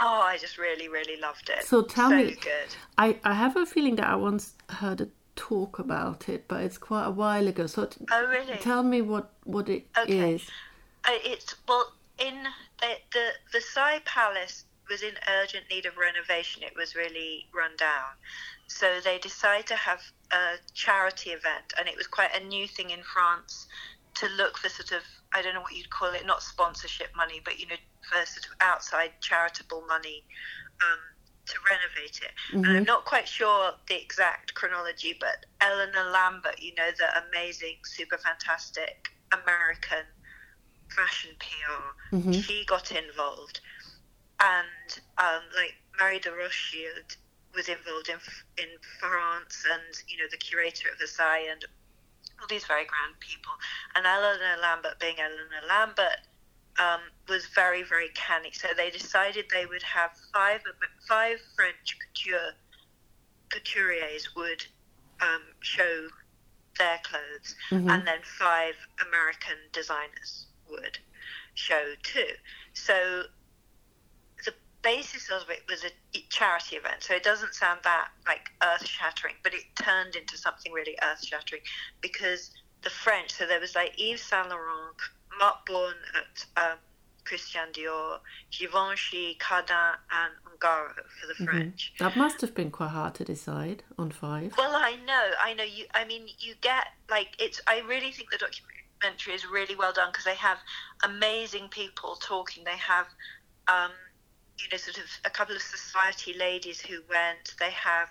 Oh, 0.00 0.20
I 0.20 0.38
just 0.38 0.58
really, 0.58 0.88
really 0.88 1.20
loved 1.20 1.48
it. 1.56 1.64
So 1.64 1.82
tell 1.82 2.10
so 2.10 2.16
me, 2.16 2.32
good. 2.32 2.74
I, 2.98 3.16
I 3.22 3.32
have 3.32 3.56
a 3.56 3.64
feeling 3.64 3.94
that 3.96 4.08
I 4.08 4.16
once 4.16 4.54
heard 4.68 5.00
a 5.02 5.08
talk 5.36 5.78
about 5.78 6.28
it, 6.28 6.46
but 6.48 6.62
it's 6.62 6.78
quite 6.78 7.06
a 7.06 7.10
while 7.10 7.46
ago. 7.46 7.66
So 7.66 7.86
t- 7.86 8.04
Oh, 8.10 8.26
really? 8.26 8.56
tell 8.58 8.82
me 8.82 9.02
what 9.02 9.30
what 9.44 9.68
it 9.68 9.86
is. 9.96 10.10
Okay. 10.10 10.34
Uh, 11.06 11.18
it's 11.24 11.54
well 11.68 11.92
in 12.18 12.44
the, 12.80 12.94
the 13.12 13.28
Versailles 13.52 14.00
Palace 14.04 14.64
was 14.88 15.02
in 15.02 15.14
urgent 15.40 15.64
need 15.70 15.86
of 15.86 15.96
renovation. 15.96 16.62
It 16.62 16.74
was 16.76 16.94
really 16.94 17.46
run 17.54 17.72
down, 17.76 18.16
so 18.66 19.00
they 19.02 19.18
decided 19.18 19.66
to 19.68 19.76
have 19.76 20.00
a 20.30 20.54
charity 20.74 21.30
event, 21.30 21.72
and 21.78 21.88
it 21.88 21.96
was 21.96 22.06
quite 22.06 22.34
a 22.34 22.44
new 22.44 22.66
thing 22.68 22.90
in 22.90 23.02
France 23.02 23.66
to 24.14 24.28
look 24.36 24.58
for 24.58 24.68
sort 24.68 24.92
of 24.92 25.02
I 25.34 25.42
don't 25.42 25.54
know 25.54 25.60
what 25.62 25.74
you'd 25.74 25.90
call 25.90 26.12
it, 26.14 26.24
not 26.26 26.42
sponsorship 26.42 27.08
money, 27.16 27.40
but 27.44 27.58
you 27.58 27.66
know 27.66 27.76
for 28.08 28.24
sort 28.26 28.46
of 28.46 28.52
outside 28.60 29.10
charitable 29.20 29.82
money. 29.88 30.22
Um, 30.82 30.98
to 31.46 31.54
renovate 31.70 32.20
it, 32.22 32.32
and 32.52 32.76
I'm 32.78 32.84
not 32.84 33.04
quite 33.04 33.28
sure 33.28 33.72
the 33.88 34.00
exact 34.00 34.54
chronology, 34.54 35.16
but 35.18 35.46
Eleanor 35.60 36.10
Lambert, 36.10 36.60
you 36.60 36.74
know, 36.74 36.90
the 36.98 37.22
amazing, 37.28 37.76
super 37.84 38.18
fantastic 38.18 39.08
American 39.32 40.06
fashion 40.88 41.30
PR, 41.38 42.16
she 42.32 42.64
got 42.66 42.92
involved, 42.92 43.60
and 44.40 45.00
um, 45.18 45.42
like 45.56 45.74
Marie 46.00 46.18
de 46.18 46.30
Rothschild 46.30 47.16
was 47.54 47.68
involved 47.68 48.08
in 48.08 48.18
in 48.58 48.70
France, 49.00 49.64
and 49.70 50.02
you 50.08 50.18
know 50.18 50.28
the 50.30 50.36
curator 50.36 50.88
at 50.90 50.98
Versailles, 50.98 51.48
and 51.50 51.64
all 52.40 52.46
these 52.48 52.64
very 52.64 52.84
grand 52.84 53.18
people, 53.20 53.52
and 53.94 54.06
Eleanor 54.06 54.60
Lambert, 54.60 54.98
being 55.00 55.16
Eleanor 55.18 55.66
Lambert, 55.68 56.20
um, 56.78 57.00
was 57.28 57.46
very 57.54 57.82
very 57.82 58.08
canny. 58.14 58.50
So 58.52 58.68
they 58.76 58.90
decided 58.90 59.46
they 59.52 59.66
would 59.66 59.82
have 59.82 60.10
five 60.32 60.62
five 61.08 61.38
French 61.56 61.96
couture 62.00 62.52
couturiers 63.50 64.34
would 64.34 64.64
um, 65.20 65.42
show 65.60 66.08
their 66.78 66.98
clothes, 67.04 67.54
and 67.70 68.06
then 68.06 68.18
five 68.38 68.74
American 69.06 69.56
designers 69.72 70.46
would 70.68 70.98
show 71.54 71.94
too. 72.02 72.26
So 72.72 73.22
the 74.44 74.52
basis 74.82 75.30
of 75.30 75.48
it 75.50 75.62
was 75.68 75.84
a 75.84 76.18
charity 76.30 76.76
event, 76.76 77.04
so 77.04 77.14
it 77.14 77.22
doesn't 77.22 77.54
sound 77.54 77.80
that 77.84 78.08
like 78.26 78.50
earth 78.62 78.86
shattering, 78.86 79.34
but 79.44 79.54
it 79.54 79.62
turned 79.80 80.16
into 80.16 80.36
something 80.36 80.72
really 80.72 80.96
earth 81.02 81.24
shattering 81.24 81.62
because 82.00 82.50
the 82.82 82.90
French. 82.90 83.32
So 83.32 83.46
there 83.46 83.60
was 83.60 83.74
like 83.74 83.94
Yves 83.98 84.22
Saint 84.22 84.48
Laurent, 84.48 84.96
Marc 85.38 85.66
Bohan 85.66 85.94
at 86.16 86.62
um, 86.72 86.78
Christian 87.24 87.72
Dior, 87.72 88.18
Givenchy, 88.50 89.36
Cardin, 89.40 89.94
and 90.12 90.32
Ungaro 90.46 90.92
for 91.20 91.26
the 91.26 91.34
French. 91.44 91.92
That 91.98 92.16
must 92.16 92.40
have 92.40 92.54
been 92.54 92.70
quite 92.70 92.90
hard 92.90 93.14
to 93.16 93.24
decide 93.24 93.82
on 93.98 94.10
five. 94.10 94.54
Well, 94.56 94.74
I 94.74 94.96
know, 95.06 95.30
I 95.42 95.54
know. 95.54 95.64
You, 95.64 95.86
I 95.94 96.04
mean, 96.04 96.26
you 96.38 96.54
get 96.60 96.86
like 97.10 97.28
it's. 97.38 97.60
I 97.66 97.80
really 97.80 98.12
think 98.12 98.30
the 98.30 98.38
documentary 98.38 99.34
is 99.34 99.46
really 99.46 99.74
well 99.74 99.92
done 99.92 100.10
because 100.10 100.24
they 100.24 100.34
have 100.36 100.58
amazing 101.02 101.68
people 101.68 102.16
talking. 102.20 102.64
They 102.64 102.76
have, 102.76 103.06
um, 103.68 103.90
you 104.58 104.66
know, 104.70 104.78
sort 104.78 104.98
of 104.98 105.04
a 105.24 105.30
couple 105.30 105.56
of 105.56 105.62
society 105.62 106.34
ladies 106.38 106.80
who 106.80 107.00
went. 107.08 107.54
They 107.58 107.70
have 107.70 108.10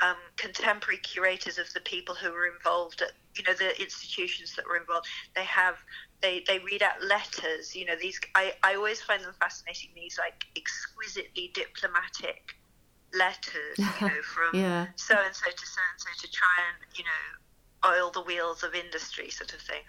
um, 0.00 0.16
contemporary 0.36 0.98
curators 0.98 1.58
of 1.58 1.72
the 1.74 1.80
people 1.80 2.14
who 2.14 2.32
were 2.32 2.46
involved 2.46 3.02
at, 3.02 3.12
you 3.36 3.44
know, 3.44 3.54
the 3.54 3.78
institutions 3.80 4.54
that 4.56 4.66
were 4.66 4.76
involved. 4.78 5.06
They 5.36 5.44
have. 5.44 5.76
They, 6.20 6.42
they 6.46 6.58
read 6.58 6.82
out 6.82 7.02
letters, 7.02 7.76
you 7.76 7.84
know, 7.84 7.94
these, 8.00 8.18
I, 8.34 8.52
I 8.64 8.74
always 8.74 9.00
find 9.00 9.22
them 9.22 9.34
fascinating, 9.40 9.90
these 9.94 10.18
like 10.18 10.34
exquisitely 10.56 11.52
diplomatic 11.54 12.54
letters, 13.14 13.78
you 13.78 13.84
know, 14.06 14.22
from 14.22 14.60
Yeah. 14.60 14.86
so 14.96 15.14
and 15.14 15.34
so 15.34 15.50
to 15.50 15.66
so 15.66 15.80
and 15.92 15.98
so 15.98 16.10
to 16.26 16.32
try 16.32 16.56
and 16.66 16.98
you 16.98 17.04
know 17.04 17.22
oil 17.86 18.10
the 18.10 18.22
wheels 18.22 18.62
of 18.62 18.74
industry 18.74 19.30
sort 19.30 19.52
of 19.54 19.60
thing 19.60 19.82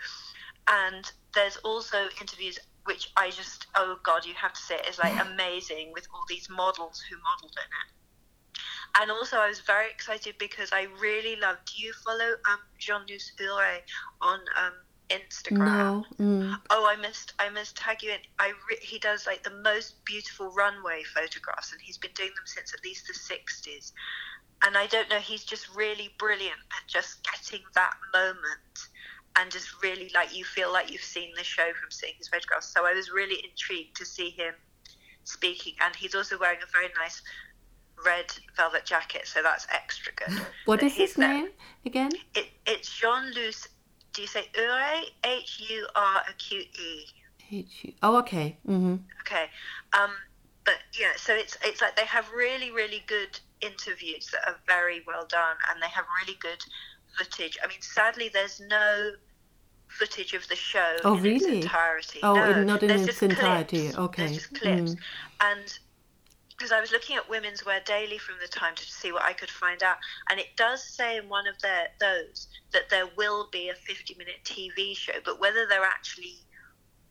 and 0.70 1.12
there's 1.34 1.58
also 1.58 2.08
interviews 2.22 2.60
which 2.86 3.10
i 3.18 3.30
just 3.30 3.68
oh 3.76 3.98
god 4.04 4.26
you 4.26 4.34
have 4.34 4.54
to 4.54 4.62
say 4.62 4.76
it 4.76 4.88
is 4.88 5.00
like 5.00 5.14
amazing 5.34 5.92
with 5.94 6.06
all 6.14 6.24
these 6.30 6.48
models 6.50 7.02
who 7.10 7.16
modeled 7.18 7.56
in 7.58 7.70
it 7.82 9.02
and 9.02 9.12
also 9.12 9.38
i 9.38 9.48
was 9.48 9.60
very 9.62 9.90
excited 9.90 10.36
because 10.40 10.72
i 10.72 10.88
really 11.00 11.36
loved. 11.36 11.60
do 11.66 11.84
you 11.84 11.94
follow 12.06 12.32
um 12.50 12.60
jean-luc 12.78 13.84
on 14.22 14.40
um 14.58 14.74
instagram 15.10 15.58
No. 15.58 16.06
Mm. 16.20 16.60
Oh, 16.70 16.88
I 16.88 16.96
must, 16.96 17.34
I 17.40 17.50
must 17.50 17.76
tag 17.76 18.04
you 18.04 18.12
in. 18.12 18.20
I 18.40 18.50
re- 18.70 18.80
he 18.82 19.00
does 19.00 19.26
like 19.26 19.44
the 19.44 19.52
most 19.64 20.04
beautiful 20.06 20.52
runway 20.52 21.04
photographs, 21.04 21.72
and 21.72 21.82
he's 21.82 21.98
been 21.98 22.12
doing 22.16 22.30
them 22.36 22.46
since 22.46 22.74
at 22.74 22.84
least 22.84 23.08
the 23.08 23.14
'60s. 23.14 23.92
And 24.66 24.78
I 24.78 24.88
don't 24.88 25.10
know, 25.10 25.20
he's 25.20 25.44
just 25.46 25.74
really 25.76 26.14
brilliant 26.20 26.60
at 26.72 26.88
just 26.88 27.24
getting 27.24 27.66
that 27.76 27.94
moment, 28.14 28.88
and 29.38 29.50
just 29.52 29.82
really 29.82 30.12
like 30.14 30.36
you 30.36 30.44
feel 30.44 30.72
like 30.72 30.92
you've 30.92 31.02
seen 31.02 31.32
the 31.38 31.44
show 31.44 31.72
from 31.80 31.90
seeing 31.92 32.14
his 32.18 32.28
photographs. 32.28 32.68
So 32.74 32.86
I 32.86 32.94
was 32.94 33.10
really 33.12 33.44
intrigued 33.44 33.96
to 33.98 34.06
see 34.06 34.30
him 34.32 34.54
speaking, 35.24 35.74
and 35.82 35.96
he's 35.96 36.14
also 36.16 36.38
wearing 36.38 36.60
a 36.62 36.72
very 36.72 36.90
nice 36.98 37.22
red 38.06 38.32
velvet 38.56 38.86
jacket, 38.86 39.28
so 39.28 39.42
that's 39.44 39.68
extra 39.72 40.14
good. 40.16 40.40
What 40.66 40.80
But 40.80 40.88
is 40.88 40.96
his 40.96 41.14
there. 41.16 41.28
name 41.28 41.50
again? 41.86 42.12
It, 42.36 42.48
it's 42.66 42.90
Jean 42.98 43.32
Luc. 43.34 43.56
Do 44.20 44.24
you 44.24 44.28
say 44.28 44.50
Ure? 44.54 45.02
H 45.24 45.64
U 45.70 45.88
R 45.96 46.22
Q 46.38 46.60
E. 46.60 47.06
H- 47.54 47.96
Oh, 48.04 48.18
okay. 48.20 48.58
hmm 48.66 48.98
Okay. 49.22 49.46
Um, 49.98 50.10
but 50.66 50.76
yeah, 51.00 51.14
so 51.16 51.34
it's 51.34 51.58
it's 51.64 51.80
like 51.80 51.96
they 51.96 52.04
have 52.06 52.30
really 52.36 52.70
really 52.70 53.02
good 53.08 53.40
interviews 53.62 54.30
that 54.34 54.42
are 54.46 54.58
very 54.68 55.04
well 55.08 55.26
done, 55.30 55.56
and 55.72 55.82
they 55.82 55.88
have 55.88 56.04
really 56.22 56.38
good 56.42 56.62
footage. 57.18 57.58
I 57.64 57.68
mean, 57.68 57.82
sadly, 57.82 58.28
there's 58.34 58.60
no 58.60 59.12
footage 59.88 60.34
of 60.34 60.46
the 60.50 60.58
show 60.58 60.98
Oh, 61.06 61.16
in 61.16 61.24
really? 61.24 61.36
its 61.60 61.66
entirety. 61.68 62.20
Oh, 62.22 62.34
no, 62.36 62.44
in- 62.60 62.68
not 62.68 62.84
in 62.84 62.92
its 62.92 63.22
entirety. 63.24 63.84
clips. 63.84 63.98
Okay. 63.98 64.26
There's 64.26 64.36
just 64.36 64.54
clips, 64.60 64.92
Mm. 64.96 64.98
and 65.40 65.80
because 66.60 66.74
I 66.74 66.82
was 66.82 66.92
looking 66.92 67.16
at 67.16 67.30
Women's 67.30 67.66
Wear 67.66 67.80
Daily 67.86 68.18
from 68.18 68.36
the 68.42 68.48
time 68.48 68.76
to 68.76 68.84
see 68.84 69.14
what 69.14 69.24
I 69.24 69.32
could 69.32 69.50
find 69.50 69.82
out, 69.82 69.96
and 70.30 70.40
it 70.40 70.58
does 70.58 70.84
say 70.84 71.18
in 71.18 71.30
one 71.30 71.48
of 71.48 71.58
their 71.62 71.88
those 72.00 72.48
that 72.74 72.90
there 72.90 73.08
will 73.18 73.48
be 73.50 73.70
a 73.70 73.74
50-minute 73.74 74.44
TV 74.44 74.96
show, 74.96 75.14
but 75.24 75.40
whether 75.40 75.66
they're 75.68 75.84
actually 75.84 76.36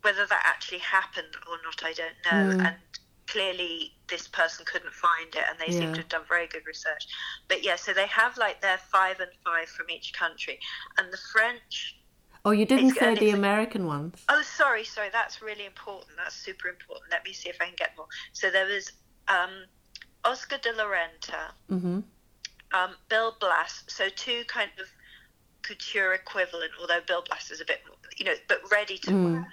whether 0.01 0.25
that 0.27 0.43
actually 0.45 0.77
happened 0.77 1.35
or 1.49 1.57
not, 1.65 1.83
I 1.83 1.93
don't 1.93 2.15
know. 2.31 2.55
Mm. 2.55 2.67
And 2.67 2.75
clearly, 3.27 3.91
this 4.07 4.27
person 4.27 4.65
couldn't 4.65 4.93
find 4.93 5.27
it, 5.35 5.43
and 5.49 5.59
they 5.59 5.71
seem 5.71 5.91
to 5.93 5.99
have 5.99 6.09
done 6.09 6.21
very 6.29 6.47
good 6.47 6.65
research. 6.65 7.07
But 7.47 7.63
yeah, 7.63 7.75
so 7.75 7.91
they 7.91 8.07
have 8.07 8.37
like 8.37 8.61
their 8.61 8.77
five 8.77 9.19
and 9.19 9.31
five 9.43 9.67
from 9.67 9.89
each 9.89 10.13
country, 10.13 10.59
and 10.97 11.11
the 11.11 11.19
French. 11.33 11.97
Oh, 12.45 12.51
you 12.51 12.65
didn't 12.65 12.91
It's- 12.91 12.99
say 12.99 13.15
the 13.15 13.31
American 13.31 13.87
ones. 13.87 14.23
Oh, 14.29 14.41
sorry, 14.41 14.85
sorry, 14.85 15.09
that's 15.11 15.41
really 15.41 15.65
important. 15.65 16.15
That's 16.15 16.35
super 16.35 16.69
important. 16.69 17.11
Let 17.11 17.25
me 17.25 17.33
see 17.33 17.49
if 17.49 17.57
I 17.59 17.65
can 17.65 17.75
get 17.75 17.97
more. 17.97 18.07
So 18.31 18.49
there 18.49 18.65
was 18.65 18.93
um, 19.29 19.65
Oscar 20.25 20.57
de 20.57 20.73
la 20.73 20.85
Renta, 20.85 21.53
hmm 21.69 21.99
um, 22.73 22.95
Bill 23.09 23.35
Blass, 23.39 23.83
so 23.87 24.09
two 24.09 24.43
kind 24.47 24.69
of 24.79 24.87
couture 25.63 26.13
equivalent, 26.13 26.71
although 26.79 27.01
Bill 27.07 27.23
Blass 27.27 27.51
is 27.51 27.61
a 27.61 27.65
bit 27.65 27.79
you 28.17 28.25
know, 28.25 28.35
but 28.47 28.59
ready 28.71 28.97
to 28.97 29.11
Mm. 29.11 29.23
wear. 29.23 29.47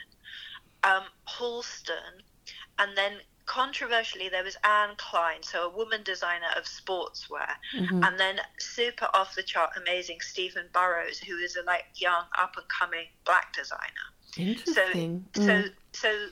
Um, 0.84 1.04
Halston, 1.28 2.22
and 2.78 2.96
then 2.96 3.12
controversially 3.46 4.28
there 4.28 4.44
was 4.44 4.56
Anne 4.64 4.96
Klein, 4.98 5.42
so 5.42 5.66
a 5.66 5.76
woman 5.76 6.02
designer 6.04 6.48
of 6.56 6.64
sportswear, 6.64 7.56
Mm-hmm. 7.74 8.02
and 8.02 8.18
then 8.20 8.36
super 8.58 9.08
off 9.14 9.34
the 9.34 9.42
chart 9.42 9.70
amazing 9.76 10.18
Stephen 10.20 10.68
Burrows, 10.72 11.18
who 11.18 11.36
is 11.38 11.56
a 11.56 11.62
like 11.64 11.84
young 11.96 12.24
up 12.38 12.56
and 12.56 12.66
coming 12.68 13.06
black 13.24 13.52
designer. 13.54 14.06
Interesting. 14.36 15.24
so 15.34 15.42
Mm. 15.42 15.70
so 15.92 16.28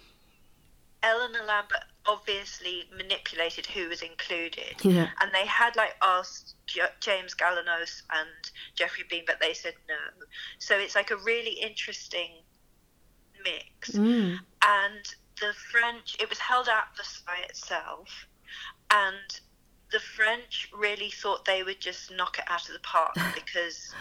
Eleanor 1.03 1.45
Lambert 1.47 1.85
obviously 2.07 2.85
manipulated 2.97 3.67
who 3.67 3.89
was 3.89 4.03
included 4.03 4.75
Yeah. 4.83 5.09
and 5.21 5.33
they 5.33 5.47
had 5.47 5.75
like 5.77 5.95
asked 6.03 6.55
J- 6.67 6.83
James 7.01 7.35
Galanos 7.35 8.03
and 8.11 8.29
Geoffrey 8.75 9.05
Beene, 9.09 9.25
but 9.27 9.41
they 9.41 9.55
said 9.55 9.75
no. 9.89 9.97
So 10.59 10.77
it's 10.79 10.95
like 10.95 11.11
a 11.11 11.17
really 11.17 11.53
interesting 11.53 12.31
mix. 13.43 13.91
Mm. 13.93 14.39
And 14.67 15.15
the 15.41 15.53
French, 15.71 16.17
it 16.21 16.29
was 16.29 16.39
held 16.39 16.69
at 16.69 16.89
Versailles 16.97 17.45
itself, 17.49 18.27
and 18.91 19.41
the 19.93 20.01
French 20.01 20.69
really 20.77 21.11
thought 21.11 21.45
they 21.45 21.63
would 21.63 21.81
just 21.81 22.11
knock 22.11 22.39
it 22.39 22.45
out 22.49 22.67
of 22.69 22.73
the 22.75 22.81
park 22.81 23.15
because 23.35 23.95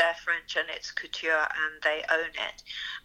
they're 0.00 0.14
French 0.24 0.56
and 0.56 0.66
it's 0.74 0.90
couture 0.90 1.30
and 1.30 1.82
they 1.82 2.02
own 2.10 2.30
it. 2.30 2.62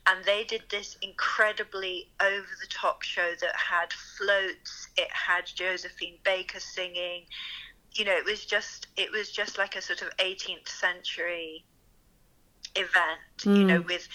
And 0.07 0.23
they 0.23 0.45
did 0.45 0.63
this 0.69 0.95
incredibly 1.01 2.09
over 2.21 2.47
the 2.61 2.67
top 2.69 3.01
show 3.01 3.33
that 3.41 3.55
had 3.55 3.91
floats, 3.91 4.87
it 4.95 5.09
had 5.11 5.45
Josephine 5.45 6.17
Baker 6.23 6.61
singing. 6.61 7.23
You 7.91 8.05
know, 8.05 8.15
it 8.15 8.25
was 8.25 8.45
just 8.45 8.87
it 8.95 9.11
was 9.11 9.29
just 9.29 9.57
like 9.57 9.75
a 9.75 9.81
sort 9.81 10.01
of 10.01 10.09
18th 10.17 10.69
century 10.69 11.65
event, 12.75 13.45
you 13.45 13.63
know, 13.63 13.81
hmm. 13.81 13.87
with 13.87 14.07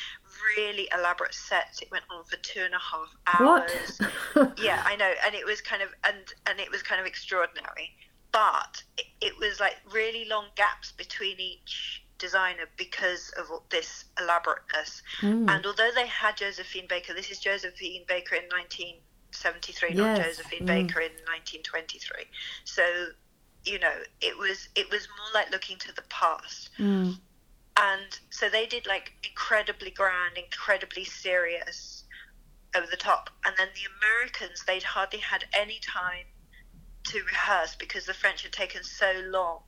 really 0.57 0.89
elaborate 0.95 1.35
sets. 1.35 1.83
It 1.83 1.91
went 1.91 2.05
on 2.11 2.25
for 2.25 2.37
two 2.37 2.61
and 2.61 2.75
a 2.75 2.79
half 2.79 3.41
hours. 3.41 4.01
What? 4.33 4.59
yeah, 4.63 4.83
I 4.87 4.97
know, 4.97 5.13
and 5.27 5.35
it 5.35 5.45
was 5.45 5.61
kind 5.61 5.83
of 5.83 5.91
and 6.05 6.17
and 6.47 6.59
it 6.61 6.71
was 6.71 6.83
kind 6.83 7.01
of 7.01 7.07
extraordinary. 7.07 7.91
But 8.33 8.83
it, 8.97 9.07
it 9.21 9.39
was 9.39 9.61
like 9.61 9.77
really 9.93 10.25
long 10.27 10.47
gaps 10.57 10.93
between 10.93 11.41
each 11.41 11.90
designer 12.21 12.69
because 12.77 13.33
of 13.37 13.47
this 13.71 14.05
elaborateness. 14.21 15.03
Mm. 15.21 15.51
And 15.51 15.67
although 15.67 15.91
they 15.95 16.07
had 16.07 16.37
Josephine 16.37 16.87
Baker, 16.89 17.15
this 17.15 17.31
is 17.31 17.41
Josephine 17.41 18.05
Baker 18.07 18.37
in 18.37 18.45
1973, 18.45 19.95
not 19.95 20.19
Josephine 20.19 20.63
mm. 20.63 20.67
Baker 20.67 21.01
in 21.01 21.13
1923. 21.27 22.25
So 22.65 22.83
you 23.65 23.79
know, 23.79 23.93
it 24.21 24.39
was 24.39 24.69
it 24.75 24.91
was 24.91 25.09
more 25.09 25.41
like 25.43 25.51
looking 25.51 25.79
to 25.79 25.95
the 25.95 26.03
past 26.09 26.71
Mm. 26.79 27.19
and 27.77 28.19
so 28.31 28.49
they 28.49 28.67
did 28.67 28.87
like 28.87 29.13
incredibly 29.23 29.91
grand, 29.91 30.39
incredibly 30.39 31.05
serious, 31.05 32.05
over 32.75 32.87
the 32.87 32.97
top. 32.97 33.31
And 33.45 33.55
then 33.59 33.69
the 33.75 33.89
Americans, 33.99 34.65
they'd 34.67 34.83
hardly 34.83 35.19
had 35.19 35.45
any 35.53 35.79
time 35.81 36.27
to 37.05 37.23
rehearse 37.23 37.75
because 37.77 38.07
the 38.07 38.15
French 38.15 38.43
had 38.43 38.53
taken 38.53 38.83
so 38.85 39.13
long 39.27 39.63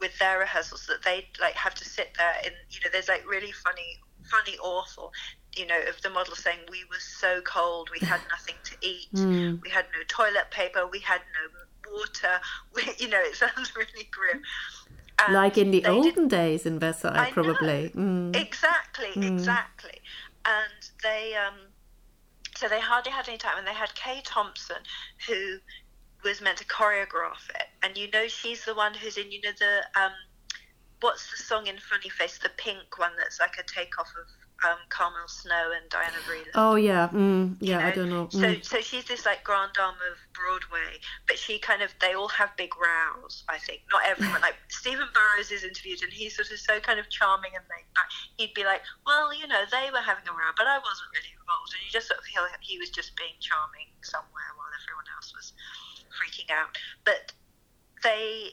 with 0.00 0.18
their 0.18 0.38
rehearsals 0.38 0.86
that 0.86 1.02
they'd 1.04 1.28
like 1.40 1.54
have 1.54 1.74
to 1.74 1.84
sit 1.84 2.10
there. 2.16 2.34
and 2.44 2.54
you 2.70 2.80
know, 2.82 2.90
there's 2.92 3.08
like 3.08 3.28
really 3.28 3.52
funny, 3.52 3.98
funny, 4.30 4.56
awful. 4.58 5.12
You 5.56 5.66
know, 5.66 5.80
of 5.88 6.00
the 6.02 6.10
model 6.10 6.34
saying 6.36 6.60
we 6.70 6.84
were 6.90 7.00
so 7.00 7.40
cold, 7.42 7.90
we 7.90 8.04
had 8.06 8.20
nothing 8.30 8.54
to 8.64 8.74
eat, 8.86 9.08
Mm. 9.14 9.60
we 9.62 9.68
had 9.70 9.86
no 9.96 10.02
toilet 10.08 10.50
paper, 10.50 10.86
we 10.86 11.00
had 11.00 11.20
no 11.38 11.92
water. 11.96 12.40
We, 12.74 12.82
you 12.98 13.08
know, 13.08 13.20
it 13.20 13.34
sounds 13.36 13.74
really 13.80 14.08
grim. 14.12 14.42
And 15.22 15.34
Like 15.34 15.58
in 15.58 15.70
the 15.70 15.80
they 15.80 15.88
did- 15.88 15.90
olden 15.90 16.28
days 16.28 16.64
in 16.66 16.78
Versailles, 16.78 17.26
I 17.28 17.30
probably. 17.30 17.90
Mm. 17.94 18.34
Exactly, 18.36 19.08
Mm. 19.16 19.32
exactly. 19.32 20.00
And 20.46 20.72
they, 21.02 21.34
um, 21.34 21.56
so 22.56 22.68
they 22.68 22.80
hardly 22.80 23.12
had 23.12 23.28
any 23.28 23.36
time, 23.38 23.58
and 23.58 23.66
they 23.66 23.74
had 23.74 23.94
Kay 23.94 24.22
Thompson, 24.24 24.76
who 25.26 25.58
was 26.24 26.40
meant 26.40 26.58
to 26.58 26.64
choreograph 26.64 27.48
it, 27.50 27.66
and 27.82 27.96
you 27.96 28.10
know 28.10 28.28
she's 28.28 28.64
the 28.64 28.74
one 28.74 28.94
who's 28.94 29.16
in, 29.16 29.30
you 29.30 29.40
know 29.42 29.52
the, 29.58 30.00
um, 30.00 30.12
what's 31.00 31.30
the 31.30 31.42
song 31.42 31.66
in 31.66 31.78
Funny 31.78 32.08
Face, 32.08 32.38
the 32.38 32.50
pink 32.56 32.98
one 32.98 33.12
that's 33.18 33.40
like 33.40 33.56
a 33.58 33.62
takeoff 33.62 34.08
of 34.18 34.26
um, 34.66 34.76
Carmel 34.88 35.26
Snow 35.26 35.72
and 35.74 35.88
Diana 35.88 36.16
Vreeland. 36.28 36.52
Oh 36.54 36.74
yeah, 36.76 37.08
mm. 37.08 37.56
yeah. 37.60 37.78
I 37.78 37.88
know? 37.90 37.94
don't 37.94 38.10
know. 38.10 38.28
So, 38.30 38.38
Mm. 38.38 38.64
so 38.64 38.80
she's 38.80 39.04
this 39.04 39.24
like 39.24 39.42
grand 39.42 39.72
dame 39.72 39.96
of 40.10 40.18
Broadway, 40.34 41.00
but 41.26 41.38
she 41.38 41.58
kind 41.58 41.80
of 41.82 41.92
they 42.00 42.12
all 42.14 42.28
have 42.28 42.54
big 42.56 42.70
rows. 42.76 43.44
I 43.48 43.58
think 43.58 43.82
not 43.90 44.02
everyone. 44.06 44.40
like 44.42 44.56
Stephen 44.68 45.08
Burrows 45.14 45.50
is 45.50 45.64
interviewed, 45.64 46.02
and 46.02 46.12
he's 46.12 46.36
sort 46.36 46.50
of 46.50 46.58
so 46.58 46.78
kind 46.80 46.98
of 47.00 47.08
charming 47.08 47.52
and 47.56 47.64
laid 47.70 47.88
back. 47.94 48.08
He'd 48.36 48.52
be 48.54 48.64
like, 48.64 48.82
"Well, 49.06 49.32
you 49.32 49.46
know, 49.46 49.64
they 49.70 49.88
were 49.92 50.04
having 50.04 50.28
a 50.28 50.32
row, 50.32 50.52
but 50.56 50.66
I 50.66 50.76
wasn't 50.78 51.08
really 51.16 51.32
involved," 51.40 51.72
and 51.72 51.80
you 51.84 51.90
just 51.90 52.08
sort 52.08 52.18
of 52.20 52.24
feel 52.26 52.42
like 52.42 52.60
he 52.60 52.78
was 52.78 52.90
just 52.90 53.16
being 53.16 53.34
charming 53.40 53.88
somewhere 54.02 54.50
while 54.56 54.68
everyone 54.76 55.08
else 55.16 55.32
was 55.34 55.52
freaking 56.12 56.50
out. 56.52 56.76
But 57.04 57.32
they, 58.02 58.52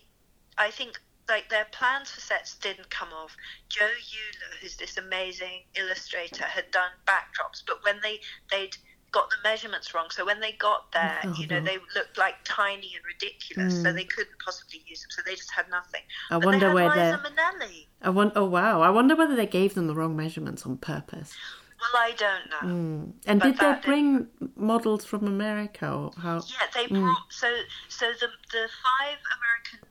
I 0.57 0.71
think. 0.71 0.99
Like 1.29 1.49
their 1.49 1.65
plans 1.71 2.09
for 2.09 2.21
sets 2.21 2.55
didn't 2.57 2.89
come 2.89 3.09
off. 3.13 3.35
Joe 3.69 3.85
Eula, 3.85 4.61
who's 4.61 4.77
this 4.77 4.97
amazing 4.97 5.63
illustrator, 5.75 6.45
had 6.45 6.71
done 6.71 6.91
backdrops, 7.05 7.63
but 7.67 7.83
when 7.83 7.99
they 8.01 8.19
they'd 8.49 8.75
got 9.11 9.29
the 9.29 9.37
measurements 9.43 9.93
wrong. 9.93 10.07
So 10.09 10.25
when 10.25 10.39
they 10.39 10.51
got 10.53 10.91
there, 10.93 11.19
Oh, 11.23 11.35
you 11.39 11.47
know, 11.47 11.59
no. 11.59 11.65
they 11.65 11.77
looked 11.95 12.17
like 12.17 12.35
tiny 12.43 12.91
and 12.95 13.03
ridiculous. 13.05 13.81
So 13.81 13.89
Mm. 13.89 13.95
they 13.95 14.03
couldn't 14.03 14.37
possibly 14.43 14.83
use 14.85 15.01
them. 15.01 15.09
So 15.11 15.21
they 15.25 15.35
just 15.35 15.51
had 15.51 15.69
nothing. 15.69 16.01
I 16.29 16.37
But 16.37 16.45
wonder 16.45 16.71
where 16.71 16.89
Liza. 16.89 17.21
Minnelli. 17.23 17.87
I 18.01 18.09
want. 18.09 18.33
Oh 18.35 18.45
wow! 18.45 18.81
I 18.81 18.89
wonder 18.89 19.15
whether 19.15 19.35
they 19.35 19.47
gave 19.47 19.73
them 19.73 19.87
the 19.87 19.95
wrong 19.95 20.15
measurements 20.15 20.65
on 20.65 20.77
purpose. 20.77 21.35
Well, 21.79 22.01
I 22.03 22.11
don't 22.11 22.49
know. 22.49 22.73
Mm. 22.75 23.13
And 23.27 23.39
But 23.39 23.45
did 23.51 23.57
they 23.59 23.73
bring 23.85 24.27
models 24.55 25.05
from 25.05 25.27
America 25.27 25.91
or 25.91 26.11
how? 26.17 26.37
Yeah, 26.37 26.67
they 26.73 26.87
Mm. 26.87 27.01
brought 27.01 27.31
so 27.31 27.49
so 27.87 28.11
the 28.13 28.27
the 28.51 28.69
five 28.85 29.17
American 29.37 29.86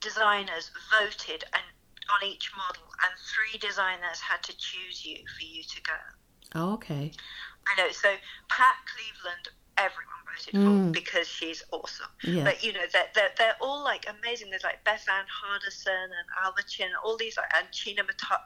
designers 0.00 0.70
voted 1.00 1.44
and 1.52 1.62
on 2.08 2.26
each 2.28 2.50
model, 2.56 2.88
and 3.04 3.12
three 3.20 3.58
designers 3.58 4.18
had 4.20 4.42
to 4.44 4.56
choose 4.56 5.04
you 5.04 5.16
for 5.36 5.44
you 5.44 5.62
to 5.62 5.82
go. 5.82 5.98
Oh, 6.54 6.72
okay. 6.74 7.12
I 7.66 7.76
know. 7.82 7.90
So 7.92 8.08
Pat 8.48 8.74
Cleveland, 8.88 9.48
everyone 9.76 10.24
voted 10.24 10.54
Mm. 10.54 10.86
for 10.86 10.92
because 10.92 11.28
she's 11.28 11.62
awesome. 11.70 12.08
Yeah. 12.24 12.44
But 12.44 12.64
you 12.64 12.72
know, 12.72 12.86
they're, 12.92 13.08
they're, 13.14 13.32
they're 13.36 13.56
all 13.60 13.84
like 13.84 14.06
amazing. 14.08 14.48
There's 14.48 14.64
like 14.64 14.82
Bethann 14.84 15.26
Hardison 15.28 16.04
and 16.04 16.26
Alva 16.42 16.62
Chinn, 16.66 16.88
all 17.04 17.18
these 17.18 17.36
like 17.36 17.50
and 17.54 17.70
China 17.72 18.02
Mata- 18.04 18.44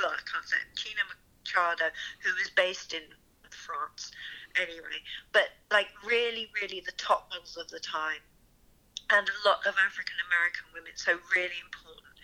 well, 0.00 0.10
I 0.12 0.20
can't 0.30 0.44
say 0.46 0.56
it, 0.56 0.76
China 0.76 1.00
Machado, 1.08 1.84
who 2.22 2.30
was 2.34 2.50
based 2.56 2.92
in 2.92 3.02
France 3.50 4.10
anyway. 4.60 5.00
But 5.32 5.48
like 5.70 5.88
really, 6.06 6.50
really 6.60 6.80
the 6.84 6.92
top 6.92 7.28
models 7.30 7.56
of 7.56 7.68
the 7.68 7.80
time, 7.80 8.20
and 9.10 9.28
a 9.28 9.48
lot 9.48 9.66
of 9.66 9.74
African 9.78 10.16
American 10.28 10.66
women, 10.74 10.92
so 10.96 11.18
really 11.34 11.60
important. 11.62 12.16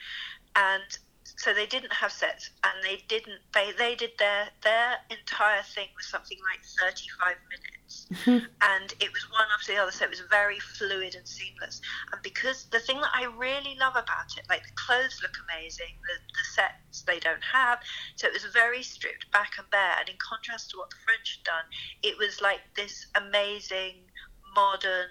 And 0.56 0.88
so 1.24 1.54
they 1.54 1.66
didn't 1.66 1.92
have 1.92 2.12
sets, 2.12 2.50
and 2.64 2.74
they 2.82 3.02
didn't. 3.08 3.40
They 3.54 3.72
they 3.72 3.94
did 3.94 4.12
their 4.18 4.48
their 4.62 4.98
entire 5.10 5.62
thing 5.62 5.88
was 5.96 6.06
something 6.06 6.38
like 6.50 6.60
thirty 6.78 7.08
five 7.18 7.36
minutes 7.50 7.72
and 8.26 8.94
it 9.00 9.12
was 9.12 9.24
one 9.30 9.46
after 9.54 9.72
the 9.72 9.78
other, 9.80 9.90
so 9.90 10.04
it 10.04 10.10
was 10.10 10.22
very 10.30 10.58
fluid 10.58 11.14
and 11.14 11.26
seamless. 11.26 11.80
And 12.12 12.20
because 12.22 12.64
the 12.70 12.80
thing 12.80 13.00
that 13.00 13.10
I 13.14 13.24
really 13.24 13.76
love 13.78 13.96
about 13.96 14.36
it, 14.36 14.44
like 14.48 14.62
the 14.62 14.74
clothes 14.74 15.20
look 15.22 15.36
amazing, 15.48 15.94
the, 16.02 16.16
the 16.32 16.44
sets 16.54 17.02
they 17.02 17.18
don't 17.18 17.42
have, 17.42 17.80
so 18.16 18.26
it 18.26 18.32
was 18.32 18.44
very 18.52 18.82
stripped 18.82 19.30
back 19.32 19.52
and 19.58 19.68
bare. 19.70 19.96
And 19.98 20.08
in 20.08 20.16
contrast 20.18 20.70
to 20.70 20.78
what 20.78 20.90
the 20.90 20.96
French 21.04 21.38
had 21.38 21.44
done, 21.44 21.64
it 22.02 22.18
was 22.18 22.40
like 22.40 22.60
this 22.76 23.06
amazing, 23.14 23.96
modern, 24.54 25.08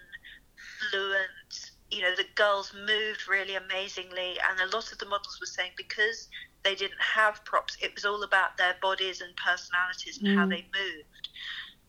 fluent. 0.80 1.71
You 1.91 2.02
know, 2.04 2.15
the 2.15 2.26
girls 2.36 2.74
moved 2.74 3.28
really 3.28 3.56
amazingly, 3.56 4.38
and 4.50 4.60
a 4.62 4.76
lot 4.76 4.91
of 4.91 4.97
the 5.00 5.06
models 5.06 5.38
were 5.41 5.45
saying 5.45 5.71
because 5.78 6.28
they 6.63 6.76
didn't 6.76 7.02
have 7.02 7.43
props, 7.45 7.78
it 7.82 7.93
was 7.95 8.06
all 8.06 8.24
about 8.24 8.58
their 8.58 8.76
bodies 8.82 9.21
and 9.21 9.36
personalities 9.36 10.19
and 10.19 10.38
how 10.38 10.45
Mm. 10.45 10.50
they 10.50 10.69
moved. 10.74 11.30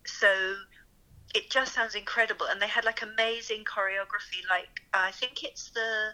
So 0.07 0.57
it 1.35 1.51
just 1.51 1.75
sounds 1.75 1.95
incredible 1.95 2.47
and 2.47 2.61
they 2.61 2.67
had 2.69 2.85
like 2.85 3.03
amazing 3.03 3.65
choreography 3.65 4.43
like 4.51 4.69
i 4.93 5.11
think 5.13 5.43
it's 5.45 5.71
the 5.71 6.11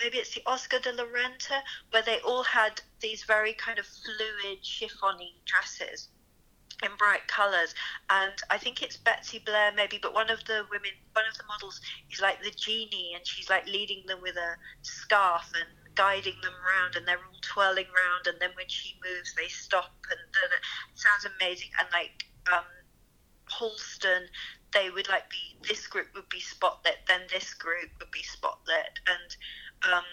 maybe 0.00 0.18
it's 0.18 0.34
the 0.34 0.42
oscar 0.46 0.78
de 0.78 0.92
la 0.92 1.04
renta 1.04 1.60
where 1.90 2.02
they 2.02 2.18
all 2.20 2.42
had 2.42 2.80
these 3.00 3.24
very 3.24 3.52
kind 3.54 3.78
of 3.78 3.86
fluid 3.86 4.58
chiffony 4.62 5.32
dresses 5.46 6.08
in 6.82 6.90
bright 6.98 7.26
colors 7.28 7.74
and 8.08 8.32
i 8.50 8.56
think 8.56 8.82
it's 8.82 8.96
betsy 8.96 9.38
blair 9.44 9.72
maybe 9.76 9.98
but 10.00 10.14
one 10.14 10.30
of 10.30 10.42
the 10.44 10.64
women 10.70 10.90
one 11.12 11.24
of 11.30 11.36
the 11.36 11.44
models 11.48 11.80
is 12.10 12.20
like 12.20 12.42
the 12.42 12.50
genie 12.50 13.12
and 13.14 13.26
she's 13.26 13.50
like 13.50 13.66
leading 13.66 14.02
them 14.06 14.18
with 14.22 14.36
a 14.36 14.56
scarf 14.82 15.50
and 15.54 15.68
guiding 15.94 16.36
them 16.42 16.52
around 16.64 16.96
and 16.96 17.06
they're 17.06 17.18
all 17.18 17.40
twirling 17.42 17.84
around 17.84 18.26
and 18.26 18.40
then 18.40 18.50
when 18.56 18.68
she 18.68 18.94
moves 19.04 19.34
they 19.34 19.48
stop 19.48 19.92
and 20.10 20.18
it 20.20 20.62
sounds 20.94 21.26
amazing 21.36 21.68
and 21.78 21.88
like 21.92 22.24
um 22.52 22.64
Halston, 23.50 24.26
they 24.72 24.90
would 24.90 25.08
like 25.08 25.28
be 25.28 25.56
this 25.66 25.86
group 25.86 26.06
would 26.14 26.28
be 26.28 26.40
spotlit, 26.40 26.98
then 27.08 27.22
this 27.32 27.54
group 27.54 27.90
would 27.98 28.10
be 28.10 28.22
spotlit, 28.22 29.00
and 29.06 29.92
um, 29.92 30.04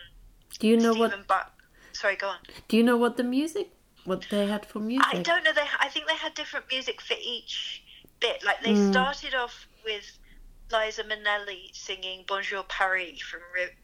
Do 0.60 0.68
you 0.68 0.78
know 0.78 0.92
Stephen 0.92 1.20
what? 1.20 1.28
Buck. 1.28 1.52
Sorry, 1.94 2.16
go 2.16 2.30
on. 2.30 2.38
Do 2.68 2.78
you 2.78 2.84
know 2.84 2.98
what 2.98 3.18
the 3.18 3.24
music? 3.24 3.70
What 4.08 4.26
they 4.30 4.48
had 4.48 4.66
for 4.66 4.80
music? 4.80 5.06
I 5.06 5.22
don't 5.22 5.44
know. 5.44 5.52
They, 5.52 5.68
I 5.82 5.90
think 5.90 6.08
they 6.08 6.16
had 6.16 6.34
different 6.34 6.66
music 6.72 7.02
for 7.02 7.18
each 7.22 7.84
bit. 8.22 8.42
Like 8.42 8.62
they 8.62 8.72
Mm. 8.74 8.90
started 8.90 9.36
off 9.36 9.68
with 9.84 10.18
Liza 10.72 11.04
Minnelli 11.04 11.76
singing 11.76 12.24
"Bonjour 12.26 12.64
Paris" 12.64 13.22
from 13.22 13.42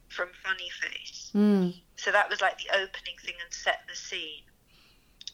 from 0.08 0.30
Funny 0.42 0.70
Face. 0.70 1.32
Mm. 1.36 1.74
So 1.98 2.12
that 2.14 2.30
was 2.30 2.40
like 2.40 2.58
the 2.58 2.70
opening 2.70 3.18
thing 3.22 3.36
and 3.44 3.54
set 3.54 3.80
the 3.90 3.96
scene. 3.96 4.46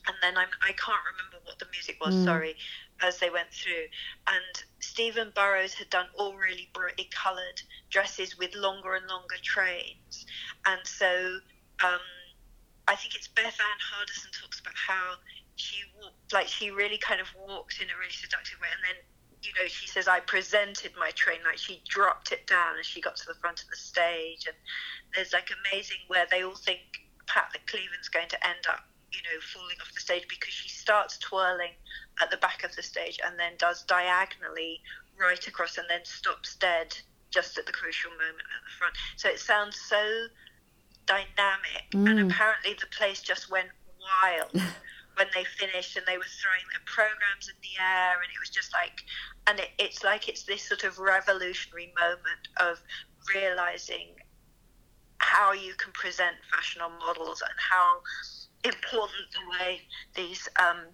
And 0.08 0.18
then 0.24 0.38
I'm, 0.38 0.50
I 0.64 0.72
can't 0.72 1.04
remember 1.06 1.38
what 1.46 1.60
the 1.60 1.68
music 1.72 1.98
was, 2.02 2.16
Mm. 2.16 2.24
sorry, 2.26 2.56
as 3.02 3.20
they 3.20 3.30
went 3.30 3.54
through. 3.54 3.86
And 4.26 4.64
Stephen 4.80 5.32
Burrows 5.36 5.76
had 5.76 5.90
done 5.92 6.08
all 6.18 6.36
really 6.36 6.72
brightly 6.74 7.06
coloured 7.12 7.62
dresses 7.92 8.36
with 8.40 8.56
longer 8.56 8.96
and 8.96 9.08
longer 9.08 9.38
trains. 9.44 10.26
And 10.66 10.82
so 10.88 11.42
um, 11.84 12.02
I 12.90 12.96
think 12.96 13.14
it's 13.14 13.28
Bethann 13.28 13.78
Hardison 13.78 14.34
talks 14.42 14.60
about 14.60 14.74
how 14.74 15.22
she 15.56 15.84
walked, 16.02 16.34
like 16.34 16.48
she 16.48 16.72
really 16.72 16.98
kind 16.98 17.22
of 17.22 17.28
walked 17.38 17.80
in 17.80 17.88
a 17.88 17.98
really 18.00 18.12
seductive 18.18 18.60
way. 18.60 18.68
And 18.74 18.82
then, 18.82 18.98
you 19.44 19.54
know, 19.54 19.68
she 19.68 19.88
says, 19.88 20.08
I 20.08 20.22
presented 20.22 20.94
my 20.98 21.12
train, 21.12 21.38
like 21.46 21.60
she 21.60 21.84
dropped 21.88 22.32
it 22.32 22.48
down 22.48 22.80
as 22.80 22.88
she 22.88 23.00
got 23.00 23.16
to 23.18 23.28
the 23.28 23.36
front 23.36 23.62
of 23.62 23.70
the 23.70 23.76
stage. 23.76 24.48
And 24.50 24.58
there's 25.14 25.34
like 25.34 25.54
amazing 25.70 26.02
where 26.08 26.26
they 26.32 26.42
all 26.42 26.56
think 26.56 26.82
Pat 27.28 27.50
that 27.54 27.68
Cleveland's 27.68 28.10
going 28.10 28.30
to 28.30 28.42
end 28.42 28.66
up, 28.68 28.82
you 29.14 29.22
know, 29.22 29.38
falling 29.54 29.78
off 29.82 29.94
the 29.94 30.02
stage 30.02 30.26
because 30.28 30.54
she 30.54 30.70
starts 30.70 31.20
twirling 31.20 31.78
at 32.20 32.32
the 32.32 32.38
back 32.38 32.64
of 32.64 32.76
the 32.76 32.82
stage 32.82 33.20
and 33.24 33.38
then 33.38 33.54
does 33.60 33.84
diagonally 33.84 34.82
right 35.14 35.46
across 35.48 35.78
and 35.78 35.86
then 35.90 36.04
stops 36.06 36.56
dead 36.56 36.98
just 37.30 37.60
at 37.60 37.68
the 37.68 37.72
crucial 37.72 38.10
moment 38.12 38.50
at 38.50 38.62
the 38.66 38.74
front. 38.80 38.96
So 39.18 39.30
it 39.30 39.38
sounds 39.38 39.78
so 39.78 40.26
dynamic, 41.10 41.86
and 41.92 42.20
Mm. 42.20 42.32
apparently 42.32 42.74
the 42.80 42.88
place 42.96 43.22
just 43.22 43.50
went 43.50 43.70
wild 44.00 44.54
when 45.18 45.28
they 45.34 45.44
finished 45.44 45.98
and 45.98 46.06
they 46.06 46.18
were 46.18 46.32
throwing 46.40 46.64
their 46.72 46.86
programs 46.86 47.50
in 47.50 47.56
the 47.62 47.76
air 47.84 48.14
and 48.22 48.30
it 48.32 48.40
was 48.40 48.50
just 48.50 48.72
like 48.72 49.02
and 49.48 49.60
it, 49.60 49.72
it's 49.78 50.04
like 50.04 50.30
it's 50.30 50.44
this 50.44 50.62
sort 50.62 50.84
of 50.86 50.98
revolutionary 51.00 51.92
moment 52.00 52.44
of 52.58 52.80
realizing 53.36 54.16
how 55.18 55.52
you 55.52 55.74
can 55.76 55.92
present 55.92 56.36
fashion 56.54 56.82
on 56.82 56.92
models 57.00 57.42
and 57.42 57.58
how 57.60 57.88
important 58.64 59.26
the 59.34 59.46
way 59.60 59.82
these 60.16 60.48
um, 60.60 60.86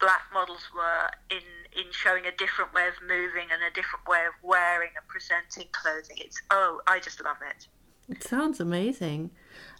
black 0.00 0.22
models 0.32 0.62
were 0.74 1.10
in 1.30 1.44
in 1.76 1.84
showing 1.92 2.24
a 2.26 2.32
different 2.36 2.72
way 2.72 2.88
of 2.88 2.94
moving 3.02 3.48
and 3.52 3.60
a 3.62 3.72
different 3.74 4.06
way 4.08 4.24
of 4.26 4.32
wearing 4.42 4.90
and 4.96 5.06
presenting 5.08 5.68
clothing. 5.72 6.16
It's 6.18 6.40
oh, 6.50 6.80
I 6.86 6.98
just 7.00 7.22
love 7.22 7.36
it. 7.48 7.66
It 8.08 8.22
sounds 8.22 8.58
amazing. 8.60 9.30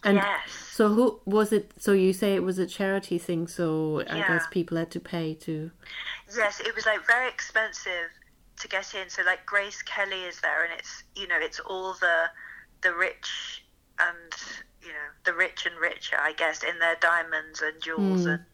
And 0.03 0.17
yes. 0.17 0.49
so 0.71 0.89
who 0.89 1.19
was 1.25 1.51
it? 1.51 1.71
So 1.77 1.91
you 1.91 2.13
say 2.13 2.35
it 2.35 2.43
was 2.43 2.57
a 2.57 2.65
charity 2.65 3.17
thing, 3.17 3.47
so 3.47 4.01
I 4.09 4.19
guess 4.19 4.45
people 4.49 4.77
had 4.77 4.91
to 4.91 4.99
pay 4.99 5.33
to. 5.35 5.71
Yes, 6.35 6.61
it 6.61 6.73
was 6.73 6.85
like 6.85 7.05
very 7.05 7.27
expensive 7.27 8.09
to 8.59 8.67
get 8.67 8.93
in. 8.93 9.09
So 9.09 9.23
like 9.23 9.45
Grace 9.45 9.81
Kelly 9.81 10.23
is 10.23 10.39
there, 10.41 10.63
and 10.63 10.73
it's 10.77 11.03
you 11.15 11.27
know 11.27 11.37
it's 11.37 11.59
all 11.59 11.93
the 11.93 12.29
the 12.81 12.93
rich 12.93 13.63
and 13.99 14.33
you 14.81 14.89
know 14.89 15.09
the 15.25 15.33
rich 15.33 15.65
and 15.65 15.75
richer, 15.79 16.17
I 16.19 16.33
guess, 16.33 16.63
in 16.63 16.79
their 16.79 16.95
diamonds 17.01 17.61
and 17.61 17.81
jewels 17.81 18.25
mm. 18.25 18.33
and 18.33 18.45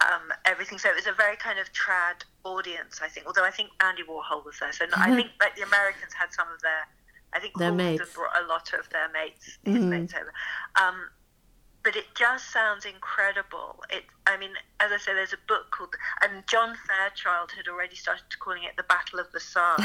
um, 0.00 0.32
everything. 0.44 0.78
So 0.78 0.88
it 0.88 0.94
was 0.94 1.06
a 1.06 1.12
very 1.12 1.36
kind 1.36 1.58
of 1.58 1.66
trad 1.72 2.24
audience, 2.44 3.00
I 3.02 3.08
think. 3.08 3.26
Although 3.26 3.44
I 3.44 3.50
think 3.50 3.70
Andy 3.80 4.02
Warhol 4.02 4.44
was 4.44 4.58
there, 4.60 4.72
so 4.72 4.86
I 4.96 5.10
think 5.16 5.30
like 5.40 5.56
the 5.56 5.62
Americans 5.62 6.12
had 6.12 6.32
some 6.32 6.46
of 6.54 6.60
their. 6.62 6.86
I 7.34 7.40
think 7.40 7.56
their 7.56 7.72
mates 7.72 8.14
brought 8.14 8.36
a 8.42 8.46
lot 8.46 8.72
of 8.78 8.88
their 8.90 9.08
mates, 9.12 9.58
his 9.64 9.76
mm-hmm. 9.76 9.88
mates 9.88 10.14
over. 10.14 10.32
Um, 10.80 11.08
but 11.82 11.96
it 11.96 12.04
just 12.14 12.52
sounds 12.52 12.84
incredible. 12.84 13.82
It, 13.90 14.04
I 14.26 14.36
mean, 14.36 14.50
as 14.78 14.92
I 14.92 14.98
say, 14.98 15.14
there's 15.14 15.32
a 15.32 15.48
book 15.48 15.70
called, 15.70 15.94
and 16.22 16.46
John 16.46 16.76
Fairchild 16.86 17.52
had 17.52 17.68
already 17.68 17.96
started 17.96 18.38
calling 18.38 18.62
it 18.62 18.76
the 18.76 18.84
Battle 18.84 19.18
of 19.18 19.32
Versailles. 19.32 19.84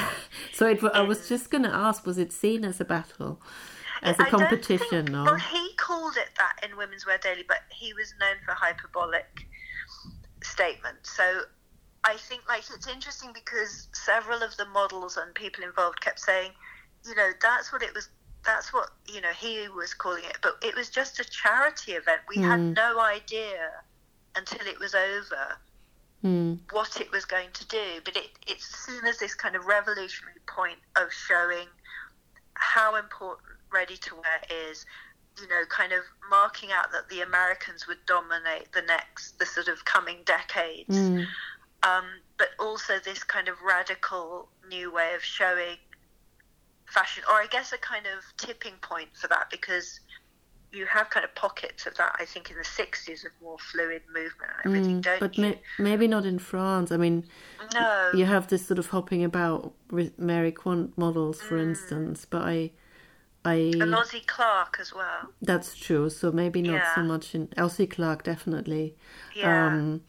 so 0.53 0.67
it, 0.67 0.83
I 0.93 1.01
was 1.01 1.27
just 1.27 1.49
going 1.49 1.63
to 1.63 1.73
ask, 1.73 2.05
was 2.05 2.17
it 2.17 2.31
seen 2.31 2.63
as 2.63 2.79
a 2.79 2.85
battle, 2.85 3.41
as 4.03 4.19
a 4.19 4.23
I 4.23 4.29
competition? 4.29 5.07
Think, 5.07 5.25
Well, 5.25 5.35
he 5.35 5.73
called 5.77 6.17
it 6.17 6.29
that 6.37 6.67
in 6.69 6.77
Women's 6.77 7.05
Wear 7.05 7.17
Daily, 7.17 7.45
but 7.47 7.61
he 7.71 7.93
was 7.93 8.13
known 8.19 8.35
for 8.45 8.51
hyperbolic 8.51 9.47
statements. 10.43 11.15
So 11.15 11.41
I 12.03 12.15
think 12.17 12.47
like 12.47 12.63
it's 12.73 12.87
interesting 12.87 13.31
because 13.33 13.87
several 13.93 14.43
of 14.43 14.55
the 14.57 14.65
models 14.65 15.17
and 15.17 15.33
people 15.33 15.63
involved 15.63 15.99
kept 16.01 16.19
saying, 16.19 16.51
you 17.07 17.15
know, 17.15 17.31
that's 17.41 17.71
what 17.71 17.81
it 17.81 17.93
was. 17.93 18.09
That's 18.45 18.71
what 18.73 18.89
you 19.07 19.19
know 19.21 19.31
he 19.31 19.67
was 19.75 19.93
calling 19.93 20.23
it, 20.23 20.37
but 20.41 20.53
it 20.63 20.75
was 20.75 20.89
just 20.89 21.19
a 21.19 21.23
charity 21.23 21.93
event. 21.93 22.21
We 22.29 22.37
mm. 22.37 22.47
had 22.47 22.59
hmm. 22.59 22.73
no 22.73 22.99
idea 22.99 23.71
until 24.35 24.65
it 24.67 24.79
was 24.79 24.93
over 24.93 25.57
mm. 26.23 26.57
what 26.71 26.99
it 27.01 27.11
was 27.11 27.25
going 27.25 27.49
to 27.53 27.67
do. 27.67 28.01
But 28.03 28.15
it, 28.15 28.29
it's 28.47 28.65
seen 28.85 29.03
as 29.07 29.17
this 29.17 29.33
kind 29.33 29.55
of 29.55 29.65
revolutionary 29.65 30.39
point 30.45 30.77
of 30.95 31.11
showing 31.11 31.67
how 32.53 32.95
important 32.95 33.47
ready 33.71 33.97
to 33.97 34.15
wear 34.15 34.69
is, 34.69 34.85
you 35.41 35.47
know, 35.47 35.63
kind 35.69 35.91
of 35.91 36.01
marking 36.29 36.71
out 36.71 36.91
that 36.91 37.09
the 37.09 37.21
Americans 37.21 37.87
would 37.87 38.03
dominate 38.05 38.71
the 38.73 38.81
next, 38.83 39.39
the 39.39 39.45
sort 39.45 39.67
of 39.67 39.83
coming 39.85 40.17
decades. 40.25 40.95
Mm. 40.95 41.25
Um, 41.83 42.05
but 42.37 42.49
also 42.59 42.93
this 43.03 43.23
kind 43.23 43.47
of 43.47 43.55
radical 43.61 44.49
new 44.67 44.91
way 44.91 45.13
of 45.15 45.23
showing 45.23 45.77
fashion, 46.87 47.23
or 47.29 47.35
I 47.35 47.47
guess 47.49 47.73
a 47.73 47.77
kind 47.77 48.05
of 48.05 48.23
tipping 48.37 48.73
point 48.81 49.09
for 49.13 49.27
that 49.27 49.49
because 49.49 49.99
you 50.71 50.85
have 50.85 51.09
kind 51.09 51.23
of 51.23 51.33
pockets 51.33 51.85
of 51.87 51.95
that, 51.95 52.15
I 52.19 52.25
think, 52.25 52.51
in 52.51 52.57
the 52.57 52.63
60s 52.63 53.25
of 53.25 53.31
more 53.41 53.57
fluid 53.57 54.01
movement 54.13 54.51
and 54.63 54.75
everything, 54.75 54.97
mm, 54.99 55.03
don't 55.03 55.19
but 55.19 55.37
you? 55.37 55.43
May- 55.43 55.61
maybe 55.79 56.07
not 56.07 56.25
in 56.25 56.39
France. 56.39 56.91
I 56.91 56.97
mean, 56.97 57.25
no. 57.73 58.11
you 58.13 58.25
have 58.25 58.47
this 58.47 58.67
sort 58.67 58.79
of 58.79 58.87
hopping 58.87 59.23
about 59.23 59.73
with 59.89 60.17
Mary 60.19 60.51
Quant 60.51 60.97
models, 60.97 61.41
for 61.41 61.57
mm. 61.57 61.69
instance, 61.69 62.25
but 62.25 62.41
I 62.41 62.71
I 63.45 63.53
and 63.53 63.93
Ossie 63.93 64.27
Clark 64.27 64.77
as 64.81 64.93
well. 64.93 65.31
That's 65.41 65.75
true. 65.77 66.09
So 66.09 66.31
maybe 66.31 66.61
not 66.61 66.73
yeah. 66.73 66.95
so 66.95 67.03
much 67.03 67.33
in 67.33 67.47
Ossie 67.57 67.89
Clark, 67.89 68.23
definitely. 68.23 68.95
Yeah. 69.35 69.67
Um, 69.67 70.01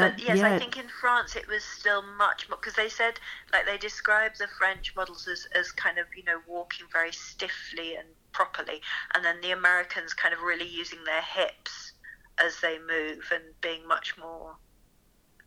that, 0.00 0.16
but 0.16 0.26
yes, 0.26 0.38
yeah. 0.38 0.54
I 0.54 0.58
think 0.58 0.76
in 0.76 0.88
France 1.00 1.36
it 1.36 1.46
was 1.48 1.64
still 1.64 2.02
much 2.16 2.48
more 2.48 2.58
because 2.58 2.74
they 2.74 2.88
said 2.88 3.14
like 3.52 3.66
they 3.66 3.78
described 3.78 4.38
the 4.38 4.48
French 4.58 4.94
models 4.96 5.28
as, 5.28 5.46
as 5.54 5.72
kind 5.72 5.98
of 5.98 6.06
you 6.16 6.24
know 6.24 6.40
walking 6.46 6.86
very 6.92 7.12
stiffly 7.12 7.96
and 7.96 8.08
properly, 8.32 8.80
and 9.14 9.24
then 9.24 9.40
the 9.40 9.50
Americans 9.52 10.14
kind 10.14 10.34
of 10.34 10.40
really 10.40 10.68
using 10.68 11.02
their 11.04 11.22
hips 11.22 11.92
as 12.38 12.60
they 12.60 12.78
move 12.78 13.30
and 13.32 13.44
being 13.60 13.86
much 13.86 14.16
more 14.18 14.56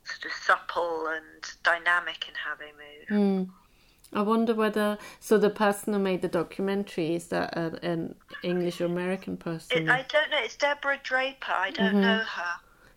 sort 0.03 0.25
of 0.25 0.31
supple 0.31 1.07
and 1.07 1.43
dynamic 1.63 2.27
in 2.27 2.35
how 2.35 2.55
they 2.55 2.71
move. 2.71 3.09
Mm. 3.09 3.49
I 4.15 4.21
wonder 4.21 4.53
whether 4.53 4.97
so 5.19 5.37
the 5.37 5.49
person 5.49 5.93
who 5.93 5.99
made 5.99 6.21
the 6.21 6.27
documentary 6.27 7.15
is 7.15 7.27
that 7.27 7.57
a, 7.57 7.79
an 7.83 8.15
English 8.43 8.79
or 8.79 8.85
American 8.85 9.37
person? 9.37 9.87
It, 9.87 9.89
I 9.89 10.05
don't 10.07 10.29
know. 10.29 10.37
It's 10.39 10.55
Deborah 10.55 10.99
Draper. 11.01 11.51
I 11.51 11.71
don't 11.71 11.87
mm-hmm. 11.87 12.01
know 12.01 12.19
her. 12.19 12.53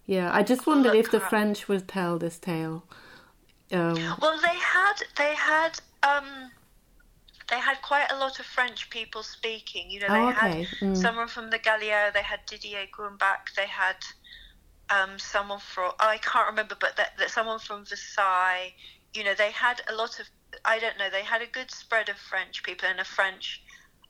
Yeah, 0.06 0.30
I 0.32 0.42
just 0.42 0.66
wondered 0.66 0.94
if 0.94 1.10
the 1.10 1.20
French 1.20 1.68
would 1.68 1.88
tell 1.88 2.18
this 2.18 2.38
tale. 2.38 2.84
Um, 3.72 3.96
well, 4.20 4.38
they 4.40 4.54
had 4.54 4.94
they 5.16 5.34
had 5.34 5.80
um, 6.04 6.52
they 7.50 7.58
had 7.58 7.82
quite 7.82 8.06
a 8.12 8.16
lot 8.16 8.38
of 8.38 8.46
French 8.46 8.88
people 8.90 9.24
speaking. 9.24 9.90
You 9.90 10.00
know, 10.00 10.08
they 10.08 10.14
oh, 10.14 10.28
okay. 10.30 10.62
had 10.62 10.66
mm. 10.80 10.96
someone 10.96 11.26
from 11.26 11.50
the 11.50 11.58
Galliera. 11.58 12.12
They 12.12 12.22
had 12.22 12.40
Didier 12.46 12.86
Grumbach. 12.96 13.54
They 13.56 13.66
had 13.66 13.96
um, 14.90 15.18
someone 15.18 15.58
from 15.58 15.90
oh, 15.98 16.08
I 16.08 16.18
can't 16.18 16.48
remember, 16.48 16.76
but 16.78 16.96
that, 16.96 17.18
that 17.18 17.30
someone 17.30 17.58
from 17.58 17.84
Versailles. 17.84 18.72
You 19.14 19.24
know, 19.24 19.34
they 19.34 19.50
had 19.50 19.80
a 19.88 19.94
lot 19.94 20.20
of 20.20 20.28
I 20.64 20.78
don't 20.78 20.98
know. 20.98 21.10
They 21.10 21.24
had 21.24 21.42
a 21.42 21.46
good 21.46 21.70
spread 21.70 22.08
of 22.08 22.16
French 22.16 22.62
people 22.62 22.88
and 22.88 23.00
a 23.00 23.04
French 23.04 23.62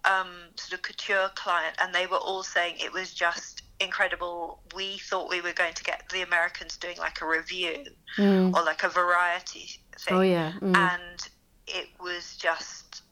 um, 0.04 0.28
sort 0.56 0.74
of 0.74 0.82
couture 0.82 1.30
client, 1.35 1.76
and 1.78 1.94
they 1.94 2.06
were 2.06 2.18
all 2.18 2.42
saying 2.42 2.76
it 2.78 2.92
was 2.92 3.14
just 3.14 3.55
incredible. 3.80 4.60
We 4.74 4.98
thought 4.98 5.30
we 5.30 5.40
were 5.40 5.52
going 5.52 5.74
to 5.74 5.84
get 5.84 6.08
the 6.10 6.22
Americans 6.22 6.76
doing 6.76 6.98
like 6.98 7.20
a 7.20 7.26
review 7.26 7.84
mm. 8.16 8.54
or 8.54 8.64
like 8.64 8.82
a 8.82 8.88
variety 8.88 9.70
thing. 9.98 10.16
Oh 10.16 10.20
yeah, 10.22 10.52
mm. 10.60 10.76
and 10.76 11.28
it 11.66 11.88
was 12.00 12.36
just. 12.36 13.02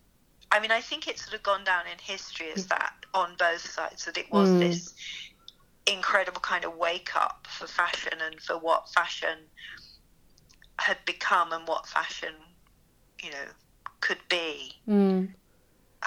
I 0.53 0.61
mean, 0.61 0.71
I 0.71 0.81
think 0.81 1.09
it's 1.09 1.25
sort 1.25 1.35
of 1.35 1.43
gone 1.43 1.65
down 1.65 1.83
in 1.91 1.99
history 2.01 2.47
as 2.55 2.67
that 2.69 2.93
on 3.13 3.35
both 3.39 3.69
sides 3.69 4.05
that 4.05 4.17
it 4.17 4.31
was 4.31 4.49
mm. 4.49 4.61
this 4.61 4.95
incredible 5.87 6.41
kind 6.41 6.65
of 6.65 6.77
wake 6.77 7.17
up 7.17 7.47
for 7.51 7.67
fashion 7.67 8.15
and 8.25 8.41
for 8.41 8.57
what 8.57 8.89
fashion 8.89 9.39
had 10.79 10.97
become 11.05 11.53
and 11.53 11.67
what 11.69 11.87
fashion 11.87 12.35
you 13.23 13.31
know 13.31 13.47
could 14.01 14.21
be. 14.29 14.73
Mm. 14.89 15.31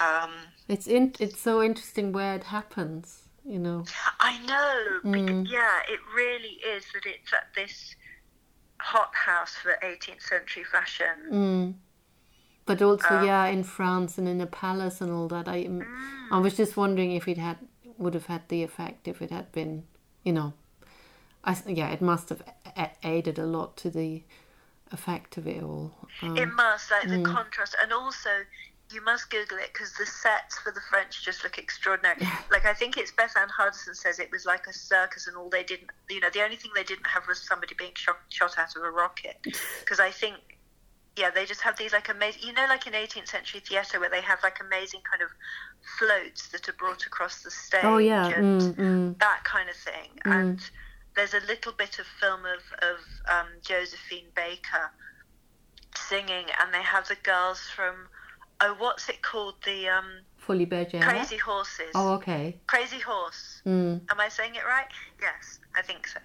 Um, 0.00 0.30
it's 0.68 0.86
in, 0.86 1.14
it's 1.18 1.40
so 1.40 1.62
interesting 1.62 2.12
where 2.12 2.34
it 2.34 2.44
happens, 2.44 3.27
you 3.48 3.58
know. 3.58 3.84
I 4.20 4.38
know. 4.44 5.10
Mm. 5.10 5.48
Yeah, 5.48 5.78
it 5.88 6.00
really 6.14 6.58
is 6.76 6.84
that 6.92 7.06
it's 7.06 7.32
at 7.32 7.48
this 7.56 7.96
hothouse 8.78 9.54
for 9.54 9.76
18th 9.82 10.22
century 10.22 10.64
fashion. 10.64 11.06
Mm. 11.32 11.74
But 12.66 12.82
also, 12.82 13.16
um, 13.16 13.26
yeah, 13.26 13.46
in 13.46 13.64
France 13.64 14.18
and 14.18 14.28
in 14.28 14.40
a 14.42 14.46
palace 14.46 15.00
and 15.00 15.10
all 15.10 15.28
that. 15.28 15.48
I, 15.48 15.64
mm. 15.64 15.86
I 16.30 16.38
was 16.38 16.54
just 16.54 16.76
wondering 16.76 17.12
if 17.12 17.26
it 17.26 17.38
had 17.38 17.56
would 17.96 18.14
have 18.14 18.26
had 18.26 18.48
the 18.48 18.62
effect 18.62 19.08
if 19.08 19.20
it 19.22 19.30
had 19.30 19.50
been, 19.50 19.84
you 20.22 20.32
know. 20.32 20.52
I, 21.42 21.56
yeah, 21.66 21.88
it 21.88 22.02
must 22.02 22.28
have 22.28 22.42
aided 23.02 23.38
a 23.38 23.46
lot 23.46 23.76
to 23.78 23.90
the 23.90 24.22
effect 24.92 25.36
of 25.36 25.46
it 25.46 25.62
all. 25.62 25.92
Um, 26.22 26.36
it 26.36 26.46
must, 26.46 26.90
like 26.90 27.04
mm. 27.04 27.22
the 27.24 27.30
contrast, 27.30 27.74
and 27.82 27.92
also 27.92 28.30
you 28.92 29.04
must 29.04 29.30
Google 29.30 29.58
it 29.58 29.70
because 29.72 29.92
the 29.94 30.06
sets 30.06 30.58
for 30.58 30.72
the 30.72 30.80
French 30.88 31.24
just 31.24 31.44
look 31.44 31.58
extraordinary. 31.58 32.20
like 32.50 32.64
I 32.64 32.74
think 32.74 32.96
it's 32.96 33.12
Bethann 33.12 33.48
Hardison 33.48 33.94
says 33.94 34.18
it 34.18 34.30
was 34.30 34.46
like 34.46 34.66
a 34.66 34.72
circus, 34.72 35.26
and 35.26 35.36
all 35.36 35.50
they 35.50 35.62
didn't, 35.62 35.90
you 36.08 36.20
know, 36.20 36.30
the 36.32 36.42
only 36.42 36.56
thing 36.56 36.70
they 36.74 36.84
didn't 36.84 37.06
have 37.06 37.26
was 37.28 37.40
somebody 37.40 37.74
being 37.78 37.92
shot, 37.94 38.18
shot 38.28 38.58
out 38.58 38.74
of 38.76 38.82
a 38.82 38.90
rocket. 38.90 39.36
Because 39.80 40.00
I 40.00 40.10
think, 40.10 40.36
yeah, 41.16 41.30
they 41.30 41.46
just 41.46 41.62
have 41.62 41.76
these 41.78 41.92
like 41.92 42.08
amazing, 42.08 42.42
you 42.42 42.52
know, 42.52 42.66
like 42.68 42.86
in 42.86 42.92
18th 42.92 43.28
century 43.28 43.60
theatre 43.60 43.98
where 44.00 44.10
they 44.10 44.20
have 44.20 44.38
like 44.42 44.58
amazing 44.60 45.00
kind 45.10 45.22
of 45.22 45.30
floats 45.98 46.48
that 46.48 46.68
are 46.68 46.74
brought 46.74 47.06
across 47.06 47.42
the 47.42 47.50
stage. 47.50 47.84
Oh 47.84 47.98
yeah, 47.98 48.26
and 48.28 48.60
mm, 48.60 48.74
mm. 48.74 49.18
that 49.18 49.44
kind 49.44 49.68
of 49.68 49.76
thing, 49.76 50.10
mm. 50.24 50.34
and 50.34 50.70
there's 51.16 51.34
a 51.34 51.40
little 51.46 51.72
bit 51.72 51.98
of 51.98 52.06
film 52.20 52.40
of, 52.44 52.62
of 52.88 52.98
um, 53.28 53.48
Josephine 53.62 54.28
Baker 54.36 54.90
singing, 55.96 56.46
and 56.60 56.72
they 56.72 56.82
have 56.82 57.08
the 57.08 57.16
girls 57.22 57.60
from 57.74 58.08
oh, 58.60 58.74
what's 58.78 59.08
it 59.08 59.22
called? 59.22 59.54
The 59.64 59.88
um, 59.88 60.04
Folies 60.36 60.68
Bergère. 60.68 61.02
Crazy 61.02 61.36
Horses. 61.36 61.90
Oh, 61.94 62.14
okay. 62.14 62.56
Crazy 62.66 62.98
Horse. 62.98 63.62
Mm. 63.66 64.00
Am 64.10 64.20
I 64.20 64.28
saying 64.28 64.54
it 64.54 64.64
right? 64.64 64.86
Yes, 65.20 65.58
I 65.76 65.82
think 65.82 66.06
so. 66.06 66.20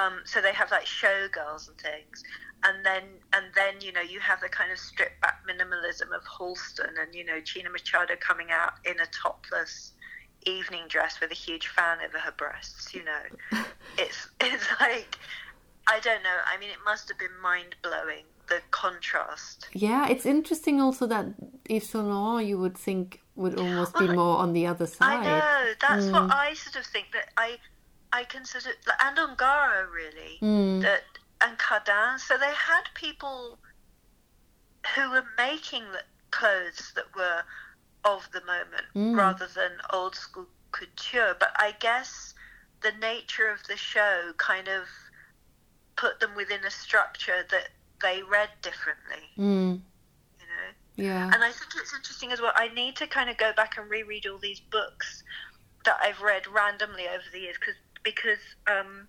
Um, 0.00 0.20
so 0.24 0.40
they 0.40 0.52
have 0.52 0.70
like 0.70 0.84
showgirls 0.84 1.68
and 1.68 1.78
things, 1.78 2.22
and 2.64 2.84
then 2.84 3.02
and 3.32 3.46
then 3.54 3.74
you 3.80 3.92
know 3.92 4.00
you 4.00 4.20
have 4.20 4.40
the 4.40 4.48
kind 4.48 4.70
of 4.72 4.78
stripped 4.78 5.20
back 5.20 5.42
minimalism 5.46 6.14
of 6.14 6.22
Halston 6.24 7.00
and 7.00 7.14
you 7.14 7.24
know 7.24 7.40
China 7.40 7.70
Machado 7.70 8.14
coming 8.18 8.48
out 8.50 8.74
in 8.84 8.98
a 9.00 9.06
topless 9.06 9.92
evening 10.44 10.82
dress 10.88 11.20
with 11.20 11.30
a 11.30 11.34
huge 11.34 11.68
fan 11.68 11.98
over 12.04 12.18
her 12.18 12.32
breasts. 12.32 12.94
You 12.94 13.04
know, 13.04 13.62
it's 13.98 14.28
it's 14.40 14.66
like 14.80 15.18
I 15.86 16.00
don't 16.00 16.22
know. 16.22 16.38
I 16.46 16.58
mean, 16.58 16.70
it 16.70 16.78
must 16.84 17.08
have 17.08 17.18
been 17.18 17.36
mind 17.42 17.76
blowing 17.82 18.24
the 18.48 18.60
contrast. 18.70 19.68
Yeah, 19.72 20.08
it's 20.08 20.26
interesting 20.26 20.80
also 20.80 21.06
that 21.06 21.26
Yves 21.68 21.90
Saint 21.90 22.06
Laurent 22.06 22.46
you 22.46 22.58
would 22.58 22.76
think 22.76 23.20
would 23.34 23.56
almost 23.58 23.96
be 23.98 24.08
more 24.08 24.36
on 24.38 24.52
the 24.52 24.66
other 24.66 24.86
side. 24.86 25.20
I 25.20 25.24
know. 25.24 25.72
That's 25.80 26.06
Mm. 26.06 26.12
what 26.12 26.30
I 26.30 26.54
sort 26.54 26.76
of 26.76 26.86
think 26.86 27.12
that 27.12 27.28
I 27.36 27.58
I 28.12 28.24
consider 28.24 28.70
and 29.00 29.16
Ungaro 29.16 29.90
really 29.90 30.38
Mm. 30.42 30.82
that 30.82 31.04
and 31.40 31.58
Cardin. 31.58 32.18
So 32.20 32.36
they 32.36 32.52
had 32.52 32.84
people 32.94 33.58
who 34.94 35.10
were 35.10 35.24
making 35.38 35.90
the 35.92 36.02
clothes 36.30 36.92
that 36.94 37.14
were 37.16 37.42
of 38.04 38.28
the 38.32 38.44
moment 38.44 38.86
Mm. 38.94 39.16
rather 39.16 39.46
than 39.46 39.80
old 39.90 40.14
school 40.14 40.48
couture. 40.72 41.34
But 41.38 41.52
I 41.56 41.72
guess 41.72 42.34
the 42.80 42.92
nature 42.92 43.48
of 43.48 43.62
the 43.64 43.76
show 43.76 44.32
kind 44.36 44.68
of 44.68 44.88
put 45.96 46.20
them 46.20 46.34
within 46.34 46.64
a 46.64 46.70
structure 46.70 47.44
that 47.50 47.68
they 48.02 48.22
read 48.22 48.50
differently. 48.62 49.24
Mm. 49.38 49.80
You 50.40 50.46
know. 50.46 50.70
Yeah. 50.96 51.30
And 51.32 51.42
I 51.42 51.50
think 51.50 51.70
it's 51.80 51.94
interesting 51.94 52.32
as 52.32 52.40
well. 52.40 52.52
I 52.54 52.68
need 52.68 52.96
to 52.96 53.06
kind 53.06 53.30
of 53.30 53.36
go 53.36 53.52
back 53.54 53.78
and 53.78 53.88
reread 53.90 54.26
all 54.26 54.38
these 54.38 54.60
books 54.60 55.22
that 55.84 55.96
I've 56.02 56.20
read 56.20 56.46
randomly 56.46 57.08
over 57.08 57.24
the 57.32 57.40
years 57.40 57.56
cause, 57.58 57.74
because 58.04 58.38
um, 58.70 59.08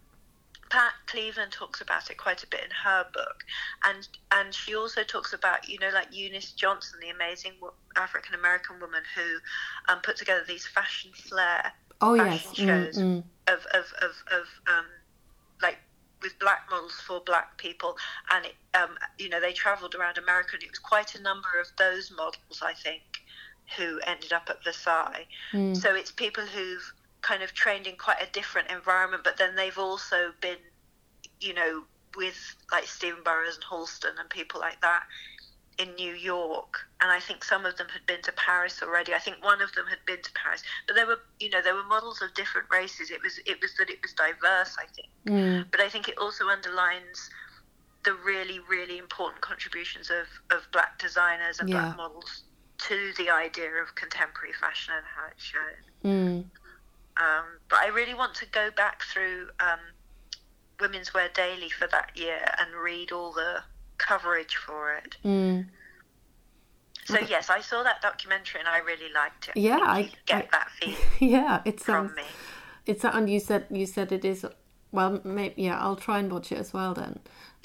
Pat 0.70 0.94
Cleveland 1.06 1.52
talks 1.52 1.82
about 1.82 2.10
it 2.10 2.18
quite 2.18 2.44
a 2.44 2.48
bit 2.48 2.62
in 2.64 2.72
her 2.84 3.06
book, 3.14 3.44
and 3.86 4.08
and 4.32 4.54
she 4.54 4.76
also 4.76 5.04
talks 5.04 5.34
about 5.34 5.70
you 5.70 5.78
know 5.80 5.90
like 5.94 6.08
Eunice 6.12 6.52
Johnson, 6.54 7.00
the 7.00 7.10
amazing 7.10 7.54
African 7.96 8.34
American 8.34 8.80
woman 8.80 9.04
who 9.16 9.92
um, 9.94 10.00
put 10.02 10.16
together 10.18 10.44
these 10.48 10.66
fashion 10.66 11.12
flair 11.14 11.72
oh 12.02 12.16
yes. 12.16 12.42
fashion 12.42 12.68
Mm, 12.68 12.86
shows 12.86 12.98
mm. 12.98 13.24
of 13.48 13.60
of 13.74 13.86
of, 14.02 14.12
of 14.32 14.46
um, 14.68 14.86
with 16.24 16.40
black 16.40 16.68
models 16.72 16.94
for 16.94 17.20
black 17.20 17.58
people, 17.58 17.96
and 18.32 18.46
it, 18.46 18.56
um, 18.74 18.98
you 19.20 19.30
know 19.30 19.40
they 19.40 19.54
travelled 19.54 19.94
around 19.94 20.18
America, 20.18 20.52
and 20.54 20.64
it 20.64 20.70
was 20.70 20.80
quite 20.80 21.14
a 21.16 21.22
number 21.22 21.50
of 21.60 21.68
those 21.78 22.12
models, 22.12 22.62
I 22.62 22.74
think, 22.74 23.04
who 23.78 24.00
ended 24.08 24.34
up 24.34 24.50
at 24.50 24.64
Versailles. 24.64 25.28
Mm. 25.52 25.78
So 25.78 25.94
it's 25.94 26.12
people 26.12 26.46
who've 26.46 26.94
kind 27.22 27.44
of 27.44 27.54
trained 27.54 27.88
in 27.88 27.96
quite 27.96 28.22
a 28.22 28.32
different 28.32 28.72
environment, 28.72 29.24
but 29.24 29.38
then 29.38 29.56
they've 29.56 29.78
also 29.78 30.32
been, 30.42 30.58
you 31.40 31.54
know, 31.54 31.84
with 32.16 32.56
like 32.72 32.86
Stephen 32.86 33.24
Burrows 33.24 33.56
and 33.56 33.64
Halston 33.64 34.20
and 34.20 34.30
people 34.30 34.60
like 34.60 34.80
that 34.82 35.04
in 35.78 35.94
New 35.96 36.14
York, 36.14 36.76
and 37.02 37.12
I 37.12 37.20
think 37.20 37.44
some 37.44 37.66
of 37.66 37.78
them 37.78 37.88
had 37.92 38.06
been 38.06 38.22
to 38.24 38.32
Paris 38.34 38.82
already. 38.84 39.14
I 39.14 39.20
think 39.20 39.44
one 39.44 39.62
of 39.62 39.74
them 39.74 39.86
had 39.88 40.00
been 40.06 40.22
to 40.22 40.32
Paris, 40.34 40.62
but 40.88 40.96
there 40.96 41.08
were, 41.08 41.20
you 41.40 41.50
know, 41.50 41.62
there 41.62 41.76
were 41.76 41.84
models 41.86 42.22
of 42.22 42.34
different 42.34 42.68
races. 42.72 43.10
It 43.12 43.22
was, 43.24 43.40
it 43.46 43.60
was 43.62 43.76
that 43.78 43.90
it 43.90 44.00
was 44.02 44.14
diverse. 44.14 44.76
I 44.80 44.86
think, 44.94 45.10
Mm. 45.26 45.72
but 45.72 45.80
I 45.80 45.90
think 45.90 46.08
it 46.10 46.18
also 46.18 46.48
underlines 46.50 47.30
the 48.04 48.14
really, 48.14 48.60
really 48.70 48.98
important 48.98 49.42
contributions 49.42 50.10
of 50.10 50.28
of 50.56 50.64
black 50.72 51.00
designers 51.00 51.60
and 51.60 51.70
Yeah. 51.70 51.82
black 51.82 51.98
models 51.98 52.44
to 52.80 53.14
the 53.18 53.30
idea 53.30 53.72
of 53.82 53.96
contemporary 53.96 54.54
fashion 54.54 54.94
and 54.96 55.06
how 55.06 55.26
it's 55.32 55.44
shown. 55.44 55.84
Mm. 56.04 56.46
Um, 57.16 57.46
but 57.70 57.80
I 57.80 57.88
really 57.88 58.14
want 58.14 58.36
to 58.36 58.46
go 58.48 58.72
back 58.72 59.04
through 59.04 59.50
um, 59.60 59.80
Women's 60.80 61.14
Wear 61.14 61.30
Daily 61.30 61.70
for 61.70 61.88
that 61.88 62.12
year 62.18 62.44
and 62.60 62.74
read 62.76 63.12
all 63.12 63.32
the 63.32 63.64
coverage 63.98 64.56
for 64.56 64.94
it. 64.96 65.18
Mm. 65.24 65.68
So 67.06 67.20
yes, 67.20 67.50
I 67.50 67.60
saw 67.60 67.84
that 67.84 68.02
documentary 68.02 68.60
and 68.62 68.70
I 68.70 68.78
really 68.80 69.12
liked 69.14 69.50
it. 69.50 69.58
Yeah, 69.58 69.80
I- 69.82 70.12
get 70.26 70.46
I- 70.46 70.48
that 70.52 70.70
feeling 70.80 70.98
Yeah, 71.20 71.62
it 71.66 71.80
sounds. 71.80 72.10
from 72.12 72.16
me. 72.16 72.24
It's 72.86 73.04
and 73.04 73.30
you 73.30 73.40
said 73.40 73.66
you 73.70 73.86
said 73.86 74.12
it 74.12 74.26
is. 74.26 74.46
Well, 74.92 75.22
maybe 75.24 75.56
yeah. 75.64 75.80
I'll 75.80 75.96
try 75.96 76.20
and 76.20 76.32
watch 76.32 76.52
it 76.52 76.60
as 76.60 76.72
well 76.74 76.94
then. 76.94 77.20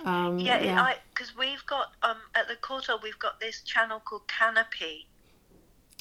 Um, 0.04 0.38
Yeah, 0.38 0.60
yeah. 0.62 0.94
because 1.10 1.36
we've 1.36 1.64
got 1.66 1.92
um, 2.02 2.16
at 2.34 2.48
the 2.48 2.54
Courtauld 2.56 3.02
we've 3.02 3.18
got 3.18 3.38
this 3.40 3.62
channel 3.62 4.00
called 4.00 4.26
Kanopy 4.28 5.06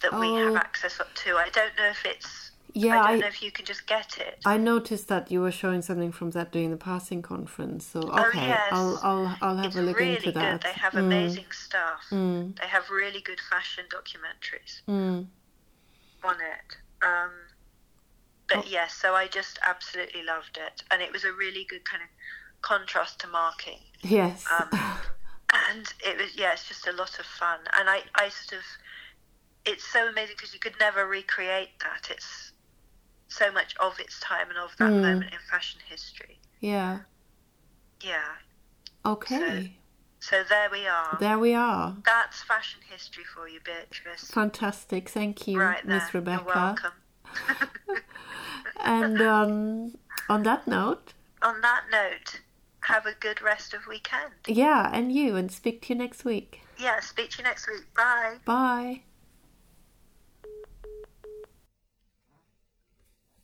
that 0.04 0.14
we 0.20 0.28
have 0.36 0.54
Oh. 0.54 0.58
access 0.58 1.00
up 1.00 1.14
to. 1.16 1.36
I 1.38 1.50
don't 1.50 1.76
know 1.78 1.88
if 1.90 2.06
it's. 2.06 2.47
Yeah, 2.74 3.00
I 3.02 3.08
don't 3.12 3.16
I- 3.16 3.20
know 3.22 3.28
if 3.28 3.42
you 3.42 3.52
can 3.52 3.66
just 3.66 3.88
get 3.88 4.18
it. 4.20 4.40
I 4.46 4.58
noticed 4.58 5.08
that 5.08 5.32
you 5.32 5.42
were 5.42 5.52
showing 5.52 5.82
something 5.82 6.12
from 6.12 6.32
that 6.32 6.52
during 6.52 6.72
the 6.72 6.78
passing 6.78 7.22
conference. 7.22 7.86
So 7.86 8.00
okay, 8.02 8.20
oh 8.20 8.32
yes, 8.34 8.68
I'll 8.72 9.00
I'll 9.04 9.38
I'll 9.42 9.58
have 9.58 9.66
it's 9.68 9.76
a 9.78 9.82
look 9.82 9.98
really 9.98 10.16
into 10.18 10.32
that. 10.34 10.62
good. 10.62 10.70
They 10.70 10.80
have 10.80 10.94
Mm, 10.94 11.00
amazing 11.00 11.52
stuff. 11.52 12.02
Mm. 12.12 12.60
They 12.60 12.68
have 12.68 12.90
really 12.90 13.22
good 13.22 13.40
fashion 13.40 13.86
documentaries. 13.90 14.82
Mm. 14.88 15.28
on 16.24 16.36
it. 16.36 16.78
Um, 17.06 17.32
but 18.50 18.58
Oh. 18.60 18.64
yes, 18.68 18.94
so 18.94 19.14
I 19.16 19.28
just 19.28 19.60
absolutely 19.66 20.24
loved 20.24 20.58
it, 20.58 20.84
and 20.92 21.02
it 21.02 21.12
was 21.12 21.24
a 21.24 21.32
really 21.32 21.64
good 21.66 21.84
kind 21.86 22.02
of 22.04 22.10
contrast 22.62 23.20
to 23.20 23.28
marking, 23.28 23.80
Yes. 24.02 24.46
Um, 24.52 24.70
and 25.70 25.94
it 26.04 26.18
was 26.18 26.36
yeah, 26.36 26.52
it's 26.54 26.68
just 26.68 26.88
a 26.88 26.92
lot 26.92 27.18
of 27.20 27.26
fun, 27.26 27.60
and 27.80 27.90
I 27.90 28.04
I 28.16 28.30
sort 28.30 28.60
of 28.60 28.66
it's 29.66 29.84
so 29.86 30.08
amazing 30.08 30.36
because 30.38 30.54
you 30.54 30.60
could 30.60 30.76
never 30.80 31.06
recreate 31.06 31.78
that. 31.82 32.08
It's 32.10 32.47
so 33.28 33.52
much 33.52 33.76
of 33.78 34.00
its 34.00 34.20
time 34.20 34.50
and 34.50 34.58
of 34.58 34.76
that 34.78 34.90
Mm. 34.92 35.02
moment 35.02 35.34
in 35.34 35.40
fashion 35.50 35.82
history. 35.88 36.40
yeah. 36.60 37.00
Yeah, 38.02 38.36
Okay. 39.06 39.78
so 40.20 40.44
there 40.44 40.70
we 40.70 40.86
are. 40.88 41.18
there 41.20 41.40
we 41.40 41.54
are. 41.56 41.98
That's 42.06 42.44
fashion 42.44 42.82
history 42.88 43.24
for 43.24 43.48
you, 43.50 43.60
Beatrice. 43.60 44.30
Fantastic. 44.32 45.10
Thank 45.10 45.48
you, 45.48 45.60
right 45.60 45.84
there. 45.86 45.96
Miss 46.00 46.14
Rebecca. 46.14 46.44
You're 46.46 46.56
welcome. 46.56 46.92
And 48.80 49.20
um, 49.22 49.98
on 50.30 50.44
that 50.44 50.68
note, 50.68 51.14
On 51.42 51.62
that 51.62 51.86
note, 51.92 52.42
have 52.82 53.06
a 53.08 53.14
good 53.14 53.42
rest 53.42 53.74
of 53.74 53.88
weekend. 53.88 54.34
yeah, 54.48 54.90
and 54.94 55.12
you, 55.12 55.36
and 55.36 55.52
speak 55.52 55.82
to 55.84 55.94
you 55.94 56.00
next 56.00 56.24
week. 56.24 56.62
Yeah, 56.78 57.00
speak 57.00 57.32
to 57.32 57.38
you 57.40 57.44
next 57.44 57.68
week. 57.68 57.92
Bye. 57.96 58.36
Bye. 58.46 59.02